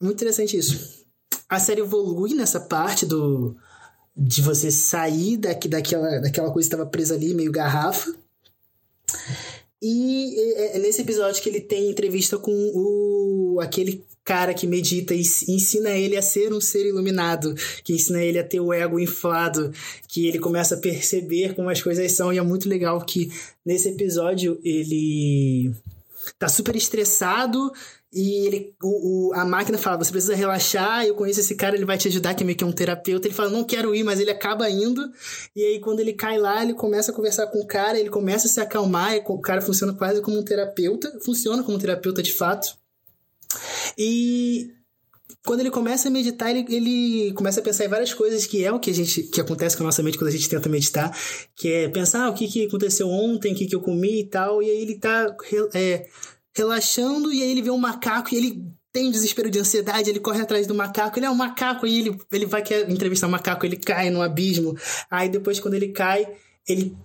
Muito 0.00 0.16
interessante 0.16 0.56
isso. 0.56 1.04
a 1.48 1.60
série 1.60 1.82
evolui 1.82 2.34
nessa 2.34 2.60
parte 2.60 3.04
do 3.04 3.56
de 4.16 4.42
você 4.42 4.70
sair 4.70 5.36
daqui, 5.36 5.68
daquela, 5.68 6.20
daquela 6.20 6.50
coisa 6.52 6.68
que 6.68 6.74
estava 6.74 6.88
presa 6.88 7.14
ali, 7.14 7.34
meio 7.34 7.50
garrafa. 7.50 8.14
E 9.82 10.34
é, 10.56 10.76
é 10.76 10.78
nesse 10.78 11.02
episódio 11.02 11.42
que 11.42 11.48
ele 11.48 11.60
tem 11.60 11.90
entrevista 11.90 12.38
com 12.38 12.52
o 12.74 13.58
aquele 13.60 14.04
cara 14.24 14.54
que 14.54 14.66
medita 14.66 15.14
e 15.14 15.22
ensina 15.48 15.90
ele 15.90 16.16
a 16.16 16.22
ser 16.22 16.52
um 16.52 16.60
ser 16.60 16.86
iluminado, 16.86 17.54
que 17.82 17.92
ensina 17.92 18.22
ele 18.22 18.38
a 18.38 18.44
ter 18.44 18.60
o 18.60 18.72
ego 18.72 18.98
inflado, 18.98 19.72
que 20.08 20.26
ele 20.26 20.38
começa 20.38 20.74
a 20.74 20.80
perceber 20.80 21.54
como 21.54 21.68
as 21.68 21.82
coisas 21.82 22.12
são. 22.12 22.32
E 22.32 22.38
é 22.38 22.42
muito 22.42 22.68
legal 22.68 23.00
que 23.04 23.30
nesse 23.64 23.88
episódio 23.88 24.58
ele 24.64 25.72
tá 26.38 26.48
super 26.48 26.74
estressado 26.74 27.70
e 28.14 28.46
ele, 28.46 28.74
o, 28.80 29.30
o, 29.30 29.34
a 29.34 29.44
máquina 29.44 29.76
fala: 29.76 29.98
você 29.98 30.12
precisa 30.12 30.36
relaxar. 30.36 31.04
Eu 31.04 31.16
conheço 31.16 31.40
esse 31.40 31.56
cara, 31.56 31.74
ele 31.74 31.84
vai 31.84 31.98
te 31.98 32.06
ajudar, 32.06 32.32
que 32.34 32.44
é 32.44 32.46
meio 32.46 32.56
que 32.56 32.64
um 32.64 32.70
terapeuta. 32.70 33.26
Ele 33.26 33.34
fala: 33.34 33.50
não 33.50 33.64
quero 33.64 33.92
ir, 33.92 34.04
mas 34.04 34.20
ele 34.20 34.30
acaba 34.30 34.70
indo. 34.70 35.10
E 35.54 35.64
aí, 35.64 35.80
quando 35.80 35.98
ele 35.98 36.12
cai 36.12 36.38
lá, 36.38 36.62
ele 36.62 36.74
começa 36.74 37.10
a 37.10 37.14
conversar 37.14 37.48
com 37.48 37.58
o 37.58 37.66
cara, 37.66 37.98
ele 37.98 38.08
começa 38.08 38.46
a 38.46 38.50
se 38.50 38.60
acalmar. 38.60 39.16
E 39.16 39.22
o 39.26 39.40
cara 39.40 39.60
funciona 39.60 39.92
quase 39.92 40.22
como 40.22 40.38
um 40.38 40.44
terapeuta, 40.44 41.18
funciona 41.24 41.64
como 41.64 41.76
um 41.76 41.80
terapeuta 41.80 42.22
de 42.22 42.32
fato. 42.32 42.76
E 43.98 44.70
quando 45.44 45.60
ele 45.60 45.70
começa 45.70 46.08
a 46.08 46.10
meditar, 46.10 46.50
ele, 46.50 46.64
ele 46.68 47.32
começa 47.32 47.60
a 47.60 47.62
pensar 47.62 47.84
em 47.84 47.88
várias 47.88 48.14
coisas 48.14 48.46
que 48.46 48.64
é 48.64 48.72
o 48.72 48.80
que 48.80 48.90
a 48.90 48.94
gente 48.94 49.24
que 49.24 49.40
acontece 49.40 49.76
com 49.76 49.82
a 49.82 49.86
nossa 49.86 50.02
mente 50.02 50.16
quando 50.16 50.28
a 50.28 50.32
gente 50.32 50.48
tenta 50.48 50.68
meditar, 50.68 51.16
que 51.54 51.70
é 51.70 51.88
pensar 51.88 52.24
ah, 52.24 52.30
o 52.30 52.34
que, 52.34 52.48
que 52.48 52.66
aconteceu 52.66 53.08
ontem, 53.08 53.52
o 53.52 53.56
que, 53.56 53.66
que 53.66 53.74
eu 53.74 53.80
comi 53.80 54.20
e 54.20 54.24
tal, 54.24 54.62
e 54.62 54.70
aí 54.70 54.82
ele 54.82 54.98
tá 54.98 55.34
é, 55.74 56.06
relaxando, 56.56 57.32
e 57.32 57.42
aí 57.42 57.50
ele 57.50 57.62
vê 57.62 57.70
um 57.70 57.78
macaco 57.78 58.34
e 58.34 58.38
ele 58.38 58.74
tem 58.92 59.08
um 59.08 59.10
desespero 59.10 59.50
de 59.50 59.58
ansiedade, 59.58 60.08
ele 60.08 60.20
corre 60.20 60.40
atrás 60.40 60.68
do 60.68 60.74
macaco, 60.74 61.18
ele 61.18 61.26
é 61.26 61.30
um 61.30 61.34
macaco, 61.34 61.84
e 61.84 61.98
ele, 61.98 62.18
ele 62.30 62.46
vai 62.46 62.62
querer 62.62 62.88
entrevistar 62.88 63.26
o 63.26 63.30
macaco, 63.30 63.66
ele 63.66 63.76
cai 63.76 64.08
no 64.08 64.22
abismo. 64.22 64.78
Aí 65.10 65.28
depois, 65.28 65.58
quando 65.58 65.74
ele 65.74 65.88
cai, 65.88 66.28
ele 66.68 66.96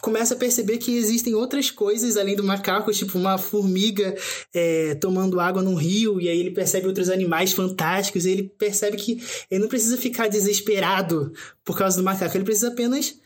começa 0.00 0.34
a 0.34 0.36
perceber 0.36 0.78
que 0.78 0.96
existem 0.96 1.34
outras 1.34 1.70
coisas 1.70 2.16
além 2.16 2.36
do 2.36 2.44
macaco, 2.44 2.92
tipo 2.92 3.18
uma 3.18 3.38
formiga 3.38 4.14
é, 4.52 4.94
tomando 4.96 5.40
água 5.40 5.62
num 5.62 5.74
rio, 5.74 6.20
e 6.20 6.28
aí 6.28 6.38
ele 6.38 6.50
percebe 6.50 6.86
outros 6.86 7.08
animais 7.08 7.52
fantásticos, 7.52 8.24
e 8.24 8.30
ele 8.30 8.42
percebe 8.58 8.96
que 8.96 9.22
ele 9.50 9.60
não 9.60 9.68
precisa 9.68 9.96
ficar 9.96 10.28
desesperado 10.28 11.32
por 11.64 11.76
causa 11.76 11.96
do 11.96 12.02
macaco, 12.02 12.36
ele 12.36 12.44
precisa 12.44 12.68
apenas 12.68 13.20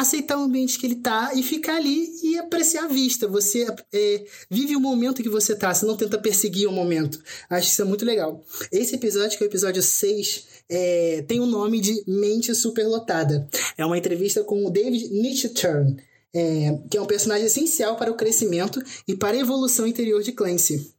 aceitar 0.00 0.38
o 0.38 0.42
ambiente 0.42 0.78
que 0.78 0.86
ele 0.86 0.96
tá 0.96 1.32
e 1.34 1.42
ficar 1.42 1.76
ali 1.76 2.08
e 2.22 2.38
apreciar 2.38 2.84
a 2.84 2.88
vista. 2.88 3.26
Você 3.26 3.66
é, 3.92 4.24
vive 4.48 4.76
o 4.76 4.80
momento 4.80 5.22
que 5.22 5.28
você 5.28 5.56
tá, 5.56 5.74
você 5.74 5.84
não 5.84 5.96
tenta 5.96 6.16
perseguir 6.18 6.68
o 6.68 6.72
momento. 6.72 7.20
Acho 7.50 7.68
isso 7.68 7.82
é 7.82 7.84
muito 7.84 8.04
legal. 8.04 8.44
Esse 8.70 8.94
episódio, 8.94 9.36
que 9.36 9.42
é 9.42 9.46
o 9.46 9.50
episódio 9.50 9.82
6, 9.82 10.46
é, 10.70 11.24
tem 11.26 11.40
o 11.40 11.46
nome 11.46 11.80
de 11.80 12.02
Mente 12.06 12.54
Superlotada. 12.54 13.48
É 13.76 13.84
uma 13.84 13.98
entrevista 13.98 14.44
com 14.44 14.66
o 14.66 14.70
David 14.70 15.08
Nichtern, 15.10 15.96
é, 16.34 16.78
que 16.90 16.96
é 16.96 17.00
um 17.00 17.06
personagem 17.06 17.46
essencial 17.46 17.96
para 17.96 18.10
o 18.10 18.16
crescimento 18.16 18.82
e 19.06 19.16
para 19.16 19.36
a 19.36 19.40
evolução 19.40 19.86
interior 19.86 20.22
de 20.22 20.32
Clancy. 20.32 20.92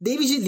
David 0.00 0.38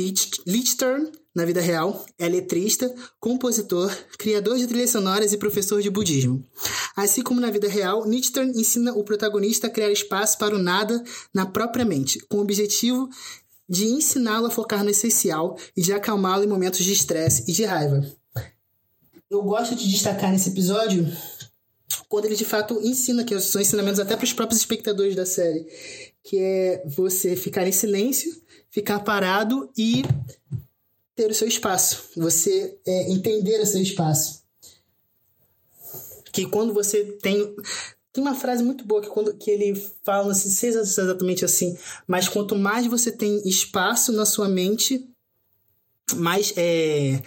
Lichtern, 0.47 1.11
na 1.35 1.45
vida 1.45 1.61
real, 1.61 2.05
é 2.17 2.29
letrista, 2.29 2.93
compositor, 3.19 3.93
criador 4.17 4.57
de 4.57 4.67
trilhas 4.69 4.91
sonoras 4.91 5.33
e 5.33 5.39
professor 5.39 5.83
de 5.83 5.91
budismo. 5.91 6.45
Assim 6.95 7.23
como 7.23 7.41
na 7.41 7.51
vida 7.51 7.69
real, 7.69 8.09
Lichtern 8.09 8.53
ensina 8.55 8.93
o 8.93 9.03
protagonista 9.03 9.67
a 9.67 9.71
criar 9.71 9.91
espaço 9.91 10.39
para 10.39 10.55
o 10.55 10.59
nada 10.59 11.03
na 11.35 11.47
própria 11.47 11.85
mente, 11.85 12.21
com 12.29 12.39
o 12.39 12.43
objetivo 12.43 13.09
de 13.69 13.87
ensiná-lo 13.87 14.47
a 14.47 14.51
focar 14.51 14.85
no 14.85 14.91
essencial 14.91 15.57
e 15.77 15.83
de 15.83 15.93
acalmá-lo 15.93 16.45
em 16.45 16.49
momentos 16.49 16.85
de 16.85 16.93
estresse 16.93 17.45
e 17.49 17.53
de 17.53 17.65
raiva. 17.65 18.20
Eu 19.31 19.43
gosto 19.43 19.77
de 19.77 19.89
destacar 19.89 20.33
nesse 20.33 20.51
episódio 20.51 21.07
quando 22.09 22.25
ele 22.25 22.37
de 22.37 22.45
fato 22.45 22.81
ensina, 22.83 23.25
que 23.25 23.39
são 23.41 23.61
ensinamentos 23.61 24.01
até 24.01 24.17
para 24.17 24.25
os 24.25 24.33
próprios 24.33 24.61
espectadores 24.61 25.15
da 25.15 25.25
série, 25.25 25.65
que 26.25 26.39
é 26.39 26.83
você 26.87 27.37
ficar 27.37 27.67
em 27.67 27.73
silêncio 27.73 28.41
ficar 28.71 29.01
parado 29.01 29.71
e 29.77 30.05
ter 31.15 31.31
o 31.31 31.35
seu 31.35 31.47
espaço. 31.47 32.11
Você 32.17 32.79
é, 32.87 33.11
entender 33.13 33.61
o 33.61 33.67
seu 33.67 33.83
espaço. 33.83 34.43
Que 36.33 36.47
quando 36.47 36.73
você 36.73 37.05
tem. 37.21 37.55
Tem 38.13 38.25
uma 38.25 38.35
frase 38.35 38.65
muito 38.65 38.85
boa 38.85 39.01
que, 39.01 39.09
quando, 39.09 39.33
que 39.35 39.49
ele 39.49 39.73
fala, 40.03 40.27
não 40.27 40.35
sei 40.35 40.51
se 40.51 40.67
é 40.67 40.81
exatamente 40.81 41.45
assim, 41.45 41.79
mas 42.09 42.29
quanto 42.29 42.57
mais 42.57 42.85
você 42.89 43.13
tem 43.13 43.41
espaço 43.49 44.11
na 44.11 44.27
sua 44.27 44.49
mente, 44.49 45.09
mais, 46.15 46.53
é, 46.57 47.23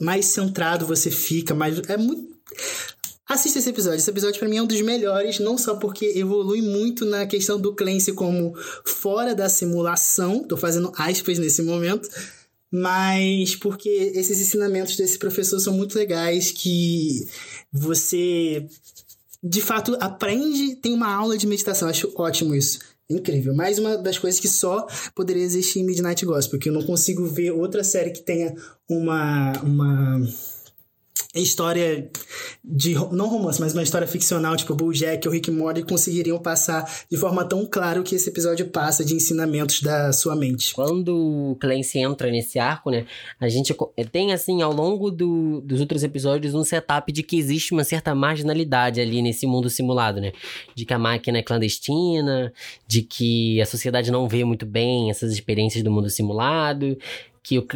mais 0.00 0.26
centrado 0.26 0.86
você 0.86 1.10
fica, 1.10 1.54
mais. 1.54 1.78
É 1.88 1.96
muito. 1.96 2.36
Assista 3.28 3.58
esse 3.58 3.70
episódio. 3.70 3.98
Esse 3.98 4.10
episódio 4.10 4.38
para 4.38 4.48
mim 4.48 4.58
é 4.58 4.62
um 4.62 4.66
dos 4.66 4.80
melhores, 4.80 5.40
não 5.40 5.58
só 5.58 5.74
porque 5.76 6.12
evolui 6.14 6.62
muito 6.62 7.04
na 7.04 7.26
questão 7.26 7.60
do 7.60 7.74
Clancy 7.74 8.12
como 8.12 8.54
fora 8.84 9.34
da 9.34 9.48
simulação, 9.48 10.44
tô 10.44 10.56
fazendo 10.56 10.92
aspas 10.96 11.38
nesse 11.38 11.60
momento, 11.62 12.08
mas 12.70 13.56
porque 13.56 13.88
esses 13.88 14.40
ensinamentos 14.40 14.96
desse 14.96 15.18
professor 15.18 15.58
são 15.58 15.72
muito 15.72 15.98
legais 15.98 16.52
que 16.52 17.26
você 17.72 18.68
de 19.42 19.60
fato 19.60 19.96
aprende, 20.00 20.76
tem 20.76 20.92
uma 20.92 21.12
aula 21.12 21.36
de 21.36 21.46
meditação, 21.46 21.88
acho 21.88 22.12
ótimo 22.16 22.54
isso. 22.54 22.78
Incrível. 23.08 23.54
Mais 23.54 23.78
uma 23.78 23.96
das 23.96 24.18
coisas 24.18 24.40
que 24.40 24.48
só 24.48 24.86
poderia 25.14 25.42
existir 25.42 25.78
em 25.78 25.84
Midnight 25.84 26.24
Gospel, 26.26 26.58
que 26.58 26.68
eu 26.68 26.72
não 26.72 26.82
consigo 26.82 27.24
ver 27.24 27.52
outra 27.52 27.84
série 27.84 28.10
que 28.10 28.22
tenha 28.22 28.54
uma 28.88 29.52
uma 29.62 30.20
história 31.40 32.08
de 32.64 32.94
não 33.12 33.28
romance, 33.28 33.60
mas 33.60 33.72
uma 33.72 33.82
história 33.82 34.06
ficcional, 34.06 34.56
tipo 34.56 34.74
BoJack 34.74 35.26
ou 35.26 35.32
Rick 35.32 35.50
Morty 35.50 35.82
conseguiriam 35.82 36.38
passar 36.38 36.84
de 37.10 37.16
forma 37.16 37.44
tão 37.44 37.66
clara 37.66 38.00
o 38.00 38.02
que 38.02 38.14
esse 38.14 38.28
episódio 38.28 38.66
passa 38.68 39.04
de 39.04 39.14
ensinamentos 39.14 39.80
da 39.80 40.12
sua 40.12 40.34
mente. 40.34 40.74
Quando 40.74 41.52
o 41.52 41.56
Clancy 41.56 41.98
entra 41.98 42.30
nesse 42.30 42.58
arco, 42.58 42.90
né, 42.90 43.06
a 43.40 43.48
gente 43.48 43.74
tem 44.10 44.32
assim 44.32 44.62
ao 44.62 44.72
longo 44.72 45.10
do, 45.10 45.60
dos 45.60 45.80
outros 45.80 46.02
episódios 46.02 46.54
um 46.54 46.64
setup 46.64 47.12
de 47.12 47.22
que 47.22 47.38
existe 47.38 47.72
uma 47.72 47.84
certa 47.84 48.14
marginalidade 48.14 49.00
ali 49.00 49.22
nesse 49.22 49.46
mundo 49.46 49.70
simulado, 49.70 50.20
né? 50.20 50.32
De 50.74 50.84
que 50.84 50.94
a 50.94 50.98
máquina 50.98 51.38
é 51.38 51.42
clandestina, 51.42 52.52
de 52.86 53.02
que 53.02 53.60
a 53.60 53.66
sociedade 53.66 54.10
não 54.10 54.28
vê 54.28 54.44
muito 54.44 54.66
bem 54.66 55.10
essas 55.10 55.32
experiências 55.32 55.82
do 55.82 55.90
mundo 55.90 56.10
simulado, 56.10 56.96
que 57.42 57.58
o 57.58 57.66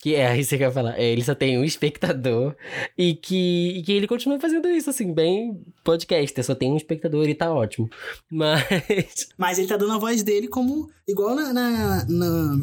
que 0.00 0.14
é, 0.14 0.36
isso 0.38 0.56
que 0.56 0.62
eu 0.62 0.68
ia 0.68 0.72
falar. 0.72 0.98
É, 0.98 1.04
ele 1.04 1.22
só 1.22 1.34
tem 1.34 1.58
um 1.58 1.64
espectador 1.64 2.56
e 2.96 3.14
que, 3.14 3.74
e 3.76 3.82
que 3.82 3.92
ele 3.92 4.08
continua 4.08 4.40
fazendo 4.40 4.66
isso, 4.68 4.88
assim, 4.88 5.12
bem 5.12 5.62
podcast. 5.84 6.42
Só 6.42 6.54
tem 6.54 6.72
um 6.72 6.76
espectador 6.76 7.28
e 7.28 7.34
tá 7.34 7.52
ótimo. 7.52 7.88
Mas. 8.30 9.28
Mas 9.36 9.58
ele 9.58 9.68
tá 9.68 9.76
dando 9.76 9.92
a 9.92 9.98
voz 9.98 10.22
dele 10.22 10.48
como. 10.48 10.90
igual 11.06 11.34
na, 11.34 11.52
na, 11.52 12.04
na 12.08 12.56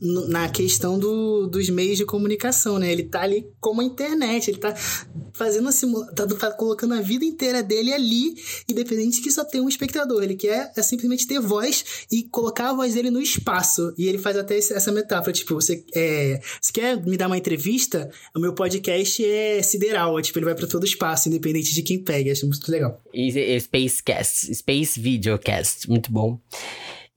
na 0.00 0.48
questão 0.48 0.98
do, 0.98 1.46
dos 1.46 1.68
meios 1.68 1.96
de 1.96 2.04
comunicação, 2.04 2.78
né? 2.78 2.92
Ele 2.92 3.04
tá 3.04 3.22
ali 3.22 3.46
como 3.60 3.80
a 3.80 3.84
internet, 3.84 4.50
ele 4.50 4.58
tá 4.58 4.74
fazendo 5.32 5.68
assim, 5.68 5.92
tá, 6.14 6.26
tá, 6.26 6.50
colocando 6.50 6.94
a 6.94 7.00
vida 7.00 7.24
inteira 7.24 7.62
dele 7.62 7.92
ali, 7.92 8.34
independente 8.68 9.20
que 9.20 9.30
só 9.30 9.44
tem 9.44 9.60
um 9.60 9.68
espectador. 9.68 10.22
Ele 10.22 10.34
quer 10.34 10.72
é 10.76 10.82
simplesmente 10.82 11.26
ter 11.26 11.40
voz 11.40 12.06
e 12.10 12.24
colocar 12.24 12.70
a 12.70 12.74
voz 12.74 12.94
dele 12.94 13.10
no 13.10 13.22
espaço. 13.22 13.94
E 13.96 14.08
ele 14.08 14.18
faz 14.18 14.36
até 14.36 14.58
essa 14.58 14.90
metáfora, 14.90 15.32
tipo, 15.32 15.54
você, 15.54 15.84
é, 15.94 16.40
você 16.60 16.72
quer 16.72 17.04
me 17.04 17.16
dar 17.16 17.28
uma 17.28 17.38
entrevista? 17.38 18.10
O 18.34 18.40
meu 18.40 18.52
podcast 18.52 19.24
é 19.24 19.62
sideral, 19.62 20.18
é, 20.18 20.22
tipo, 20.22 20.38
ele 20.38 20.46
vai 20.46 20.54
para 20.54 20.66
todo 20.66 20.84
espaço, 20.84 21.28
independente 21.28 21.72
de 21.72 21.82
quem 21.82 22.02
pega. 22.02 22.32
Acho 22.32 22.46
muito 22.46 22.70
legal. 22.70 23.00
E, 23.14 23.28
e 23.28 23.60
Spacecast, 23.60 24.54
Space 24.54 24.98
Videocast, 24.98 25.88
muito 25.88 26.10
bom. 26.10 26.38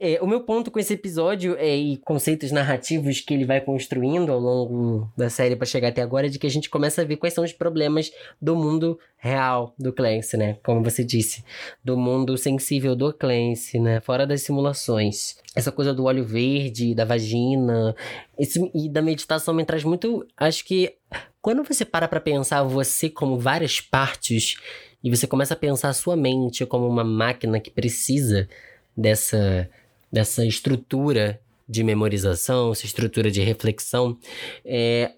É, 0.04 0.20
o 0.20 0.26
meu 0.26 0.42
ponto 0.42 0.72
com 0.72 0.80
esse 0.80 0.96
episódio 0.96 1.56
é, 1.60 1.78
e 1.78 1.98
conceitos 1.98 2.52
narrativos 2.52 3.22
que 3.22 3.36
ele 3.36 3.46
vai 3.46 3.62
construindo 3.62 4.32
ao 4.32 4.40
longo 4.40 5.08
da 5.16 5.30
série 5.30 5.56
para 5.56 5.68
chegar 5.68 5.90
até 5.90 6.02
agora 6.02 6.26
é 6.26 6.30
de 6.30 6.40
que 6.40 6.48
a 6.48 6.50
gente 6.50 6.72
começa 6.72 7.04
a 7.04 7.06
ver 7.06 7.18
quais 7.18 7.36
são 7.36 7.44
os 7.44 7.54
problemas 7.54 8.12
do 8.42 8.56
mundo 8.56 8.98
real 9.16 9.76
do 9.78 9.94
Clancy, 9.94 10.38
né? 10.38 10.58
Como 10.64 10.84
você 10.84 11.04
disse, 11.04 11.44
do 11.86 11.96
mundo 11.96 12.36
sensível 12.36 12.96
do 12.96 13.14
Clancy, 13.14 13.78
né? 13.78 14.02
Fora 14.02 14.26
das 14.26 14.42
simulações. 14.42 15.38
Essa 15.56 15.72
coisa 15.72 15.94
do 15.94 16.06
óleo 16.06 16.26
verde, 16.26 16.96
da 16.96 17.06
vagina, 17.06 17.96
isso, 18.40 18.72
e 18.74 18.90
da 18.90 19.04
meditação 19.04 19.54
me 19.54 19.64
traz 19.64 19.84
muito. 19.84 20.26
Acho 20.36 20.66
que 20.66 20.96
quando 21.40 21.64
você 21.64 21.86
para 21.86 22.08
pra 22.08 22.20
pensar 22.20 22.64
você 22.64 23.08
como 23.08 23.38
várias 23.38 23.80
partes 23.80 24.56
e 25.04 25.16
você 25.16 25.28
começa 25.28 25.54
a 25.54 25.58
pensar 25.58 25.90
a 25.90 25.94
sua 25.94 26.16
mente 26.16 26.66
como 26.66 26.88
uma 26.88 27.04
máquina 27.04 27.60
que 27.60 27.70
precisa 27.70 28.50
dessa 28.98 29.70
dessa 30.12 30.46
estrutura 30.46 31.40
de 31.68 31.84
memorização, 31.84 32.72
essa 32.72 32.86
estrutura 32.86 33.32
de 33.32 33.42
reflexão, 33.42 34.18
é, 34.66 35.14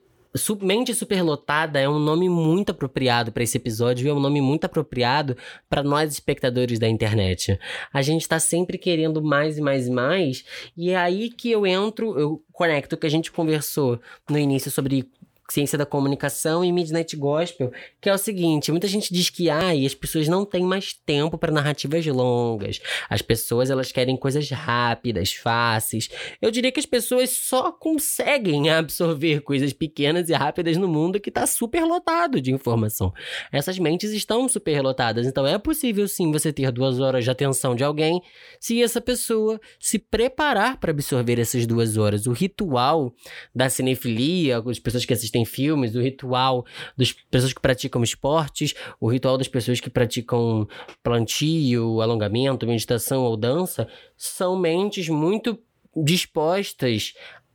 Mente 0.62 0.96
Superlotada 0.96 1.80
é 1.80 1.88
um 1.88 2.00
nome 2.00 2.28
muito 2.28 2.72
apropriado 2.72 3.32
para 3.32 3.44
esse 3.44 3.58
episódio 3.58 4.06
e 4.06 4.10
é 4.10 4.14
um 4.14 4.20
nome 4.20 4.41
muito 4.41 4.66
apropriado 4.66 5.38
para 5.70 5.84
nós 5.84 6.12
espectadores 6.12 6.80
da 6.80 6.88
internet. 6.88 7.60
A 7.94 8.02
gente 8.02 8.22
está 8.22 8.39
sempre 8.39 8.78
querendo 8.78 9.22
mais 9.22 9.58
e 9.60 9.62
mais 9.62 9.88
e 9.88 9.91
mais, 9.91 10.44
e 10.76 10.89
é 10.89 10.96
aí 10.96 11.30
que 11.30 11.52
eu 11.52 11.68
entro, 11.68 12.20
eu 12.20 12.44
conecto 12.52 12.96
o 12.96 12.98
que 12.98 13.06
a 13.06 13.12
gente 13.12 13.32
conversou 13.32 14.00
no 14.28 14.38
início 14.38 14.72
sobre 14.72 15.08
ciência 15.50 15.78
da 15.78 15.86
comunicação 15.86 16.64
e 16.64 16.72
Midnight 16.72 17.16
Gospel, 17.16 17.72
que 18.02 18.10
é 18.10 18.14
o 18.14 18.18
seguinte: 18.18 18.72
muita 18.72 18.88
gente 18.88 19.14
diz 19.14 19.30
que 19.30 19.50
ah, 19.50 19.72
as 19.86 19.94
pessoas 19.94 20.28
não 20.28 20.46
têm 20.46 20.64
mais 20.64 20.94
tempo 20.94 21.38
para 21.38 21.52
narrativas 21.52 22.06
longas. 22.06 22.82
As 23.10 23.22
pessoas 23.22 23.70
elas 23.70 23.91
querem 23.91 24.16
coisas 24.18 24.50
rápidas, 24.50 25.34
fáceis. 25.34 26.10
Eu 26.41 26.52
diria 26.52 26.72
que 26.72 26.80
as 26.80 26.86
pessoas 26.86 27.32
só 27.32 27.72
conseguem 27.72 28.70
absorver 28.72 29.41
coisas 29.41 29.74
pequenas 29.74 30.30
e 30.30 30.34
rápidas 30.34 30.78
no 30.78 30.88
mundo 30.88 31.20
que 31.20 31.30
está 31.30 31.46
super 31.46 31.84
lotado 31.84 32.41
de 32.41 32.52
informação. 32.52 33.14
Essas 33.52 33.78
mentes 33.78 34.12
estão 34.12 34.48
super 34.48 34.82
lotadas, 34.82 35.28
então 35.28 35.46
é 35.46 35.58
possível 35.58 36.08
sim 36.08 36.32
você 36.32 36.52
ter 36.52 36.72
duas 36.72 37.00
horas 37.00 37.24
de 37.24 37.30
atenção 37.30 37.76
de 37.76 37.84
alguém 37.84 38.22
se 38.60 38.82
essa 38.82 39.02
pessoa 39.02 39.60
se 39.80 40.00
preparar 40.00 40.78
para 40.78 40.91
absorver 40.91 41.39
essas 41.39 41.66
duas 41.66 41.98
horas. 41.98 42.28
O 42.28 42.32
ritual 42.32 43.14
da 43.54 43.70
cinefilia, 43.70 44.60
as 44.60 44.80
pessoas 44.80 45.06
que 45.06 45.14
assistem 45.14 45.43
filmes, 45.46 45.96
o 45.96 46.02
ritual 46.02 46.66
das 46.98 47.12
pessoas 47.12 47.54
que 47.54 47.62
praticam 47.62 48.04
esportes, 48.04 48.74
o 49.00 49.08
ritual 49.08 49.38
das 49.38 49.48
pessoas 49.48 49.80
que 49.80 49.89
praticam 49.89 50.68
plantio, 51.02 52.02
alongamento, 52.02 52.68
meditação 52.68 53.24
ou 53.24 53.38
dança, 53.38 53.88
são 54.18 54.58
mentes 54.58 55.10
muito 55.10 55.60
dispostas 55.96 57.14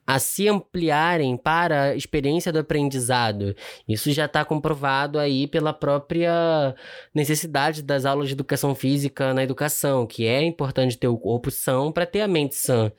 a 0.09 0.19
se 0.19 0.49
ampliarem 0.49 1.37
para 1.37 1.83
a 1.83 1.95
experiência 1.95 2.51
do 2.51 2.59
aprendizado. 2.59 3.55
Isso 3.87 4.11
já 4.11 4.25
está 4.25 4.43
comprovado 4.43 5.19
aí 5.19 5.47
pela 5.47 5.71
própria 5.71 6.75
necessidade 7.15 7.83
das 7.83 8.07
aulas 8.07 8.29
de 8.29 8.33
educação 8.33 8.75
física 8.75 9.35
na 9.35 9.43
educação, 9.43 10.07
que 10.07 10.27
é 10.27 10.43
importante 10.43 10.97
ter 10.97 11.09
o 11.09 11.19
corpo 11.19 11.51
são 11.51 11.93
para 11.93 12.07
ter 12.07 12.23
a 12.23 12.29
mente 12.29 12.55
sã. 12.55 12.91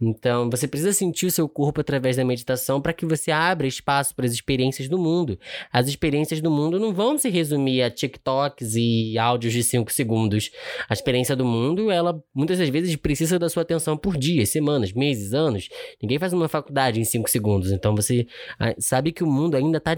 Então, 0.00 0.50
você 0.50 0.68
precisa 0.68 0.92
sentir 0.92 1.26
o 1.26 1.30
seu 1.30 1.48
corpo 1.48 1.80
através 1.80 2.16
da 2.16 2.24
meditação 2.24 2.80
para 2.80 2.92
que 2.92 3.06
você 3.06 3.30
abra 3.30 3.66
espaço 3.66 4.14
para 4.14 4.26
as 4.26 4.32
experiências 4.32 4.88
do 4.88 4.98
mundo. 4.98 5.38
As 5.72 5.88
experiências 5.88 6.40
do 6.40 6.50
mundo 6.50 6.78
não 6.78 6.92
vão 6.92 7.16
se 7.16 7.30
resumir 7.30 7.82
a 7.82 7.90
TikToks 7.90 8.74
e 8.76 9.16
áudios 9.16 9.54
de 9.54 9.62
5 9.62 9.90
segundos. 9.90 10.50
A 10.88 10.92
experiência 10.92 11.34
do 11.34 11.46
mundo, 11.46 11.90
ela 11.90 12.22
muitas 12.34 12.58
das 12.58 12.68
vezes 12.68 12.94
precisa 12.96 13.38
da 13.38 13.48
sua 13.48 13.62
atenção 13.62 13.96
por 13.96 14.18
dias, 14.18 14.50
semanas, 14.50 14.92
meses, 14.92 15.32
anos. 15.32 15.68
Ninguém 16.00 16.18
faz 16.18 16.32
uma 16.32 16.48
faculdade 16.48 17.00
em 17.00 17.04
5 17.04 17.30
segundos. 17.30 17.72
Então, 17.72 17.94
você 17.94 18.26
ah, 18.58 18.74
sabe 18.78 19.12
que 19.12 19.24
o 19.24 19.26
mundo 19.26 19.56
ainda 19.56 19.78
está 19.78 19.94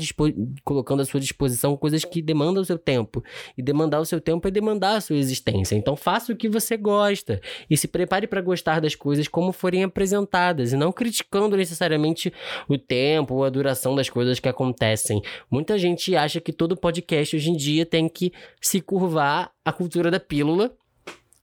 colocando 0.62 1.02
à 1.02 1.04
sua 1.04 1.18
disposição 1.18 1.76
coisas 1.76 2.04
que 2.04 2.22
demandam 2.22 2.62
o 2.62 2.66
seu 2.66 2.78
tempo. 2.78 3.22
E 3.56 3.62
demandar 3.62 3.98
o 3.98 4.04
seu 4.04 4.20
tempo 4.20 4.46
é 4.46 4.50
demandar 4.50 4.96
a 4.96 5.00
sua 5.00 5.16
existência. 5.16 5.74
Então, 5.74 5.96
faça 5.96 6.32
o 6.32 6.36
que 6.36 6.48
você 6.48 6.76
gosta 6.76 7.40
e 7.68 7.76
se 7.76 7.88
prepare 7.88 8.28
para 8.28 8.40
gostar 8.40 8.80
das 8.80 8.94
coisas 8.94 9.26
como 9.26 9.50
forem 9.50 9.87
apresentadas 9.88 10.72
e 10.72 10.76
não 10.76 10.92
criticando 10.92 11.56
necessariamente 11.56 12.32
o 12.68 12.78
tempo 12.78 13.34
ou 13.34 13.44
a 13.44 13.50
duração 13.50 13.94
das 13.94 14.08
coisas 14.08 14.38
que 14.38 14.48
acontecem. 14.48 15.20
Muita 15.50 15.76
gente 15.78 16.14
acha 16.14 16.40
que 16.40 16.52
todo 16.52 16.76
podcast 16.76 17.34
hoje 17.34 17.50
em 17.50 17.56
dia 17.56 17.84
tem 17.84 18.08
que 18.08 18.32
se 18.60 18.80
curvar 18.80 19.50
à 19.64 19.72
cultura 19.72 20.10
da 20.10 20.20
pílula. 20.20 20.72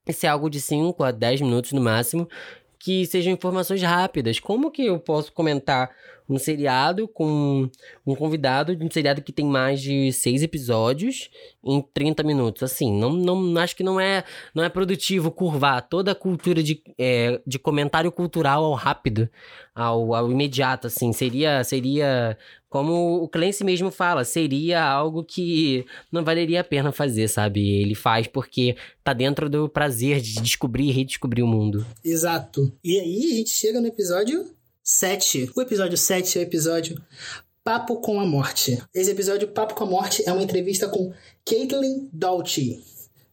Esse 0.08 0.28
é 0.28 0.30
algo 0.30 0.50
de 0.50 0.62
5 0.62 1.04
a 1.04 1.12
10 1.12 1.42
minutos 1.42 1.72
no 1.72 1.82
máximo, 1.82 2.30
que 2.86 3.04
sejam 3.08 3.34
informações 3.34 3.82
rápidas. 3.82 4.40
Como 4.40 4.70
que 4.70 4.86
eu 4.86 5.00
posso 5.00 5.34
comentar 5.34 5.90
um 6.30 6.38
seriado 6.38 7.08
com 7.08 7.68
um 8.06 8.16
convidado 8.16 8.76
de 8.76 8.84
um 8.84 8.92
seriado 8.92 9.24
que 9.24 9.32
tem 9.32 9.46
mais 9.46 9.82
de 9.82 10.12
seis 10.12 10.44
episódios 10.44 11.32
em 11.64 11.82
30 11.82 12.22
minutos. 12.22 12.62
Assim, 12.62 12.96
não, 12.96 13.12
não 13.12 13.58
acho 13.60 13.76
que 13.76 13.84
não 13.84 14.00
é, 14.00 14.24
não 14.54 14.64
é 14.64 14.70
produtivo 14.70 15.32
curvar 15.32 15.88
toda 15.88 16.12
a 16.12 16.16
cultura 16.16 16.62
de, 16.62 16.82
é, 16.98 17.42
de 17.46 17.58
comentário 17.58 18.12
cultural 18.12 18.64
ao 18.64 18.74
rápido, 18.74 19.28
ao, 19.74 20.14
ao 20.14 20.32
imediato, 20.32 20.86
assim. 20.86 21.12
Seria, 21.12 21.64
seria 21.64 22.38
como 22.76 23.24
o 23.24 23.30
Clancy 23.30 23.64
mesmo 23.64 23.90
fala, 23.90 24.26
seria 24.26 24.84
algo 24.84 25.24
que 25.24 25.86
não 26.12 26.26
valeria 26.26 26.60
a 26.60 26.64
pena 26.64 26.92
fazer, 26.92 27.30
sabe? 27.30 27.66
Ele 27.66 27.96
faz 27.96 28.28
porque 28.28 28.76
tá 29.02 29.14
dentro 29.14 29.50
do 29.50 29.70
prazer 29.70 30.20
de 30.20 30.42
descobrir 30.42 30.90
e 30.90 30.92
redescobrir 30.92 31.42
o 31.42 31.48
mundo. 31.48 31.88
Exato. 32.04 32.70
E 32.84 33.00
aí 33.00 33.32
a 33.32 33.36
gente 33.38 33.52
chega 33.52 33.80
no 33.80 33.88
episódio 33.88 34.46
7. 34.84 35.52
O 35.56 35.62
episódio 35.62 35.98
7 35.98 36.38
é 36.38 36.42
o 36.42 36.44
episódio 36.44 37.02
Papo 37.64 38.02
com 38.02 38.20
a 38.20 38.26
Morte. 38.26 38.78
Esse 38.94 39.12
episódio, 39.12 39.48
Papo 39.48 39.74
com 39.74 39.86
a 39.86 39.88
Morte, 39.88 40.28
é 40.28 40.34
uma 40.34 40.44
entrevista 40.44 40.90
com 40.90 41.14
Caitlin 41.46 42.10
Doughty. 42.12 42.84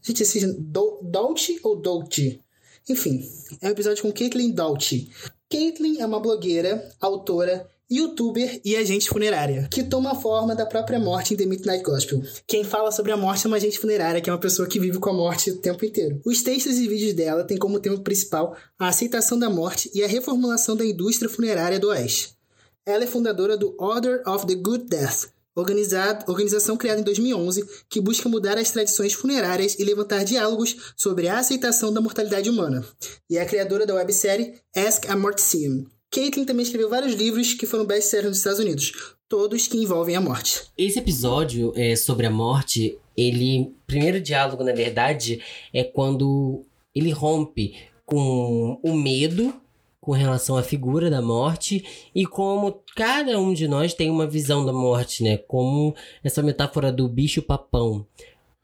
Gente, 0.00 0.22
esse 0.22 0.52
Do 0.56 1.00
Doughty 1.02 1.58
ou 1.64 1.74
Doughty? 1.74 2.40
Enfim, 2.88 3.28
é 3.60 3.66
um 3.66 3.72
episódio 3.72 4.02
com 4.02 4.12
Caitlin 4.12 4.52
Doughty. 4.52 5.10
Caitlin 5.50 5.98
é 5.98 6.06
uma 6.06 6.20
blogueira, 6.20 6.88
autora, 7.00 7.68
youtuber 7.90 8.60
e 8.64 8.76
agente 8.76 9.08
funerária, 9.08 9.68
que 9.70 9.82
toma 9.82 10.12
a 10.12 10.14
forma 10.14 10.54
da 10.54 10.64
própria 10.64 10.98
morte 10.98 11.34
em 11.34 11.36
The 11.36 11.46
Midnight 11.46 11.82
Gospel. 11.82 12.22
Quem 12.46 12.64
fala 12.64 12.90
sobre 12.90 13.12
a 13.12 13.16
morte 13.16 13.46
é 13.46 13.48
uma 13.48 13.56
agente 13.56 13.78
funerária, 13.78 14.20
que 14.20 14.30
é 14.30 14.32
uma 14.32 14.38
pessoa 14.38 14.66
que 14.68 14.80
vive 14.80 14.98
com 14.98 15.10
a 15.10 15.12
morte 15.12 15.50
o 15.50 15.58
tempo 15.58 15.84
inteiro. 15.84 16.20
Os 16.24 16.42
textos 16.42 16.78
e 16.78 16.88
vídeos 16.88 17.12
dela 17.12 17.44
têm 17.44 17.58
como 17.58 17.80
tema 17.80 17.98
principal 17.98 18.56
a 18.78 18.88
aceitação 18.88 19.38
da 19.38 19.50
morte 19.50 19.90
e 19.94 20.02
a 20.02 20.08
reformulação 20.08 20.74
da 20.76 20.84
indústria 20.84 21.28
funerária 21.28 21.78
do 21.78 21.88
Oeste. 21.88 22.36
Ela 22.84 23.04
é 23.04 23.06
fundadora 23.06 23.56
do 23.56 23.76
Order 23.78 24.22
of 24.26 24.46
the 24.46 24.54
Good 24.54 24.86
Death, 24.86 25.28
organização 25.54 26.76
criada 26.76 27.00
em 27.00 27.04
2011 27.04 27.64
que 27.88 28.00
busca 28.00 28.28
mudar 28.28 28.56
as 28.56 28.70
tradições 28.70 29.12
funerárias 29.12 29.78
e 29.78 29.84
levantar 29.84 30.24
diálogos 30.24 30.94
sobre 30.96 31.28
a 31.28 31.38
aceitação 31.38 31.92
da 31.92 32.00
mortalidade 32.00 32.48
humana. 32.48 32.84
E 33.28 33.36
é 33.36 33.42
a 33.42 33.46
criadora 33.46 33.86
da 33.86 33.94
websérie 33.94 34.54
Ask 34.74 35.08
a 35.08 35.16
Mortician, 35.16 35.84
Caitlin 36.12 36.44
também 36.44 36.62
escreveu 36.62 36.90
vários 36.90 37.14
livros 37.14 37.54
que 37.54 37.64
foram 37.64 37.86
best-sellers 37.86 38.28
nos 38.28 38.38
Estados 38.38 38.60
Unidos, 38.60 39.14
todos 39.26 39.66
que 39.66 39.78
envolvem 39.78 40.14
a 40.14 40.20
morte. 40.20 40.64
Esse 40.76 40.98
episódio 40.98 41.72
é, 41.74 41.96
sobre 41.96 42.26
a 42.26 42.30
morte, 42.30 42.98
ele. 43.16 43.72
Primeiro 43.86 44.20
diálogo, 44.20 44.62
na 44.62 44.72
verdade, 44.72 45.40
é 45.72 45.82
quando 45.82 46.64
ele 46.94 47.10
rompe 47.10 47.74
com 48.04 48.78
o 48.82 48.94
medo 48.94 49.54
com 50.02 50.12
relação 50.12 50.56
à 50.56 50.62
figura 50.62 51.08
da 51.08 51.22
morte 51.22 52.10
e 52.14 52.26
como 52.26 52.82
cada 52.94 53.38
um 53.38 53.54
de 53.54 53.66
nós 53.66 53.94
tem 53.94 54.10
uma 54.10 54.26
visão 54.26 54.66
da 54.66 54.72
morte, 54.72 55.22
né? 55.22 55.38
Como 55.38 55.94
essa 56.22 56.42
metáfora 56.42 56.92
do 56.92 57.08
bicho 57.08 57.40
papão. 57.40 58.06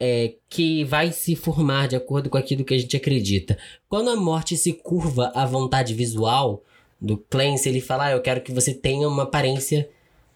É, 0.01 0.35
que 0.49 0.85
vai 0.85 1.11
se 1.11 1.35
formar 1.35 1.89
de 1.89 1.97
acordo 1.97 2.31
com 2.31 2.39
aquilo 2.39 2.65
que 2.65 2.73
a 2.73 2.79
gente 2.79 2.97
acredita. 2.97 3.59
Quando 3.89 4.11
a 4.11 4.15
morte 4.15 4.57
se 4.57 4.73
curva 4.73 5.33
à 5.35 5.45
vontade 5.45 5.93
visual, 5.93 6.63
do 7.01 7.17
Clancy, 7.17 7.69
ele 7.69 7.81
fala: 7.81 8.07
ah, 8.07 8.13
eu 8.13 8.23
quero 8.23 8.41
que 8.41 8.53
você 8.53 8.75
tenha 8.75 9.09
uma 9.09 9.25
aparência 9.25 9.89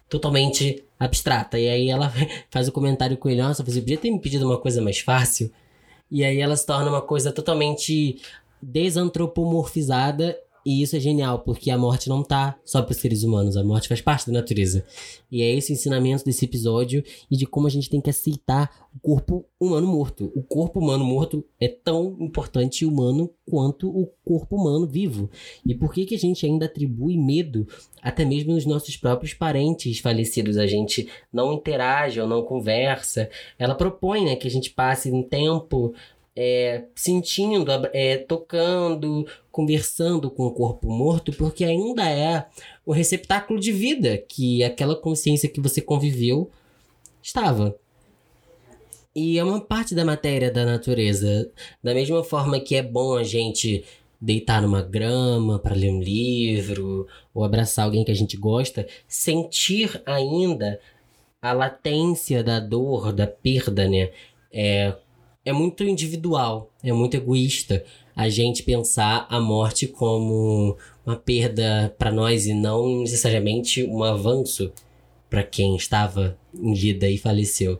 totalmente 0.09 0.83
abstrata. 0.99 1.59
E 1.59 1.67
aí 1.67 1.89
ela 1.89 2.11
faz 2.49 2.67
o 2.67 2.71
comentário 2.71 3.17
com 3.17 3.29
ele: 3.29 3.41
nossa, 3.41 3.63
você 3.63 3.79
podia 3.79 3.97
ter 3.97 4.11
me 4.11 4.19
pedido 4.19 4.45
uma 4.45 4.59
coisa 4.59 4.81
mais 4.81 4.99
fácil. 4.99 5.51
E 6.09 6.23
aí 6.23 6.39
ela 6.39 6.55
se 6.55 6.65
torna 6.65 6.89
uma 6.89 7.01
coisa 7.01 7.31
totalmente 7.31 8.21
desantropomorfizada 8.61 10.37
e 10.65 10.81
isso 10.81 10.95
é 10.95 10.99
genial, 10.99 11.39
porque 11.39 11.69
a 11.69 11.77
morte 11.77 12.07
não 12.07 12.23
tá 12.23 12.57
só 12.63 12.81
para 12.81 12.91
os 12.91 12.97
seres 12.97 13.23
humanos, 13.23 13.57
a 13.57 13.63
morte 13.63 13.87
faz 13.87 14.01
parte 14.01 14.27
da 14.27 14.33
natureza. 14.33 14.85
E 15.31 15.41
é 15.41 15.53
esse 15.53 15.71
o 15.71 15.73
ensinamento 15.73 16.23
desse 16.23 16.45
episódio 16.45 17.03
e 17.29 17.35
de 17.35 17.45
como 17.45 17.67
a 17.67 17.69
gente 17.69 17.89
tem 17.89 17.99
que 17.99 18.09
aceitar 18.09 18.69
o 18.95 18.99
corpo 18.99 19.45
humano 19.59 19.87
morto. 19.87 20.31
O 20.35 20.43
corpo 20.43 20.79
humano 20.79 21.03
morto 21.03 21.43
é 21.59 21.67
tão 21.67 22.15
importante 22.19 22.81
e 22.81 22.85
humano 22.85 23.29
quanto 23.49 23.89
o 23.89 24.07
corpo 24.23 24.55
humano 24.55 24.87
vivo. 24.87 25.29
E 25.65 25.73
por 25.73 25.93
que, 25.93 26.05
que 26.05 26.15
a 26.15 26.19
gente 26.19 26.45
ainda 26.45 26.65
atribui 26.65 27.17
medo 27.17 27.67
até 28.01 28.23
mesmo 28.23 28.53
nos 28.53 28.65
nossos 28.65 28.95
próprios 28.95 29.33
parentes 29.33 29.99
falecidos? 29.99 30.57
A 30.57 30.67
gente 30.67 31.09
não 31.31 31.51
interage 31.51 32.21
ou 32.21 32.27
não 32.27 32.43
conversa. 32.43 33.29
Ela 33.57 33.75
propõe 33.75 34.25
né, 34.25 34.35
que 34.35 34.47
a 34.47 34.51
gente 34.51 34.69
passe 34.69 35.11
um 35.11 35.23
tempo 35.23 35.93
é, 36.35 36.85
sentindo, 36.95 37.71
é, 37.93 38.17
tocando, 38.17 39.27
conversando 39.51 40.31
com 40.31 40.45
o 40.45 40.51
corpo 40.51 40.89
morto, 40.89 41.31
porque 41.33 41.63
ainda 41.63 42.09
é 42.09 42.45
o 42.85 42.91
receptáculo 42.91 43.59
de 43.59 43.71
vida 43.71 44.17
que 44.17 44.63
aquela 44.63 44.95
consciência 44.95 45.49
que 45.49 45.61
você 45.61 45.81
conviveu 45.81 46.49
estava. 47.21 47.75
E 49.15 49.37
é 49.37 49.43
uma 49.43 49.61
parte 49.61 49.93
da 49.93 50.03
matéria 50.03 50.51
da 50.51 50.65
natureza. 50.65 51.51
Da 51.83 51.93
mesma 51.93 52.23
forma 52.23 52.59
que 52.59 52.75
é 52.75 52.81
bom 52.81 53.15
a 53.15 53.23
gente 53.23 53.83
deitar 54.19 54.61
numa 54.61 54.81
grama 54.81 55.59
para 55.59 55.75
ler 55.75 55.91
um 55.91 56.01
livro 56.01 57.07
ou 57.33 57.43
abraçar 57.43 57.85
alguém 57.85 58.03
que 58.03 58.11
a 58.11 58.15
gente 58.15 58.37
gosta, 58.37 58.87
sentir 59.07 60.01
ainda 60.05 60.79
a 61.41 61.51
latência 61.51 62.43
da 62.43 62.59
dor, 62.59 63.11
da 63.11 63.27
perda, 63.27 63.87
né? 63.87 64.09
É, 64.51 64.95
é 65.45 65.51
muito 65.51 65.83
individual, 65.83 66.71
é 66.83 66.91
muito 66.91 67.15
egoísta 67.15 67.83
a 68.15 68.29
gente 68.29 68.63
pensar 68.63 69.25
a 69.29 69.39
morte 69.39 69.87
como 69.87 70.77
uma 71.05 71.15
perda 71.15 71.93
para 71.97 72.11
nós 72.11 72.45
e 72.45 72.53
não 72.53 73.01
necessariamente 73.01 73.83
um 73.83 74.03
avanço 74.03 74.71
para 75.29 75.43
quem 75.43 75.75
estava 75.75 76.37
em 76.53 76.73
vida 76.73 77.09
e 77.09 77.17
faleceu. 77.17 77.79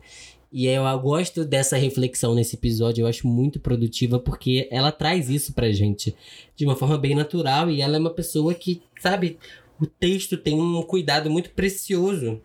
E 0.51 0.67
eu 0.67 0.83
gosto 0.99 1.43
dessa 1.45 1.77
reflexão 1.77 2.35
nesse 2.35 2.55
episódio, 2.55 3.03
eu 3.03 3.07
acho 3.07 3.27
muito 3.27 3.59
produtiva 3.59 4.19
porque 4.19 4.67
ela 4.69 4.91
traz 4.91 5.29
isso 5.29 5.53
pra 5.53 5.71
gente 5.71 6.15
de 6.55 6.65
uma 6.65 6.75
forma 6.75 6.97
bem 6.97 7.15
natural 7.15 7.71
e 7.71 7.81
ela 7.81 7.95
é 7.95 7.99
uma 7.99 8.13
pessoa 8.13 8.53
que, 8.53 8.81
sabe, 8.99 9.39
o 9.79 9.87
texto 9.87 10.37
tem 10.37 10.53
um 10.53 10.81
cuidado 10.83 11.29
muito 11.29 11.49
precioso 11.51 12.39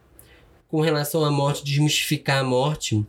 com 0.68 0.80
relação 0.80 1.24
à 1.24 1.30
morte, 1.30 1.64
desmistificar 1.64 2.38
a 2.38 2.44
morte. 2.44 3.04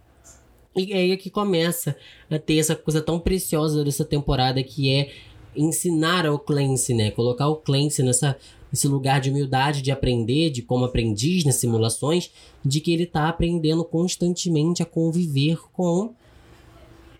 E 0.76 0.94
é 0.94 0.98
aí 0.98 1.18
que 1.18 1.30
começa 1.30 1.96
a 2.30 2.38
ter 2.38 2.58
essa 2.58 2.76
coisa 2.76 3.02
tão 3.02 3.20
preciosa 3.20 3.84
dessa 3.84 4.06
temporada 4.06 4.62
que 4.64 4.94
é 4.94 5.12
ensinar 5.56 6.26
ao 6.26 6.38
Clancy, 6.38 6.94
né? 6.94 7.12
Colocar 7.12 7.48
o 7.48 7.58
Clancy 7.58 8.04
nessa 8.04 8.38
esse 8.72 8.88
lugar 8.88 9.20
de 9.20 9.32
humildade, 9.32 9.82
de 9.82 9.92
aprender, 9.92 10.52
de 10.52 10.62
como 10.62 10.86
aprendiz 10.86 11.44
nas 11.44 11.56
simulações, 11.56 12.32
de 12.64 12.80
que 12.80 12.94
ele 12.94 13.04
está 13.04 13.28
aprendendo 13.28 13.84
constantemente 13.84 14.84
a 14.84 14.86
conviver 14.86 15.58
com 15.74 16.14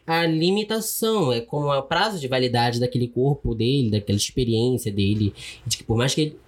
a 0.06 0.26
limitação, 0.26 1.32
é 1.32 1.42
com 1.42 1.66
o 1.66 1.82
prazo 1.84 2.20
de 2.20 2.28
validade 2.28 2.80
daquele 2.80 3.08
corpo 3.08 3.54
dele, 3.54 3.92
daquela 3.92 4.18
experiência 4.18 4.92
dele, 4.92 5.34
de 5.66 5.78
que 5.78 5.84
por 5.84 5.98
mais 5.98 6.16
que 6.16 6.22
ele 6.22 6.40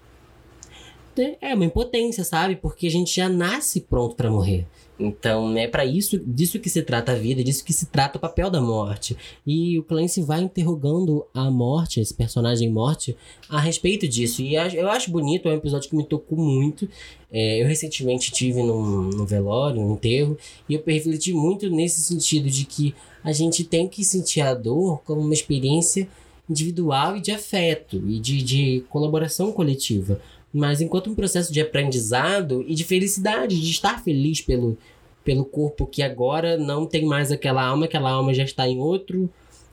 é 1.20 1.54
uma 1.54 1.66
impotência, 1.66 2.24
sabe? 2.24 2.56
Porque 2.56 2.88
a 2.88 2.92
gente 2.92 3.16
já 3.16 3.28
nasce 3.28 3.82
pronto 3.82 4.16
para 4.16 4.32
morrer. 4.32 4.66
Então, 5.02 5.58
é 5.58 5.68
para 5.68 5.84
isso, 5.84 6.20
disso 6.20 6.60
que 6.60 6.70
se 6.70 6.84
trata 6.84 7.12
a 7.12 7.16
vida, 7.16 7.44
disso 7.44 7.66
que 7.66 7.74
se 7.74 7.88
trata 7.88 8.18
o 8.18 8.22
papel 8.22 8.52
da 8.52 8.62
morte. 8.62 9.18
E 9.46 9.80
o 9.80 9.84
Clancy 9.84 10.22
vai 10.22 10.42
interrogando 10.42 11.26
a 11.34 11.50
morte, 11.50 12.00
esse 12.00 12.14
personagem 12.14 12.70
morte, 12.70 13.18
a 13.50 13.60
respeito 13.60 14.08
disso. 14.08 14.42
E 14.44 14.56
eu 14.56 14.90
acho 14.90 15.10
bonito, 15.10 15.50
é 15.50 15.54
um 15.54 15.58
episódio 15.58 15.90
que 15.90 15.96
me 15.96 16.06
tocou 16.06 16.38
muito. 16.38 16.88
É, 17.32 17.62
eu 17.62 17.68
recentemente 17.68 18.32
tive 18.32 18.62
num, 18.62 19.10
num 19.10 19.26
velório, 19.26 19.82
num 19.82 19.94
enterro, 19.94 20.38
e 20.70 20.76
eu 20.76 20.84
refleti 20.86 21.34
muito 21.34 21.70
nesse 21.70 22.02
sentido 22.02 22.50
de 22.50 22.66
que 22.66 22.94
a 23.24 23.32
gente 23.32 23.64
tem 23.64 23.88
que 23.88 24.04
sentir 24.04 24.42
a 24.42 24.54
dor 24.54 25.02
como 25.04 25.22
uma 25.22 25.34
experiência 25.34 26.08
individual 26.50 27.16
e 27.16 27.22
de 27.22 27.32
afeto 27.32 28.04
e 28.08 28.20
de, 28.20 28.44
de 28.44 28.84
colaboração 28.90 29.52
coletiva 29.52 30.20
mas 30.54 30.82
enquanto 30.82 31.10
um 31.10 31.16
processo 31.16 31.52
de 31.52 31.62
aprendizado 31.62 32.64
e 32.68 32.76
de 32.76 32.84
felicidade, 32.84 33.60
de 33.60 33.72
estar 33.72 34.04
feliz 34.04 34.42
pelo, 34.42 34.78
pelo 35.24 35.46
corpo 35.46 35.86
que 35.86 36.04
agora 36.04 36.58
não 36.58 36.86
tem 36.86 37.06
mais 37.06 37.32
aquela 37.32 37.64
alma, 37.64 37.86
aquela 37.86 38.12
alma 38.12 38.34
já 38.34 38.44
está 38.44 38.68
em 38.68 38.80
outro 38.80 39.30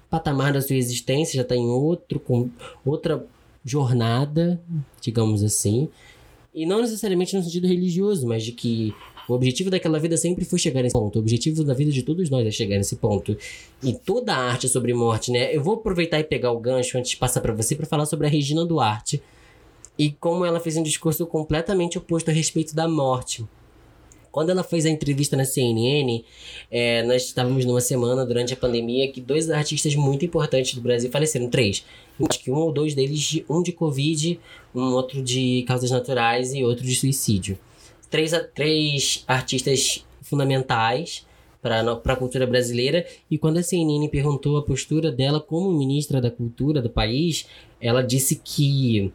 patamar 0.08 0.52
da 0.52 0.60
sua 0.60 0.76
existência, 0.76 1.36
já 1.36 1.42
está 1.42 1.56
em 1.56 1.66
outro 1.66 2.20
com 2.20 2.48
outra 2.84 3.26
jornada, 3.64 4.60
digamos 5.00 5.42
assim. 5.42 5.88
E 6.54 6.64
não 6.64 6.80
necessariamente 6.80 7.36
no 7.36 7.42
sentido 7.42 7.66
religioso, 7.66 8.26
mas 8.26 8.42
de 8.42 8.52
que 8.52 8.94
o 9.28 9.34
objetivo 9.34 9.68
daquela 9.68 9.98
vida 9.98 10.16
sempre 10.16 10.44
foi 10.44 10.58
chegar 10.58 10.82
nesse 10.82 10.94
ponto. 10.94 11.16
O 11.16 11.18
objetivo 11.18 11.62
da 11.62 11.74
vida 11.74 11.90
de 11.90 12.02
todos 12.02 12.30
nós 12.30 12.46
é 12.46 12.50
chegar 12.50 12.78
nesse 12.78 12.96
ponto. 12.96 13.36
E 13.82 13.92
toda 13.92 14.34
a 14.34 14.38
arte 14.38 14.68
sobre 14.68 14.94
morte, 14.94 15.30
né? 15.30 15.54
Eu 15.54 15.62
vou 15.62 15.74
aproveitar 15.74 16.18
e 16.18 16.24
pegar 16.24 16.50
o 16.50 16.58
gancho 16.58 16.96
antes 16.96 17.10
de 17.10 17.16
passar 17.18 17.42
para 17.42 17.52
você 17.52 17.76
para 17.76 17.86
falar 17.86 18.06
sobre 18.06 18.26
a 18.26 18.30
Regina 18.30 18.64
Duarte 18.64 19.22
e 19.98 20.10
como 20.10 20.44
ela 20.44 20.60
fez 20.60 20.76
um 20.76 20.82
discurso 20.82 21.26
completamente 21.26 21.98
oposto 21.98 22.30
a 22.30 22.32
respeito 22.32 22.74
da 22.74 22.86
morte. 22.86 23.44
Quando 24.30 24.50
ela 24.50 24.62
fez 24.62 24.86
a 24.86 24.90
entrevista 24.90 25.36
na 25.36 25.44
CNN, 25.44 26.24
é, 26.70 27.02
nós 27.02 27.24
estávamos 27.24 27.64
numa 27.64 27.80
semana 27.80 28.24
durante 28.24 28.52
a 28.52 28.56
pandemia 28.56 29.10
que 29.10 29.20
dois 29.20 29.50
artistas 29.50 29.96
muito 29.96 30.24
importantes 30.24 30.74
do 30.74 30.80
Brasil 30.80 31.10
faleceram. 31.10 31.48
Três. 31.48 31.84
Acho 32.28 32.38
que 32.38 32.50
um 32.50 32.56
ou 32.56 32.72
dois 32.72 32.94
deles, 32.94 33.42
um 33.48 33.62
de 33.62 33.72
Covid, 33.72 34.38
um 34.74 34.92
outro 34.92 35.22
de 35.22 35.64
causas 35.66 35.90
naturais 35.90 36.52
e 36.54 36.62
outro 36.62 36.84
de 36.84 36.94
suicídio. 36.94 37.58
Três, 38.10 38.32
três 38.54 39.24
artistas 39.26 40.04
fundamentais 40.22 41.26
para 41.60 41.80
a 41.80 42.16
cultura 42.16 42.46
brasileira. 42.46 43.06
E 43.30 43.38
quando 43.38 43.58
a 43.58 43.62
CNN 43.62 44.08
perguntou 44.08 44.56
a 44.56 44.62
postura 44.62 45.10
dela 45.10 45.40
como 45.40 45.72
ministra 45.72 46.20
da 46.20 46.30
cultura 46.30 46.80
do 46.80 46.90
país, 46.90 47.46
ela 47.80 48.02
disse 48.02 48.36
que 48.36 49.12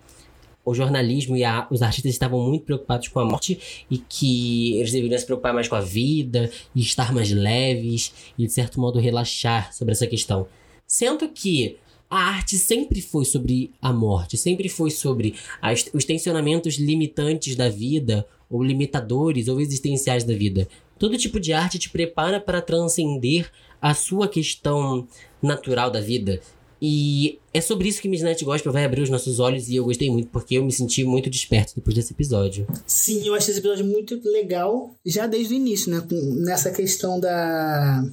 o 0.65 0.73
jornalismo 0.73 1.35
e 1.35 1.43
a, 1.43 1.67
os 1.69 1.81
artistas 1.81 2.11
estavam 2.11 2.39
muito 2.39 2.65
preocupados 2.65 3.07
com 3.07 3.19
a 3.19 3.25
morte 3.25 3.85
e 3.89 3.97
que 3.97 4.77
eles 4.77 4.91
deveriam 4.91 5.19
se 5.19 5.25
preocupar 5.25 5.53
mais 5.53 5.67
com 5.67 5.75
a 5.75 5.81
vida 5.81 6.49
e 6.73 6.81
estar 6.81 7.13
mais 7.13 7.31
leves 7.31 8.13
e, 8.37 8.45
de 8.45 8.51
certo 8.51 8.79
modo, 8.79 8.99
relaxar 8.99 9.73
sobre 9.73 9.91
essa 9.91 10.07
questão. 10.07 10.47
Sendo 10.87 11.27
que 11.29 11.77
a 12.09 12.17
arte 12.17 12.57
sempre 12.57 13.01
foi 13.01 13.25
sobre 13.25 13.71
a 13.81 13.91
morte, 13.91 14.37
sempre 14.37 14.69
foi 14.69 14.91
sobre 14.91 15.33
as, 15.61 15.89
os 15.93 16.05
tensionamentos 16.05 16.75
limitantes 16.75 17.55
da 17.55 17.69
vida, 17.69 18.25
ou 18.49 18.63
limitadores, 18.63 19.47
ou 19.47 19.59
existenciais 19.59 20.23
da 20.23 20.33
vida. 20.35 20.67
Todo 20.99 21.17
tipo 21.17 21.39
de 21.39 21.53
arte 21.53 21.79
te 21.79 21.89
prepara 21.89 22.39
para 22.39 22.61
transcender 22.61 23.49
a 23.81 23.95
sua 23.95 24.27
questão 24.27 25.07
natural 25.41 25.89
da 25.89 25.99
vida. 25.99 26.39
E 26.85 27.39
é 27.53 27.61
sobre 27.61 27.87
isso 27.87 28.01
que 28.01 28.09
Midnight 28.09 28.43
Gospel 28.43 28.73
vai 28.73 28.83
abrir 28.83 29.01
os 29.01 29.09
nossos 29.09 29.39
olhos 29.39 29.69
e 29.69 29.77
eu 29.77 29.85
gostei 29.85 30.11
muito, 30.11 30.27
porque 30.27 30.55
eu 30.55 30.65
me 30.65 30.71
senti 30.73 31.05
muito 31.05 31.29
desperto 31.29 31.73
depois 31.73 31.95
desse 31.95 32.11
episódio. 32.11 32.67
Sim, 32.85 33.25
eu 33.25 33.33
achei 33.33 33.51
esse 33.51 33.61
episódio 33.61 33.85
muito 33.85 34.19
legal, 34.25 34.93
já 35.05 35.25
desde 35.25 35.53
o 35.53 35.55
início, 35.55 35.89
né? 35.89 36.05
Nessa 36.43 36.71
questão 36.71 37.21
da. 37.21 38.03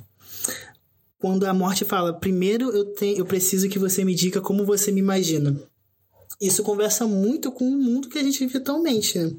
Quando 1.18 1.46
a 1.46 1.52
morte 1.52 1.84
fala, 1.84 2.12
primeiro 2.12 2.70
eu, 2.70 2.84
tenho, 2.84 3.18
eu 3.18 3.26
preciso 3.26 3.68
que 3.68 3.76
você 3.76 4.04
me 4.04 4.14
diga 4.14 4.40
como 4.40 4.64
você 4.64 4.92
me 4.92 5.00
imagina 5.00 5.60
isso 6.40 6.62
conversa 6.62 7.06
muito 7.06 7.52
com 7.52 7.64
o 7.64 7.76
mundo 7.76 8.08
que 8.08 8.18
a 8.18 8.22
gente 8.22 8.38
vive 8.38 8.58
atualmente, 8.58 9.18
né? 9.18 9.30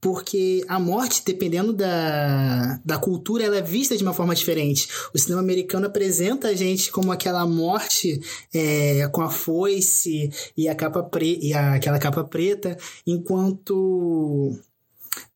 Porque 0.00 0.64
a 0.68 0.78
morte, 0.78 1.22
dependendo 1.26 1.72
da, 1.72 2.80
da 2.84 2.96
cultura, 2.96 3.44
ela 3.44 3.56
é 3.56 3.62
vista 3.62 3.96
de 3.96 4.04
uma 4.04 4.14
forma 4.14 4.34
diferente. 4.34 4.88
O 5.12 5.18
cinema 5.18 5.40
americano 5.40 5.86
apresenta 5.86 6.48
a 6.48 6.54
gente 6.54 6.92
como 6.92 7.10
aquela 7.10 7.44
morte 7.44 8.20
é, 8.52 9.08
com 9.08 9.20
a 9.20 9.30
foice 9.30 10.30
e 10.56 10.68
a 10.68 10.74
capa 10.74 11.02
pre 11.02 11.40
e 11.42 11.52
a, 11.52 11.74
aquela 11.74 11.98
capa 11.98 12.22
preta, 12.22 12.78
enquanto 13.04 14.52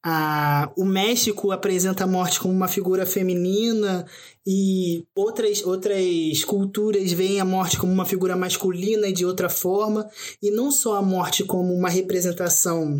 a, 0.02 0.70
o 0.76 0.84
México 0.84 1.50
apresenta 1.50 2.04
a 2.04 2.06
morte 2.06 2.38
como 2.40 2.54
uma 2.54 2.68
figura 2.68 3.04
feminina 3.04 4.06
e 4.50 5.04
outras, 5.14 5.62
outras 5.62 6.42
culturas 6.42 7.12
veem 7.12 7.38
a 7.38 7.44
morte 7.44 7.76
como 7.76 7.92
uma 7.92 8.06
figura 8.06 8.34
masculina 8.34 9.06
e 9.06 9.12
de 9.12 9.26
outra 9.26 9.50
forma, 9.50 10.08
e 10.42 10.50
não 10.50 10.72
só 10.72 10.96
a 10.96 11.02
morte 11.02 11.44
como 11.44 11.74
uma 11.74 11.90
representação 11.90 12.98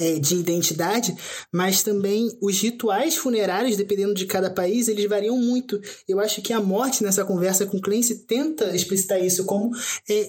é, 0.00 0.18
de 0.18 0.34
identidade, 0.34 1.16
mas 1.52 1.84
também 1.84 2.36
os 2.42 2.60
rituais 2.60 3.14
funerários, 3.14 3.76
dependendo 3.76 4.12
de 4.12 4.26
cada 4.26 4.50
país, 4.50 4.88
eles 4.88 5.08
variam 5.08 5.36
muito. 5.38 5.80
Eu 6.08 6.18
acho 6.18 6.42
que 6.42 6.52
a 6.52 6.60
morte, 6.60 7.04
nessa 7.04 7.24
conversa 7.24 7.64
com 7.64 7.80
Clancy, 7.80 8.26
tenta 8.26 8.74
explicitar 8.74 9.24
isso 9.24 9.44
como 9.44 9.70
é, 10.10 10.28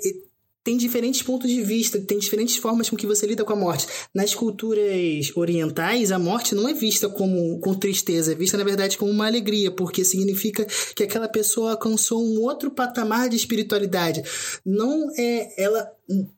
tem 0.67 0.75
diferentes 0.75 1.21
pontos 1.21 1.49
de 1.49 1.63
vista, 1.63 1.97
tem 1.97 2.19
diferentes 2.19 2.57
formas 2.57 2.89
com 2.89 2.97
que 2.97 3.07
você 3.07 3.25
lida 3.25 3.45
com 3.45 3.53
a 3.53 3.55
morte. 3.55 3.87
Nas 4.13 4.35
culturas 4.35 5.31
orientais, 5.33 6.11
a 6.11 6.19
morte 6.19 6.53
não 6.53 6.67
é 6.67 6.73
vista 6.73 7.07
como 7.07 7.57
com 7.61 7.73
tristeza, 7.73 8.33
é 8.33 8.35
vista 8.35 8.57
na 8.57 8.65
verdade 8.65 8.97
como 8.97 9.09
uma 9.09 9.27
alegria, 9.27 9.71
porque 9.71 10.03
significa 10.03 10.67
que 10.93 11.03
aquela 11.03 11.29
pessoa 11.29 11.71
alcançou 11.71 12.21
um 12.21 12.41
outro 12.41 12.69
patamar 12.69 13.29
de 13.29 13.37
espiritualidade. 13.37 14.21
Não 14.65 15.09
é 15.17 15.53
ela, 15.57 15.89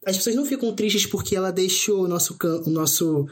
as 0.06 0.16
pessoas 0.18 0.36
não 0.36 0.46
ficam 0.46 0.76
tristes 0.76 1.08
porque 1.08 1.36
ela 1.36 1.50
deixou 1.52 2.04
o 2.04 2.08
nosso 2.08 2.38
o 2.68 2.70
nosso 2.70 3.26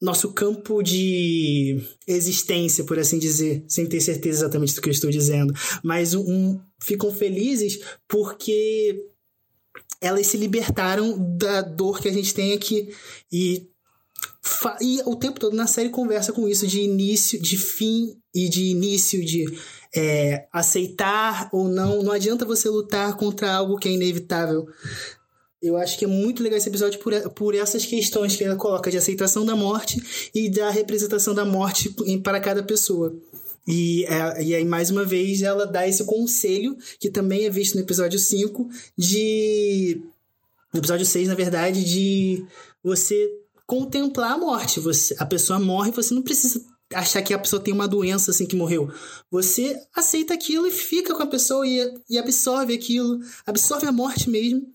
nosso 0.00 0.32
campo 0.32 0.82
de 0.82 1.78
existência, 2.06 2.84
por 2.84 2.98
assim 2.98 3.18
dizer, 3.18 3.62
sem 3.68 3.84
ter 3.84 4.00
certeza 4.00 4.38
exatamente 4.38 4.74
do 4.74 4.80
que 4.80 4.88
eu 4.88 4.92
estou 4.92 5.10
dizendo, 5.10 5.52
mas 5.84 6.14
um, 6.14 6.58
ficam 6.82 7.12
felizes 7.12 7.78
porque 8.08 9.09
elas 10.00 10.26
se 10.26 10.36
libertaram 10.36 11.16
da 11.36 11.60
dor 11.60 12.00
que 12.00 12.08
a 12.08 12.12
gente 12.12 12.32
tem 12.32 12.52
aqui. 12.52 12.94
E, 13.30 13.68
e 14.80 15.00
o 15.04 15.14
tempo 15.16 15.38
todo 15.38 15.54
na 15.54 15.66
série 15.66 15.90
conversa 15.90 16.32
com 16.32 16.48
isso 16.48 16.66
de 16.66 16.80
início, 16.80 17.40
de 17.40 17.56
fim 17.56 18.16
e 18.34 18.48
de 18.48 18.64
início, 18.64 19.24
de 19.24 19.44
é, 19.94 20.46
aceitar 20.52 21.48
ou 21.52 21.68
não. 21.68 22.02
Não 22.02 22.12
adianta 22.12 22.44
você 22.44 22.68
lutar 22.68 23.16
contra 23.16 23.52
algo 23.52 23.76
que 23.76 23.88
é 23.88 23.92
inevitável. 23.92 24.66
Eu 25.62 25.76
acho 25.76 25.98
que 25.98 26.06
é 26.06 26.08
muito 26.08 26.42
legal 26.42 26.56
esse 26.56 26.70
episódio 26.70 26.98
por, 27.00 27.12
por 27.32 27.54
essas 27.54 27.84
questões 27.84 28.34
que 28.34 28.42
ela 28.42 28.56
coloca 28.56 28.90
de 28.90 28.96
aceitação 28.96 29.44
da 29.44 29.54
morte 29.54 30.30
e 30.34 30.48
da 30.48 30.70
representação 30.70 31.34
da 31.34 31.44
morte 31.44 31.94
para 32.22 32.40
cada 32.40 32.62
pessoa. 32.62 33.14
E, 33.66 34.04
é, 34.04 34.42
e 34.42 34.54
aí, 34.54 34.64
mais 34.64 34.90
uma 34.90 35.04
vez, 35.04 35.42
ela 35.42 35.66
dá 35.66 35.86
esse 35.86 36.04
conselho, 36.04 36.76
que 36.98 37.10
também 37.10 37.44
é 37.44 37.50
visto 37.50 37.74
no 37.74 37.82
episódio 37.82 38.18
5, 38.18 38.68
de. 38.96 40.00
No 40.72 40.78
episódio 40.80 41.04
6, 41.04 41.28
na 41.28 41.34
verdade, 41.34 41.84
de 41.84 42.44
você 42.82 43.28
contemplar 43.66 44.32
a 44.32 44.38
morte. 44.38 44.80
Você, 44.80 45.14
a 45.18 45.26
pessoa 45.26 45.58
morre, 45.58 45.90
você 45.90 46.14
não 46.14 46.22
precisa 46.22 46.64
achar 46.92 47.22
que 47.22 47.32
a 47.32 47.38
pessoa 47.38 47.62
tem 47.62 47.72
uma 47.72 47.86
doença 47.86 48.30
assim 48.30 48.46
que 48.46 48.56
morreu. 48.56 48.92
Você 49.30 49.76
aceita 49.94 50.34
aquilo 50.34 50.66
e 50.66 50.72
fica 50.72 51.14
com 51.14 51.22
a 51.22 51.26
pessoa 51.26 51.66
e, 51.66 51.94
e 52.08 52.18
absorve 52.18 52.74
aquilo, 52.74 53.20
absorve 53.46 53.86
a 53.86 53.92
morte 53.92 54.28
mesmo, 54.28 54.66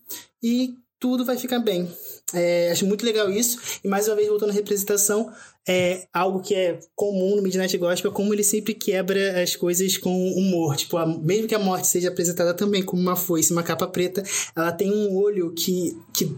e 0.42 0.76
tudo 1.00 1.26
vai 1.26 1.38
ficar 1.38 1.60
bem. 1.60 1.92
É, 2.34 2.72
acho 2.72 2.86
muito 2.86 3.06
legal 3.06 3.30
isso. 3.30 3.60
E 3.84 3.88
mais 3.88 4.08
uma 4.08 4.16
vez, 4.16 4.28
voltando 4.28 4.50
à 4.50 4.54
representação, 4.54 5.32
é 5.68 6.08
algo 6.14 6.42
que 6.42 6.54
é 6.54 6.80
comum 6.96 7.36
no 7.36 7.42
Midnight 7.42 7.76
Gospel, 7.78 8.12
como 8.12 8.34
ele 8.34 8.44
sempre 8.44 8.74
quebra 8.74 9.42
as 9.42 9.56
coisas 9.56 9.98
com 9.98 10.12
humor. 10.34 10.76
Tipo, 10.76 10.98
a, 10.98 11.08
mesmo 11.08 11.48
que 11.48 11.56
a 11.56 11.60
morte 11.60 11.88
seja 11.88 12.10
apresentada 12.10 12.54
também 12.54 12.84
como 12.84 13.02
uma 13.02 13.16
foice, 13.16 13.52
uma 13.52 13.64
capa 13.64 13.88
preta, 13.88 14.24
ela 14.56 14.72
tem 14.72 14.92
um 14.92 15.16
olho 15.16 15.54
que, 15.54 15.98
que 16.14 16.36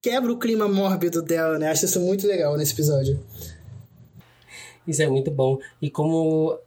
quebra 0.00 0.32
o 0.32 0.38
clima 0.38 0.66
mórbido 0.66 1.22
dela, 1.22 1.58
né? 1.58 1.68
Acho 1.68 1.84
isso 1.84 2.00
muito 2.00 2.26
legal 2.26 2.56
nesse 2.56 2.72
episódio. 2.72 3.20
Isso 4.86 5.02
é 5.02 5.06
muito 5.06 5.30
bom. 5.30 5.58
E 5.80 5.90
como. 5.90 6.58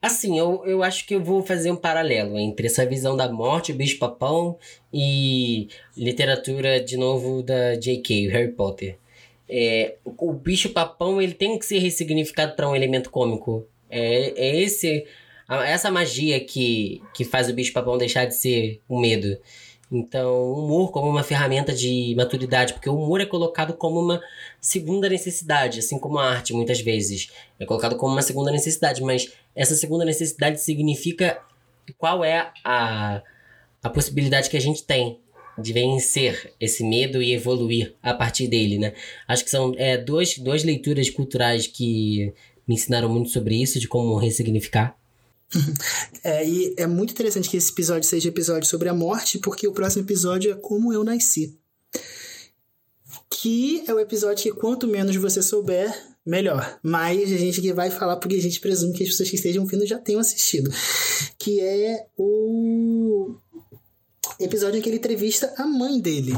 Assim, 0.00 0.38
eu, 0.38 0.62
eu 0.64 0.82
acho 0.82 1.06
que 1.06 1.14
eu 1.14 1.24
vou 1.24 1.42
fazer 1.42 1.70
um 1.70 1.76
paralelo 1.76 2.38
entre 2.38 2.66
essa 2.66 2.86
visão 2.86 3.16
da 3.16 3.30
morte, 3.32 3.72
o 3.72 3.74
bicho-papão, 3.74 4.56
e 4.92 5.68
literatura, 5.96 6.80
de 6.80 6.96
novo, 6.96 7.42
da 7.42 7.74
J.K., 7.74 8.28
Harry 8.28 8.52
Potter. 8.52 8.98
É, 9.48 9.96
o 10.04 10.32
bicho-papão 10.32 11.22
ele 11.22 11.34
tem 11.34 11.58
que 11.58 11.64
ser 11.66 11.78
ressignificado 11.78 12.54
para 12.56 12.68
um 12.68 12.74
elemento 12.74 13.10
cômico. 13.10 13.66
É, 13.88 14.32
é 14.36 14.56
esse 14.60 15.06
essa 15.48 15.90
magia 15.90 16.40
que, 16.40 17.00
que 17.14 17.24
faz 17.24 17.48
o 17.48 17.52
bicho-papão 17.52 17.96
deixar 17.96 18.24
de 18.24 18.34
ser 18.34 18.80
um 18.90 18.98
medo. 18.98 19.38
Então, 19.90 20.34
o 20.34 20.64
humor 20.64 20.90
como 20.90 21.08
uma 21.08 21.22
ferramenta 21.22 21.72
de 21.72 22.12
maturidade, 22.16 22.72
porque 22.72 22.90
o 22.90 22.96
humor 22.96 23.20
é 23.20 23.26
colocado 23.26 23.72
como 23.74 24.00
uma 24.00 24.20
segunda 24.60 25.08
necessidade, 25.08 25.78
assim 25.78 25.98
como 25.98 26.18
a 26.18 26.28
arte 26.28 26.52
muitas 26.52 26.80
vezes 26.80 27.30
é 27.60 27.64
colocado 27.64 27.96
como 27.96 28.12
uma 28.12 28.22
segunda 28.22 28.50
necessidade, 28.50 29.00
mas 29.02 29.32
essa 29.54 29.76
segunda 29.76 30.04
necessidade 30.04 30.60
significa 30.60 31.40
qual 31.96 32.24
é 32.24 32.50
a, 32.64 33.22
a 33.80 33.88
possibilidade 33.90 34.50
que 34.50 34.56
a 34.56 34.60
gente 34.60 34.82
tem 34.82 35.20
de 35.58 35.72
vencer 35.72 36.52
esse 36.60 36.84
medo 36.84 37.22
e 37.22 37.32
evoluir 37.32 37.94
a 38.02 38.12
partir 38.14 38.48
dele, 38.48 38.78
né? 38.78 38.92
Acho 39.26 39.44
que 39.44 39.50
são 39.50 39.74
é, 39.76 39.96
duas, 39.96 40.36
duas 40.38 40.62
leituras 40.62 41.08
culturais 41.10 41.66
que 41.66 42.32
me 42.66 42.74
ensinaram 42.74 43.08
muito 43.08 43.30
sobre 43.30 43.60
isso, 43.60 43.78
de 43.78 43.88
como 43.88 44.16
ressignificar. 44.16 44.96
É, 46.24 46.44
e 46.44 46.74
é 46.76 46.88
muito 46.88 47.12
interessante 47.12 47.48
que 47.48 47.56
esse 47.56 47.70
episódio 47.70 48.08
seja 48.08 48.28
episódio 48.28 48.68
sobre 48.68 48.88
a 48.88 48.94
morte, 48.94 49.38
porque 49.38 49.68
o 49.68 49.72
próximo 49.72 50.02
episódio 50.02 50.50
é 50.50 50.56
Como 50.56 50.92
Eu 50.92 51.04
Nasci. 51.04 51.56
Que 53.30 53.84
é 53.86 53.94
o 53.94 54.00
episódio 54.00 54.42
que 54.42 54.50
quanto 54.50 54.88
menos 54.88 55.14
você 55.14 55.40
souber, 55.40 55.94
melhor. 56.26 56.80
Mas 56.82 57.32
a 57.32 57.36
gente 57.36 57.60
que 57.60 57.72
vai 57.72 57.90
falar 57.92 58.16
porque 58.16 58.34
a 58.34 58.42
gente 58.42 58.58
presume 58.58 58.92
que 58.92 59.04
as 59.04 59.10
pessoas 59.10 59.30
que 59.30 59.36
estejam 59.36 59.62
ouvindo 59.62 59.86
já 59.86 59.98
tenham 59.98 60.20
assistido. 60.20 60.68
Que 61.38 61.60
é 61.60 62.06
o 62.16 62.95
episódio 64.40 64.78
em 64.78 64.82
que 64.82 64.88
ele 64.88 64.96
entrevista 64.96 65.52
a 65.56 65.66
mãe 65.66 66.00
dele. 66.00 66.32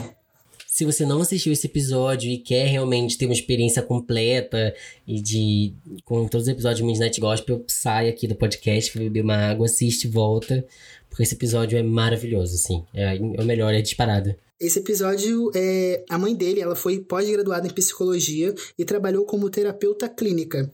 Se 0.66 0.84
você 0.84 1.04
não 1.04 1.20
assistiu 1.20 1.52
esse 1.52 1.66
episódio 1.66 2.30
e 2.30 2.38
quer 2.38 2.66
realmente 2.66 3.18
ter 3.18 3.24
uma 3.24 3.34
experiência 3.34 3.82
completa 3.82 4.74
e 5.06 5.20
de 5.20 5.74
com 6.04 6.28
todos 6.28 6.46
os 6.46 6.52
episódios 6.52 6.78
de 6.78 6.84
Midnight 6.84 7.20
Gospel, 7.20 7.64
sai 7.66 8.08
aqui 8.08 8.28
do 8.28 8.36
podcast, 8.36 8.96
beber 8.96 9.24
uma 9.24 9.36
água, 9.36 9.66
assiste 9.66 10.06
volta, 10.06 10.64
porque 11.08 11.22
esse 11.24 11.34
episódio 11.34 11.78
é 11.78 11.82
maravilhoso, 11.82 12.54
assim. 12.54 12.84
É, 12.94 13.16
é 13.16 13.20
o 13.20 13.44
melhor, 13.44 13.74
é 13.74 13.80
disparado. 13.80 14.36
Esse 14.60 14.80
episódio, 14.80 15.52
é, 15.54 16.04
a 16.10 16.18
mãe 16.18 16.34
dele, 16.34 16.60
ela 16.60 16.74
foi 16.74 16.98
pós-graduada 16.98 17.68
em 17.68 17.70
psicologia 17.70 18.52
e 18.76 18.84
trabalhou 18.84 19.24
como 19.24 19.48
terapeuta 19.48 20.08
clínica. 20.08 20.68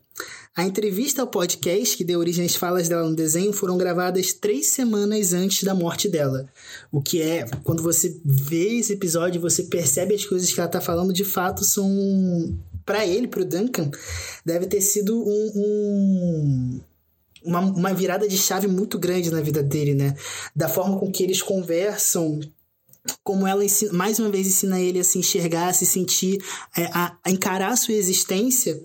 A 0.56 0.64
entrevista 0.64 1.20
ao 1.20 1.26
podcast, 1.26 1.94
que 1.94 2.04
deu 2.04 2.18
origem 2.18 2.46
às 2.46 2.54
falas 2.54 2.88
dela 2.88 3.06
no 3.06 3.14
desenho, 3.14 3.52
foram 3.52 3.76
gravadas 3.76 4.32
três 4.32 4.68
semanas 4.68 5.34
antes 5.34 5.64
da 5.64 5.74
morte 5.74 6.08
dela. 6.08 6.48
O 6.90 7.02
que 7.02 7.20
é, 7.20 7.44
quando 7.62 7.82
você 7.82 8.18
vê 8.24 8.78
esse 8.78 8.94
episódio, 8.94 9.40
você 9.40 9.64
percebe 9.64 10.14
as 10.14 10.24
coisas 10.24 10.50
que 10.50 10.58
ela 10.58 10.68
tá 10.68 10.80
falando, 10.80 11.12
de 11.12 11.24
fato 11.24 11.62
são. 11.62 12.56
para 12.86 13.06
ele, 13.06 13.28
pro 13.28 13.44
Duncan, 13.44 13.90
deve 14.46 14.66
ter 14.66 14.80
sido 14.80 15.14
um, 15.14 15.52
um 15.56 16.80
uma, 17.44 17.60
uma 17.60 17.92
virada 17.92 18.26
de 18.26 18.38
chave 18.38 18.66
muito 18.66 18.98
grande 18.98 19.30
na 19.30 19.42
vida 19.42 19.62
dele, 19.62 19.92
né? 19.92 20.16
Da 20.56 20.68
forma 20.68 20.98
com 20.98 21.12
que 21.12 21.22
eles 21.22 21.42
conversam, 21.42 22.40
como 23.22 23.46
ela 23.46 23.64
ensina, 23.64 23.92
mais 23.92 24.18
uma 24.18 24.30
vez 24.30 24.46
ensina 24.46 24.80
ele 24.80 24.98
a 24.98 25.04
se 25.04 25.18
enxergar, 25.18 25.68
a 25.68 25.72
se 25.72 25.84
sentir, 25.84 26.42
é, 26.76 26.84
a, 26.86 27.16
a, 27.22 27.30
encarar 27.30 27.72
a 27.72 27.76
sua 27.76 27.94
existência. 27.94 28.82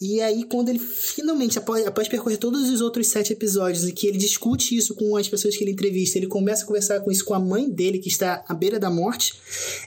E 0.00 0.20
aí, 0.20 0.44
quando 0.44 0.68
ele 0.68 0.78
finalmente, 0.78 1.58
após, 1.58 1.86
após 1.86 2.08
percorrer 2.08 2.36
todos 2.36 2.68
os 2.68 2.80
outros 2.80 3.06
sete 3.08 3.32
episódios, 3.32 3.84
e 3.84 3.92
que 3.92 4.06
ele 4.06 4.18
discute 4.18 4.76
isso 4.76 4.94
com 4.94 5.16
as 5.16 5.28
pessoas 5.28 5.56
que 5.56 5.64
ele 5.64 5.72
entrevista, 5.72 6.18
ele 6.18 6.26
começa 6.26 6.64
a 6.64 6.66
conversar 6.66 7.00
com 7.00 7.10
isso 7.10 7.24
com 7.24 7.34
a 7.34 7.40
mãe 7.40 7.70
dele, 7.70 7.98
que 7.98 8.08
está 8.08 8.44
à 8.46 8.54
beira 8.54 8.78
da 8.78 8.90
morte, 8.90 9.34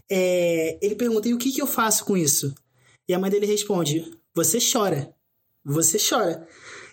é, 0.09 0.77
ele 0.81 0.95
pergunta: 0.95 1.29
e 1.29 1.33
o 1.33 1.37
que, 1.37 1.51
que 1.51 1.61
eu 1.61 1.67
faço 1.67 2.05
com 2.05 2.17
isso? 2.17 2.53
E 3.07 3.13
a 3.13 3.19
mãe 3.19 3.29
dele 3.29 3.45
responde: 3.45 4.11
você 4.33 4.57
chora. 4.59 5.13
Você 5.65 5.97
chora. 5.99 6.47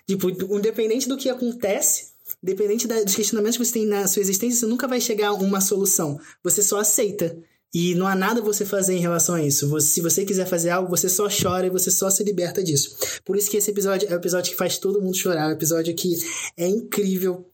Tipo, 0.07 0.31
independente 0.57 1.09
do 1.09 1.17
que 1.17 1.29
acontece, 1.29 2.16
Independente 2.43 2.87
dos 2.87 3.15
questionamentos 3.15 3.57
que 3.57 3.65
você 3.65 3.73
tem 3.73 3.87
na 3.87 4.07
sua 4.07 4.21
existência, 4.21 4.61
você 4.61 4.67
nunca 4.67 4.87
vai 4.87 5.01
chegar 5.01 5.29
a 5.29 5.35
uma 5.35 5.61
solução. 5.61 6.19
Você 6.43 6.63
só 6.63 6.79
aceita. 6.79 7.37
E 7.75 7.95
não 7.95 8.07
há 8.07 8.15
nada 8.15 8.41
você 8.41 8.65
fazer 8.65 8.95
em 8.95 9.01
relação 9.01 9.35
a 9.35 9.43
isso. 9.43 9.69
Você, 9.69 9.87
se 9.89 10.01
você 10.01 10.25
quiser 10.25 10.47
fazer 10.47 10.71
algo, 10.71 10.89
você 10.89 11.09
só 11.09 11.29
chora 11.29 11.67
e 11.67 11.71
você 11.71 11.91
só 11.91 12.09
se 12.09 12.23
liberta 12.25 12.63
disso. 12.63 12.97
Por 13.25 13.37
isso 13.37 13.51
que 13.51 13.57
esse 13.57 13.71
episódio 13.71 14.09
é 14.09 14.13
o 14.13 14.17
episódio 14.17 14.51
que 14.51 14.57
faz 14.57 14.79
todo 14.79 15.03
mundo 15.03 15.17
chorar. 15.17 15.45
É 15.45 15.49
um 15.49 15.57
episódio 15.57 15.95
que 15.95 16.15
é 16.57 16.67
incrível. 16.69 17.51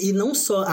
E 0.00 0.12
não 0.12 0.34
só 0.34 0.64
a, 0.64 0.72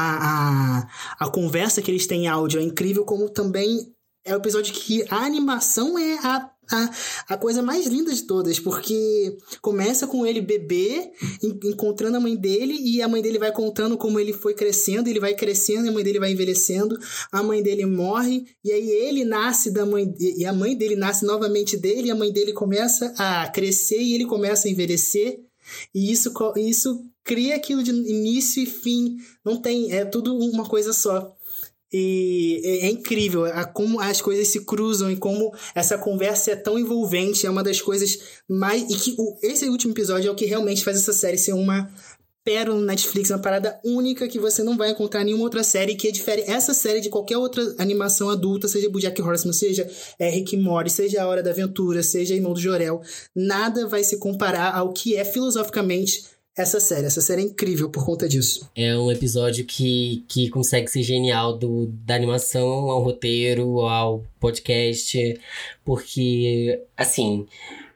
a, 1.20 1.26
a 1.26 1.30
conversa 1.30 1.82
que 1.82 1.92
eles 1.92 2.08
têm 2.08 2.26
em 2.26 2.28
áudio 2.28 2.60
é 2.60 2.64
incrível, 2.64 3.06
como 3.06 3.30
também 3.30 3.94
é 4.26 4.34
o 4.34 4.38
episódio 4.38 4.74
que 4.74 5.06
a 5.10 5.26
animação 5.26 5.98
é 5.98 6.18
a 6.26 6.50
a, 6.72 6.90
a 7.34 7.38
coisa 7.38 7.62
mais 7.62 7.86
linda 7.86 8.14
de 8.14 8.24
todas, 8.24 8.60
porque 8.60 9.38
começa 9.62 10.08
com 10.08 10.26
ele 10.26 10.42
bebê, 10.42 11.12
encontrando 11.64 12.18
a 12.18 12.20
mãe 12.20 12.36
dele, 12.36 12.78
e 12.80 13.02
a 13.02 13.08
mãe 13.08 13.22
dele 13.22 13.38
vai 13.38 13.52
contando 13.52 13.98
como 13.98 14.20
ele 14.20 14.34
foi 14.34 14.54
crescendo, 14.54 15.08
ele 15.08 15.20
vai 15.20 15.34
crescendo, 15.34 15.86
e 15.86 15.90
a 15.90 15.92
mãe 15.92 16.04
dele 16.04 16.20
vai 16.20 16.32
envelhecendo, 16.32 16.98
a 17.32 17.44
mãe 17.44 17.62
dele 17.62 17.86
morre, 17.86 18.46
e 18.64 18.72
aí 18.72 18.90
ele 18.90 19.26
nasce 19.26 19.72
da 19.72 19.86
mãe, 19.86 20.14
e 20.20 20.46
a 20.46 20.54
mãe 20.54 20.76
dele 20.76 20.96
nasce 20.96 21.26
novamente 21.26 21.78
dele, 21.78 22.08
e 22.08 22.12
a 22.12 22.16
mãe 22.16 22.32
dele 22.32 22.54
começa 22.54 23.14
a 23.18 23.48
crescer 23.50 24.02
e 24.02 24.16
ele 24.16 24.26
começa 24.26 24.68
a 24.68 24.72
envelhecer, 24.72 25.40
e 25.94 26.12
isso, 26.12 26.34
isso 26.58 27.06
cria 27.24 27.56
aquilo 27.56 27.84
de 27.84 27.92
início 27.92 28.64
e 28.64 28.66
fim, 28.66 29.18
não 29.46 29.62
tem, 29.62 29.92
é 29.94 30.06
tudo 30.06 30.36
uma 30.36 30.66
coisa 30.66 30.92
só. 30.94 31.36
E 31.94 32.62
é, 32.64 32.88
é 32.88 32.90
incrível 32.90 33.46
a, 33.46 33.66
como 33.66 34.00
as 34.00 34.22
coisas 34.22 34.48
se 34.48 34.64
cruzam 34.66 35.12
e 35.12 35.18
como 35.18 35.54
essa 35.76 35.98
conversa 35.98 36.52
é 36.52 36.56
tão 36.56 36.80
envolvente. 36.80 37.46
É 37.46 37.50
uma 37.50 37.64
das 37.64 37.82
coisas 37.82 38.20
mais. 38.48 38.84
E 38.90 38.96
que 38.96 39.16
o, 39.18 39.38
esse 39.44 39.68
último 39.68 39.94
episódio 39.94 40.30
é 40.30 40.32
o 40.32 40.36
que 40.36 40.46
realmente 40.46 40.84
faz 40.84 40.98
essa 40.98 41.14
série 41.14 41.38
ser 41.38 41.54
uma 41.54 41.90
pérola 42.44 42.80
no 42.80 42.86
Netflix, 42.86 43.30
uma 43.30 43.40
parada 43.40 43.80
única 43.86 44.28
que 44.28 44.40
você 44.40 44.64
não 44.64 44.76
vai 44.76 44.92
encontrar 44.92 45.22
em 45.22 45.26
nenhuma 45.26 45.44
outra 45.44 45.64
série 45.64 45.96
que 45.96 46.12
difere 46.12 46.44
essa 46.48 46.74
série 46.74 47.00
de 47.00 47.10
qualquer 47.10 47.38
outra 47.38 47.64
animação 47.78 48.30
adulta, 48.30 48.68
seja 48.68 48.90
Bojack 48.90 49.22
Horseman, 49.22 49.54
seja 49.54 49.88
é, 50.18 50.30
Rick 50.30 50.58
Mori, 50.58 50.90
seja 50.90 51.22
A 51.22 51.28
Hora 51.28 51.44
da 51.44 51.52
Aventura, 51.52 52.02
seja 52.02 52.34
Irmão 52.34 52.54
do 52.54 52.60
Jorel. 52.60 53.02
Nada 53.36 53.88
vai 53.88 54.04
se 54.04 54.18
comparar 54.18 54.76
ao 54.76 54.92
que 54.92 55.16
é 55.16 55.24
filosoficamente 55.24 56.24
essa 56.56 56.80
série. 56.80 57.06
Essa 57.08 57.22
série 57.22 57.42
é 57.42 57.46
incrível 57.46 57.90
por 57.90 58.06
conta 58.06 58.28
disso. 58.28 58.70
É 58.76 58.98
um 58.98 59.12
episódio 59.12 59.66
que, 59.66 60.24
que 60.28 60.50
consegue 60.50 60.88
ser 60.88 61.04
genial 61.04 61.58
do, 61.58 61.88
da 61.88 62.16
animação 62.16 62.68
ao 62.90 63.02
roteiro, 63.02 63.82
ao 63.82 64.24
podcast, 64.40 65.40
porque, 65.84 66.82
assim. 66.96 67.46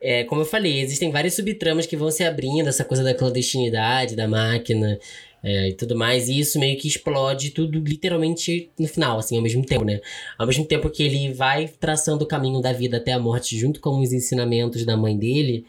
É, 0.02 0.24
como 0.24 0.42
eu 0.42 0.46
falei, 0.46 0.82
existem 0.82 1.10
várias 1.10 1.34
subtramas 1.34 1.88
que 1.88 1.98
vão 1.98 2.12
se 2.12 2.24
abrindo, 2.24 2.68
essa 2.68 2.86
coisa 2.86 3.04
da 3.04 3.16
clandestinidade, 3.16 4.16
da 4.16 4.28
máquina 4.28 5.00
é, 5.42 5.70
e 5.70 5.74
tudo 5.74 5.96
mais, 5.96 6.30
e 6.30 6.40
isso 6.40 6.60
meio 6.60 6.78
que 6.78 6.88
explode 6.88 7.50
tudo 7.50 7.80
literalmente 7.80 8.70
no 8.78 8.88
final, 8.88 9.18
assim, 9.18 9.36
ao 9.36 9.42
mesmo 9.42 9.66
tempo, 9.66 9.84
né? 9.84 10.00
Ao 10.38 10.46
mesmo 10.46 10.64
tempo 10.64 10.92
que 10.92 11.02
ele 11.02 11.34
vai 11.34 11.68
traçando 11.68 12.24
o 12.24 12.28
caminho 12.28 12.62
da 12.62 12.72
vida 12.72 12.98
até 12.98 13.14
a 13.14 13.20
morte 13.20 13.58
junto 13.58 13.80
com 13.80 14.00
os 14.00 14.14
ensinamentos 14.14 14.86
da 14.86 14.96
mãe 14.96 15.18
dele, 15.18 15.66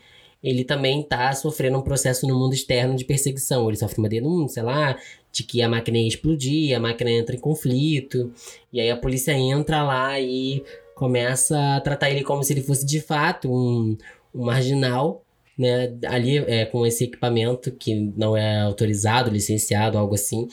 ele 0.47 0.63
também 0.63 1.03
tá 1.03 1.33
sofrendo 1.33 1.77
um 1.77 1.83
processo 1.83 2.25
no 2.25 2.39
mundo 2.39 2.55
externo 2.55 2.95
de 2.95 3.05
perseguição. 3.05 3.67
Ele 3.67 3.77
sofre 3.77 3.99
uma 3.99 4.09
denúncia 4.09 4.63
lá 4.63 4.97
de 5.33 5.43
que 5.43 5.61
a 5.61 5.69
máquina 5.69 5.99
ia 5.99 6.07
explodir, 6.07 6.77
a 6.77 6.79
máquina 6.79 7.11
entra 7.11 7.35
em 7.35 7.39
conflito, 7.41 8.33
e 8.73 8.81
aí 8.81 8.89
a 8.89 8.97
polícia 8.97 9.33
entra 9.33 9.83
lá 9.83 10.21
e 10.21 10.63
começa 10.95 11.75
a 11.75 11.81
tratar 11.81 12.11
ele 12.11 12.23
como 12.23 12.45
se 12.45 12.53
ele 12.53 12.63
fosse 12.63 12.87
de 12.87 13.01
fato 13.01 13.53
um, 13.53 13.99
um 14.33 14.45
marginal, 14.45 15.21
né? 15.59 15.93
Ali 16.07 16.39
é, 16.39 16.65
com 16.65 16.87
esse 16.87 17.03
equipamento 17.05 17.73
que 17.73 18.13
não 18.17 18.37
é 18.37 18.61
autorizado, 18.61 19.29
licenciado, 19.31 19.99
algo 19.99 20.15
assim. 20.15 20.47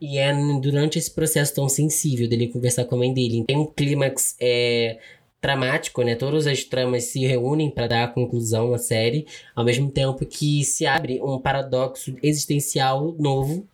E 0.00 0.16
é 0.16 0.32
durante 0.58 0.98
esse 0.98 1.10
processo 1.10 1.54
tão 1.54 1.68
sensível 1.68 2.26
dele 2.26 2.48
conversar 2.48 2.86
com 2.86 2.94
a 2.94 2.98
mãe 2.98 3.12
dele. 3.12 3.44
Tem 3.46 3.58
um 3.58 3.66
clímax 3.66 4.36
é, 4.40 4.98
dramático, 5.44 6.02
né? 6.02 6.14
Todas 6.14 6.46
as 6.46 6.64
tramas 6.64 7.04
se 7.04 7.26
reúnem 7.26 7.70
para 7.70 7.86
dar 7.86 8.04
a 8.04 8.08
conclusão 8.08 8.72
à 8.72 8.78
série, 8.78 9.26
ao 9.54 9.62
mesmo 9.62 9.90
tempo 9.90 10.24
que 10.24 10.64
se 10.64 10.86
abre 10.86 11.20
um 11.20 11.38
paradoxo 11.38 12.16
existencial 12.22 13.14
novo 13.18 13.68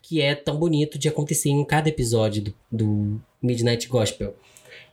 que 0.00 0.22
é 0.22 0.36
tão 0.36 0.56
bonito 0.56 0.96
de 0.96 1.08
acontecer 1.08 1.48
em 1.48 1.64
cada 1.64 1.88
episódio 1.88 2.44
do, 2.44 2.54
do 2.70 3.20
Midnight 3.42 3.88
Gospel. 3.88 4.36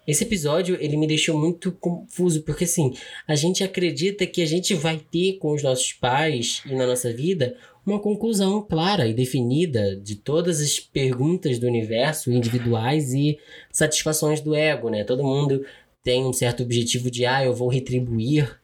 Esse 0.07 0.23
episódio, 0.23 0.75
ele 0.81 0.97
me 0.97 1.05
deixou 1.05 1.37
muito 1.39 1.71
confuso, 1.71 2.41
porque 2.41 2.63
assim, 2.63 2.93
a 3.27 3.35
gente 3.35 3.63
acredita 3.63 4.25
que 4.25 4.41
a 4.41 4.45
gente 4.45 4.73
vai 4.73 4.97
ter 4.97 5.33
com 5.33 5.53
os 5.53 5.61
nossos 5.61 5.93
pais 5.93 6.63
e 6.65 6.73
na 6.73 6.87
nossa 6.87 7.13
vida 7.13 7.55
uma 7.85 7.99
conclusão 7.99 8.61
clara 8.61 9.07
e 9.07 9.13
definida 9.13 9.95
de 9.95 10.15
todas 10.15 10.59
as 10.61 10.79
perguntas 10.79 11.59
do 11.59 11.67
universo 11.67 12.31
individuais 12.31 13.13
e 13.13 13.37
satisfações 13.71 14.41
do 14.41 14.55
ego, 14.55 14.89
né? 14.89 15.03
Todo 15.03 15.23
mundo 15.23 15.63
tem 16.03 16.25
um 16.25 16.33
certo 16.33 16.61
objetivo 16.61 17.09
de, 17.09 17.25
ah, 17.25 17.43
eu 17.43 17.55
vou 17.55 17.69
retribuir 17.69 18.59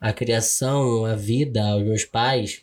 a 0.00 0.12
criação, 0.12 1.04
a 1.04 1.14
vida 1.14 1.62
aos 1.64 1.82
meus 1.82 2.04
pais, 2.04 2.62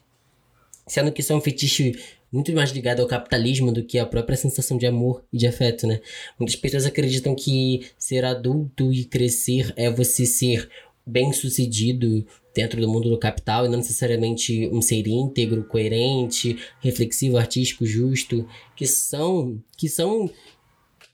sendo 0.87 1.11
que 1.11 1.21
isso 1.21 1.33
é 1.33 1.35
um 1.35 1.41
fetiche 1.41 1.99
muito 2.31 2.53
mais 2.53 2.71
ligado 2.71 3.01
ao 3.01 3.07
capitalismo 3.07 3.71
do 3.71 3.83
que 3.83 3.99
à 3.99 4.05
própria 4.05 4.37
sensação 4.37 4.77
de 4.77 4.87
amor 4.87 5.23
e 5.33 5.37
de 5.37 5.47
afeto, 5.47 5.85
né? 5.85 5.99
Muitas 6.39 6.55
pessoas 6.55 6.85
acreditam 6.85 7.35
que 7.35 7.91
ser 7.97 8.23
adulto 8.23 8.93
e 8.93 9.03
crescer 9.03 9.73
é 9.75 9.89
você 9.89 10.25
ser 10.25 10.69
bem-sucedido 11.05 12.25
dentro 12.55 12.79
do 12.79 12.87
mundo 12.87 13.09
do 13.09 13.17
capital 13.17 13.65
e 13.65 13.69
não 13.69 13.77
necessariamente 13.77 14.69
um 14.71 14.81
ser 14.81 15.07
íntegro, 15.07 15.63
coerente, 15.63 16.57
reflexivo, 16.79 17.37
artístico, 17.37 17.85
justo, 17.85 18.47
que 18.75 18.85
são 18.85 19.61
que 19.75 19.89
são 19.89 20.29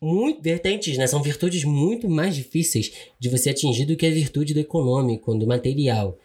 muito 0.02 0.42
vertentes, 0.42 0.98
né? 0.98 1.08
São 1.08 1.22
virtudes 1.22 1.64
muito 1.64 2.10
mais 2.10 2.36
difíceis 2.36 2.92
de 3.20 3.30
você 3.30 3.50
atingir 3.50 3.86
do 3.86 3.96
que 3.96 4.06
a 4.06 4.12
virtude 4.12 4.54
do 4.54 4.60
econômico, 4.60 5.34
do 5.36 5.48
material 5.48 6.18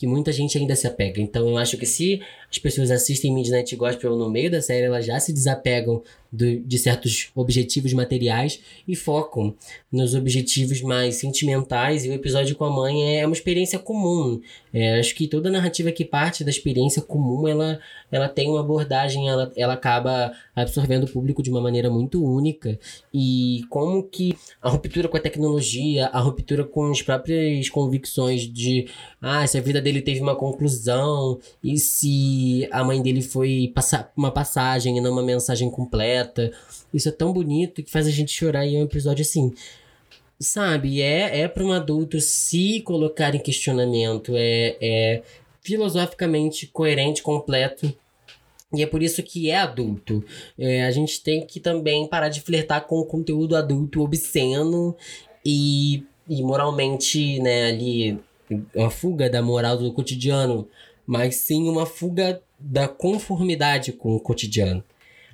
que 0.00 0.06
muita 0.06 0.32
gente 0.32 0.56
ainda 0.56 0.74
se 0.74 0.86
apega. 0.86 1.20
Então 1.20 1.46
eu 1.46 1.58
acho 1.58 1.76
que 1.76 1.84
se 1.84 2.22
as 2.50 2.58
pessoas 2.58 2.90
assistem 2.90 3.32
Midnight 3.32 3.74
Gospel 3.76 4.16
no 4.16 4.28
meio 4.28 4.50
da 4.50 4.60
série, 4.60 4.86
elas 4.86 5.06
já 5.06 5.20
se 5.20 5.32
desapegam 5.32 6.02
do, 6.32 6.60
de 6.60 6.78
certos 6.78 7.30
objetivos 7.34 7.92
materiais 7.92 8.60
e 8.86 8.94
focam 8.94 9.54
nos 9.90 10.14
objetivos 10.14 10.80
mais 10.80 11.16
sentimentais. 11.16 12.04
E 12.04 12.08
o 12.08 12.12
episódio 12.12 12.56
com 12.56 12.64
a 12.64 12.70
mãe 12.70 13.18
é 13.18 13.26
uma 13.26 13.34
experiência 13.34 13.78
comum. 13.78 14.40
É, 14.72 14.98
acho 14.98 15.14
que 15.14 15.26
toda 15.26 15.50
narrativa 15.50 15.90
que 15.92 16.04
parte 16.04 16.44
da 16.44 16.50
experiência 16.50 17.02
comum, 17.02 17.46
ela, 17.48 17.80
ela 18.10 18.28
tem 18.28 18.48
uma 18.48 18.60
abordagem, 18.60 19.28
ela, 19.28 19.52
ela 19.56 19.74
acaba 19.74 20.32
absorvendo 20.54 21.04
o 21.04 21.10
público 21.10 21.42
de 21.42 21.50
uma 21.50 21.60
maneira 21.60 21.90
muito 21.90 22.24
única. 22.24 22.78
E 23.12 23.62
como 23.68 24.02
que 24.02 24.36
a 24.62 24.68
ruptura 24.68 25.08
com 25.08 25.16
a 25.16 25.20
tecnologia, 25.20 26.06
a 26.06 26.20
ruptura 26.20 26.64
com 26.64 26.90
as 26.90 27.02
próprias 27.02 27.68
convicções 27.68 28.42
de 28.42 28.88
ah, 29.20 29.46
se 29.46 29.58
a 29.58 29.60
vida 29.60 29.80
dele 29.80 30.00
teve 30.00 30.20
uma 30.20 30.36
conclusão, 30.36 31.38
e 31.62 31.76
se 31.78 32.39
a 32.70 32.84
mãe 32.84 33.02
dele 33.02 33.22
foi 33.22 33.72
passar 33.74 34.12
uma 34.16 34.30
passagem 34.30 34.98
e 34.98 35.00
não 35.00 35.12
uma 35.12 35.22
mensagem 35.22 35.70
completa. 35.70 36.52
Isso 36.92 37.08
é 37.08 37.12
tão 37.12 37.32
bonito 37.32 37.82
que 37.82 37.90
faz 37.90 38.06
a 38.06 38.10
gente 38.10 38.32
chorar 38.32 38.66
e 38.66 38.76
é 38.76 38.78
um 38.78 38.84
episódio 38.84 39.22
assim. 39.22 39.52
Sabe, 40.38 41.02
é, 41.02 41.40
é 41.40 41.48
para 41.48 41.64
um 41.64 41.72
adulto 41.72 42.18
se 42.20 42.80
colocar 42.80 43.34
em 43.34 43.38
questionamento, 43.38 44.32
é, 44.34 44.76
é 44.80 45.22
filosoficamente 45.62 46.66
coerente, 46.66 47.22
completo. 47.22 47.94
E 48.72 48.82
é 48.82 48.86
por 48.86 49.02
isso 49.02 49.22
que 49.22 49.50
é 49.50 49.58
adulto. 49.58 50.24
É, 50.58 50.84
a 50.84 50.90
gente 50.90 51.22
tem 51.22 51.44
que 51.44 51.60
também 51.60 52.06
parar 52.06 52.28
de 52.28 52.40
flertar 52.40 52.86
com 52.86 53.00
o 53.00 53.04
conteúdo 53.04 53.56
adulto 53.56 54.00
obsceno 54.00 54.96
e, 55.44 56.04
e 56.28 56.42
moralmente, 56.42 57.40
né, 57.40 57.66
ali 57.66 58.18
uma 58.74 58.90
fuga 58.90 59.28
da 59.28 59.42
moral 59.42 59.76
do 59.76 59.92
cotidiano, 59.92 60.68
mas 61.10 61.38
sim 61.38 61.68
uma 61.68 61.84
fuga 61.84 62.40
da 62.56 62.86
conformidade 62.86 63.90
com 63.90 64.14
o 64.14 64.20
cotidiano. 64.20 64.84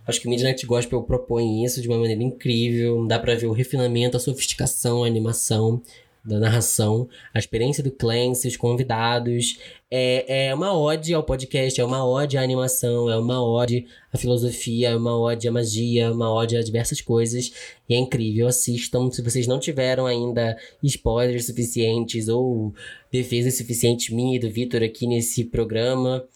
Acho 0.06 0.18
que 0.18 0.26
Midnight 0.26 0.64
Gospel 0.64 1.02
propõe 1.02 1.62
isso 1.62 1.82
de 1.82 1.88
uma 1.88 1.98
maneira 1.98 2.22
incrível, 2.22 3.06
dá 3.06 3.18
para 3.18 3.34
ver 3.34 3.44
o 3.44 3.52
refinamento, 3.52 4.16
a 4.16 4.20
sofisticação, 4.20 5.04
a 5.04 5.06
animação 5.06 5.82
da 6.26 6.40
narração, 6.40 7.08
a 7.32 7.38
experiência 7.38 7.82
do 7.82 7.90
Clancy, 7.90 8.48
os 8.48 8.56
convidados. 8.56 9.58
É, 9.88 10.48
é 10.48 10.54
uma 10.54 10.76
ode 10.76 11.14
ao 11.14 11.22
podcast, 11.22 11.80
é 11.80 11.84
uma 11.84 12.04
ode 12.04 12.36
à 12.36 12.42
animação, 12.42 13.08
é 13.08 13.16
uma 13.16 13.40
ode 13.40 13.86
à 14.12 14.18
filosofia, 14.18 14.88
é 14.88 14.96
uma 14.96 15.16
ode 15.16 15.46
à 15.46 15.52
magia, 15.52 16.04
é 16.04 16.10
uma 16.10 16.32
ode 16.32 16.56
a 16.56 16.62
diversas 16.62 17.00
coisas. 17.00 17.52
E 17.88 17.94
é 17.94 17.98
incrível, 17.98 18.48
assistam. 18.48 19.10
Se 19.10 19.22
vocês 19.22 19.46
não 19.46 19.60
tiveram 19.60 20.06
ainda 20.06 20.58
spoilers 20.82 21.46
suficientes 21.46 22.26
ou 22.26 22.74
defesas 23.12 23.56
suficientes 23.56 24.10
minha 24.10 24.36
e 24.36 24.40
do 24.40 24.50
Vitor 24.50 24.82
aqui 24.82 25.06
nesse 25.06 25.44
programa, 25.44 26.26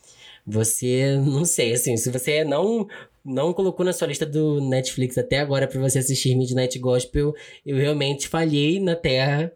você, 0.47 1.17
não 1.17 1.45
sei, 1.45 1.73
assim, 1.73 1.97
se 1.97 2.11
você 2.11 2.45
não 2.45 2.87
não 3.25 3.53
colocou 3.53 3.85
na 3.85 3.93
sua 3.93 4.09
lista 4.09 4.27
do 4.27 4.61
Netflix 4.61 5.19
até 5.19 5.39
agora 5.39 5.67
para 5.67 5.81
você 5.81 5.99
assistir 5.99 6.35
Midnight 6.35 6.79
Gospel, 6.79 7.35
eu 7.65 7.77
realmente 7.77 8.29
falhei 8.29 8.81
na 8.81 8.97
Terra 8.97 9.53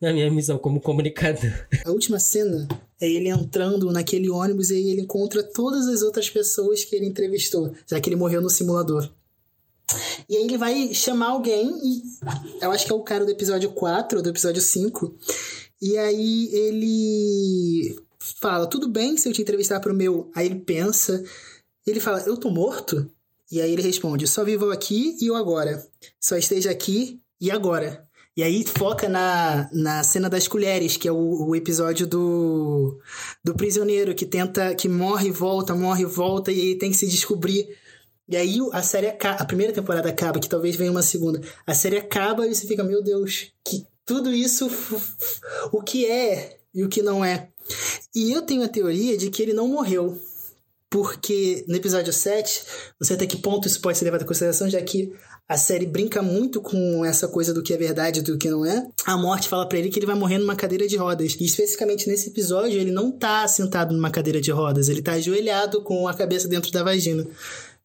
na 0.00 0.12
minha 0.12 0.30
missão 0.30 0.58
como 0.58 0.80
comunicador. 0.80 1.52
A 1.84 1.90
última 1.90 2.18
cena 2.18 2.68
é 3.00 3.08
ele 3.08 3.28
entrando 3.28 3.90
naquele 3.90 4.28
ônibus 4.28 4.70
e 4.70 4.74
aí 4.74 4.90
ele 4.90 5.02
encontra 5.02 5.42
todas 5.42 5.86
as 5.86 6.02
outras 6.02 6.28
pessoas 6.28 6.84
que 6.84 6.94
ele 6.94 7.06
entrevistou, 7.06 7.72
já 7.86 8.00
que 8.00 8.08
ele 8.08 8.16
morreu 8.16 8.40
no 8.40 8.50
simulador. 8.50 9.10
E 10.28 10.36
aí 10.36 10.42
ele 10.42 10.58
vai 10.58 10.92
chamar 10.92 11.28
alguém, 11.28 11.68
e 11.82 12.02
eu 12.60 12.72
acho 12.72 12.84
que 12.84 12.92
é 12.92 12.94
o 12.94 13.02
cara 13.02 13.24
do 13.24 13.30
episódio 13.30 13.70
4 13.70 14.18
ou 14.18 14.22
do 14.22 14.30
episódio 14.30 14.60
5. 14.60 15.14
E 15.80 15.96
aí 15.96 16.50
ele 16.52 17.96
fala: 18.18 18.66
Tudo 18.66 18.88
bem 18.88 19.16
se 19.16 19.28
eu 19.28 19.32
te 19.32 19.42
entrevistar 19.42 19.78
pro 19.78 19.94
meu. 19.94 20.30
Aí 20.34 20.46
ele 20.46 20.56
pensa, 20.56 21.22
ele 21.86 22.00
fala: 22.00 22.22
Eu 22.26 22.36
tô 22.36 22.50
morto? 22.50 23.10
E 23.50 23.60
aí 23.60 23.72
ele 23.72 23.82
responde: 23.82 24.26
Só 24.26 24.44
vivo 24.44 24.70
aqui 24.70 25.16
e 25.20 25.30
o 25.30 25.36
agora. 25.36 25.86
Só 26.20 26.36
esteja 26.36 26.70
aqui 26.70 27.20
e 27.40 27.50
agora. 27.50 28.06
E 28.36 28.42
aí 28.42 28.66
foca 28.66 29.08
na, 29.08 29.66
na 29.72 30.04
cena 30.04 30.28
das 30.28 30.46
colheres, 30.46 30.98
que 30.98 31.08
é 31.08 31.12
o, 31.12 31.48
o 31.48 31.56
episódio 31.56 32.06
do, 32.06 33.00
do 33.42 33.54
prisioneiro 33.54 34.14
que 34.14 34.26
tenta, 34.26 34.74
que 34.74 34.90
morre 34.90 35.28
e 35.28 35.32
volta, 35.32 35.74
morre 35.74 36.02
e 36.02 36.06
volta, 36.06 36.52
e 36.52 36.60
aí 36.60 36.74
tem 36.74 36.90
que 36.90 36.98
se 36.98 37.06
descobrir. 37.06 37.66
E 38.28 38.36
aí 38.36 38.58
a 38.72 38.82
série 38.82 39.06
acaba, 39.06 39.40
a 39.40 39.44
primeira 39.46 39.72
temporada 39.72 40.10
acaba, 40.10 40.38
que 40.38 40.48
talvez 40.48 40.76
venha 40.76 40.90
uma 40.90 41.02
segunda. 41.02 41.40
A 41.66 41.72
série 41.72 41.96
acaba 41.96 42.46
e 42.46 42.54
você 42.54 42.66
fica, 42.66 42.84
meu 42.84 43.02
Deus, 43.02 43.52
que 43.64 43.86
tudo 44.04 44.30
isso, 44.30 44.68
o 45.72 45.80
que 45.80 46.04
é 46.04 46.58
e 46.74 46.84
o 46.84 46.88
que 46.90 47.00
não 47.00 47.24
é. 47.24 47.48
E 48.14 48.32
eu 48.32 48.42
tenho 48.42 48.64
a 48.64 48.68
teoria 48.68 49.16
de 49.16 49.30
que 49.30 49.42
ele 49.42 49.54
não 49.54 49.66
morreu 49.66 50.20
porque 50.88 51.64
no 51.68 51.76
episódio 51.76 52.12
7, 52.12 52.62
não 53.00 53.06
sei 53.06 53.16
até 53.16 53.26
que 53.26 53.36
ponto 53.36 53.66
isso 53.66 53.80
pode 53.80 53.98
ser 53.98 54.04
levado 54.04 54.22
em 54.22 54.26
consideração, 54.26 54.70
já 54.70 54.80
que 54.80 55.12
a 55.48 55.56
série 55.56 55.86
brinca 55.86 56.22
muito 56.22 56.60
com 56.60 57.04
essa 57.04 57.28
coisa 57.28 57.54
do 57.54 57.62
que 57.62 57.72
é 57.72 57.76
verdade 57.76 58.20
e 58.20 58.22
do 58.22 58.36
que 58.36 58.50
não 58.50 58.64
é. 58.64 58.86
A 59.04 59.16
morte 59.16 59.48
fala 59.48 59.68
para 59.68 59.78
ele 59.78 59.88
que 59.88 59.98
ele 59.98 60.06
vai 60.06 60.16
morrer 60.16 60.38
numa 60.38 60.56
cadeira 60.56 60.88
de 60.88 60.96
rodas. 60.96 61.36
E 61.38 61.44
especificamente 61.44 62.08
nesse 62.08 62.30
episódio, 62.30 62.80
ele 62.80 62.90
não 62.90 63.12
tá 63.12 63.46
sentado 63.46 63.94
numa 63.94 64.10
cadeira 64.10 64.40
de 64.40 64.50
rodas, 64.50 64.88
ele 64.88 65.02
tá 65.02 65.12
ajoelhado 65.12 65.82
com 65.82 66.08
a 66.08 66.14
cabeça 66.14 66.48
dentro 66.48 66.72
da 66.72 66.82
vagina. 66.82 67.26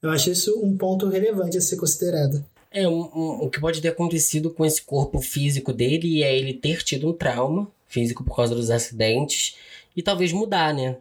Eu 0.01 0.09
acho 0.09 0.31
isso 0.31 0.59
um 0.63 0.75
ponto 0.75 1.07
relevante 1.07 1.57
a 1.57 1.61
ser 1.61 1.75
considerado. 1.75 2.43
É, 2.71 2.87
um, 2.87 3.01
um, 3.01 3.43
o 3.43 3.49
que 3.49 3.59
pode 3.59 3.81
ter 3.81 3.89
acontecido 3.89 4.49
com 4.49 4.65
esse 4.65 4.81
corpo 4.81 5.21
físico 5.21 5.73
dele 5.73 6.23
é 6.23 6.35
ele 6.35 6.53
ter 6.53 6.81
tido 6.83 7.09
um 7.09 7.13
trauma 7.13 7.67
físico 7.87 8.23
por 8.23 8.35
causa 8.35 8.55
dos 8.55 8.71
acidentes 8.71 9.55
e 9.95 10.01
talvez 10.01 10.31
mudar, 10.31 10.73
né? 10.73 10.97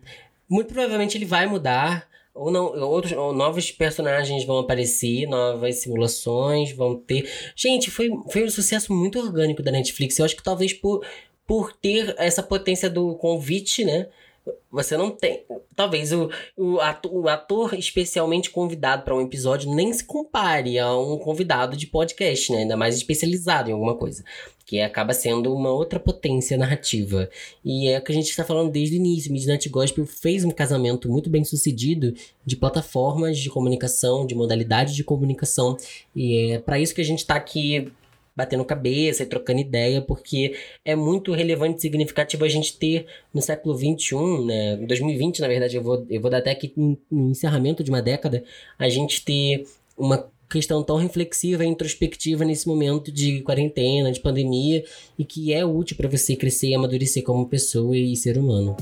Muito 0.51 0.75
provavelmente 0.75 1.17
ele 1.17 1.25
vai 1.25 1.47
mudar, 1.47 2.09
ou 2.35 2.51
não, 2.51 2.67
outros 2.83 3.13
ou 3.13 3.33
novos 3.33 3.71
personagens 3.71 4.45
vão 4.45 4.59
aparecer, 4.59 5.27
novas 5.27 5.77
simulações 5.77 6.73
vão 6.73 6.97
ter. 6.97 7.31
Gente, 7.55 7.91
foi, 7.91 8.11
foi 8.31 8.45
um 8.45 8.51
sucesso 8.51 8.93
muito 8.93 9.19
orgânico 9.21 9.63
da 9.63 9.71
Netflix. 9.71 10.19
Eu 10.19 10.25
acho 10.25 10.37
que 10.37 10.43
talvez 10.43 10.73
por, 10.73 11.07
por 11.47 11.73
ter 11.73 12.15
essa 12.19 12.43
potência 12.43 12.91
do 12.91 13.15
convite, 13.15 13.85
né? 13.85 14.09
Você 14.71 14.97
não 14.97 15.11
tem. 15.11 15.45
Talvez 15.75 16.13
o, 16.13 16.31
o, 16.57 16.81
ator, 16.81 17.13
o 17.13 17.29
ator 17.29 17.75
especialmente 17.75 18.51
convidado 18.51 19.03
para 19.03 19.15
um 19.15 19.21
episódio 19.21 19.75
nem 19.75 19.93
se 19.93 20.05
compare 20.05 20.79
a 20.79 20.97
um 20.97 21.19
convidado 21.19 21.77
de 21.77 21.87
podcast, 21.87 22.53
né? 22.53 22.59
Ainda 22.59 22.77
mais 22.77 22.95
especializado 22.95 23.69
em 23.69 23.73
alguma 23.73 23.97
coisa. 23.97 24.25
Que 24.65 24.81
acaba 24.81 25.13
sendo 25.13 25.53
uma 25.53 25.71
outra 25.71 25.99
potência 25.99 26.57
narrativa. 26.57 27.29
E 27.65 27.89
é 27.89 27.99
o 27.99 28.03
que 28.03 28.13
a 28.13 28.15
gente 28.15 28.31
está 28.31 28.45
falando 28.45 28.71
desde 28.71 28.95
o 28.95 28.99
início. 28.99 29.33
Midnight 29.33 29.69
Gospel 29.69 30.07
fez 30.07 30.45
um 30.45 30.51
casamento 30.51 31.11
muito 31.11 31.29
bem 31.29 31.45
sucedido 31.45 32.15
de 32.47 32.55
plataformas 32.55 33.39
de 33.39 33.51
comunicação, 33.51 34.25
de 34.25 34.37
modalidade 34.37 34.95
de 34.95 35.03
comunicação. 35.03 35.77
E 36.15 36.53
é 36.53 36.59
para 36.61 36.79
isso 36.79 36.95
que 36.95 37.01
a 37.01 37.05
gente 37.05 37.19
está 37.19 37.35
aqui 37.35 37.93
batendo 38.35 38.65
cabeça 38.65 39.23
e 39.23 39.27
trocando 39.27 39.61
ideia, 39.61 40.01
porque 40.01 40.55
é 40.85 40.95
muito 40.95 41.33
relevante 41.33 41.79
e 41.79 41.81
significativo 41.81 42.45
a 42.45 42.49
gente 42.49 42.77
ter 42.77 43.07
no 43.33 43.43
século 43.43 43.77
XXI, 43.77 44.45
né, 44.45 44.77
2020, 44.77 45.41
na 45.41 45.49
verdade, 45.49 45.77
eu 45.77 45.83
vou, 45.83 46.07
eu 46.09 46.21
vou 46.21 46.31
dar 46.31 46.39
até 46.39 46.51
aqui 46.51 46.73
no 46.77 47.31
encerramento 47.31 47.83
de 47.83 47.91
uma 47.91 48.03
década, 48.03 48.43
a 48.79 48.89
gente 48.89 49.25
ter 49.25 49.67
uma 49.97 50.31
questão 50.51 50.83
tão 50.83 50.97
reflexiva 50.97 51.65
e 51.65 51.69
introspectiva 51.69 52.45
nesse 52.45 52.67
momento 52.67 53.13
de 53.13 53.41
quarentena, 53.43 54.11
de 54.11 54.21
pandemia, 54.21 54.85
e 55.19 55.25
que 55.25 55.53
é 55.53 55.65
útil 55.65 55.97
para 55.97 56.09
você 56.09 56.35
crescer 56.35 56.69
e 56.69 56.75
amadurecer 56.75 57.23
como 57.23 57.47
pessoa 57.47 57.97
e 57.97 58.17
ser 58.17 58.37
humano. 58.37 58.77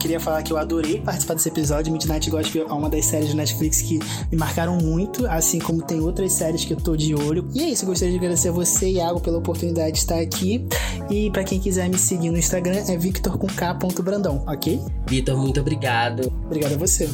Queria 0.00 0.18
falar 0.18 0.42
que 0.42 0.52
eu 0.52 0.56
adorei 0.56 1.00
participar 1.00 1.34
desse 1.34 1.48
episódio. 1.48 1.92
Midnight 1.92 2.30
Gospel 2.30 2.66
é 2.66 2.72
uma 2.72 2.88
das 2.88 3.04
séries 3.04 3.28
de 3.28 3.36
Netflix 3.36 3.82
que 3.82 4.00
me 4.30 4.36
marcaram 4.36 4.78
muito, 4.78 5.26
assim 5.26 5.58
como 5.58 5.82
tem 5.82 6.00
outras 6.00 6.32
séries 6.32 6.64
que 6.64 6.72
eu 6.72 6.78
tô 6.78 6.96
de 6.96 7.14
olho. 7.14 7.46
E 7.54 7.62
é 7.62 7.68
isso, 7.68 7.86
gostaria 7.86 8.12
de 8.12 8.18
agradecer 8.18 8.48
a 8.48 8.52
você, 8.52 8.90
Iago, 8.90 9.20
pela 9.20 9.38
oportunidade 9.38 9.92
de 9.92 9.98
estar 9.98 10.18
aqui. 10.18 10.66
E 11.10 11.30
para 11.30 11.44
quem 11.44 11.60
quiser 11.60 11.88
me 11.88 11.98
seguir 11.98 12.30
no 12.30 12.38
Instagram 12.38 12.82
é 12.88 12.96
Victor 12.96 13.36
com 13.36 13.46
K. 13.46 13.74
Brandão, 14.02 14.42
ok? 14.46 14.80
Vitor, 15.06 15.36
muito 15.36 15.60
obrigado. 15.60 16.32
Obrigado 16.46 16.72
a 16.74 16.78
você. 16.78 17.08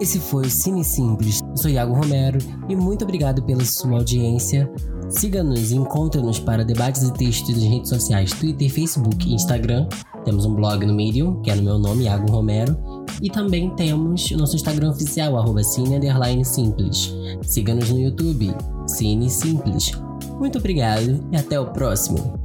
Esse 0.00 0.18
foi 0.18 0.46
o 0.46 0.50
Cine 0.50 0.84
Simples. 0.84 1.40
Eu 1.40 1.56
sou 1.56 1.70
Iago 1.70 1.94
Romero 1.94 2.38
e 2.68 2.76
muito 2.76 3.04
obrigado 3.04 3.42
pela 3.42 3.64
sua 3.64 3.98
audiência. 3.98 4.70
Siga-nos 5.10 5.72
e 5.72 5.76
encontre-nos 5.76 6.38
para 6.38 6.64
debates 6.64 7.02
e 7.02 7.12
textos 7.12 7.54
nas 7.56 7.64
redes 7.64 7.88
sociais 7.88 8.30
Twitter, 8.30 8.70
Facebook 8.70 9.28
e 9.28 9.34
Instagram. 9.34 9.88
Temos 10.24 10.44
um 10.44 10.54
blog 10.54 10.84
no 10.84 10.94
Medium, 10.94 11.40
que 11.42 11.50
é 11.50 11.54
no 11.54 11.62
meu 11.62 11.78
nome, 11.78 12.04
Iago 12.04 12.30
Romero. 12.30 12.76
E 13.22 13.28
também 13.28 13.70
temos 13.76 14.30
o 14.30 14.36
nosso 14.36 14.56
Instagram 14.56 14.90
oficial, 14.90 15.36
arroba 15.36 15.62
Cine 15.62 16.44
Simples. 16.44 17.14
Siga-nos 17.42 17.90
no 17.90 17.98
YouTube, 17.98 18.54
Cine 18.86 19.28
Simples. 19.28 19.92
Muito 20.38 20.58
obrigado 20.58 21.22
e 21.30 21.36
até 21.36 21.58
o 21.58 21.66
próximo! 21.66 22.38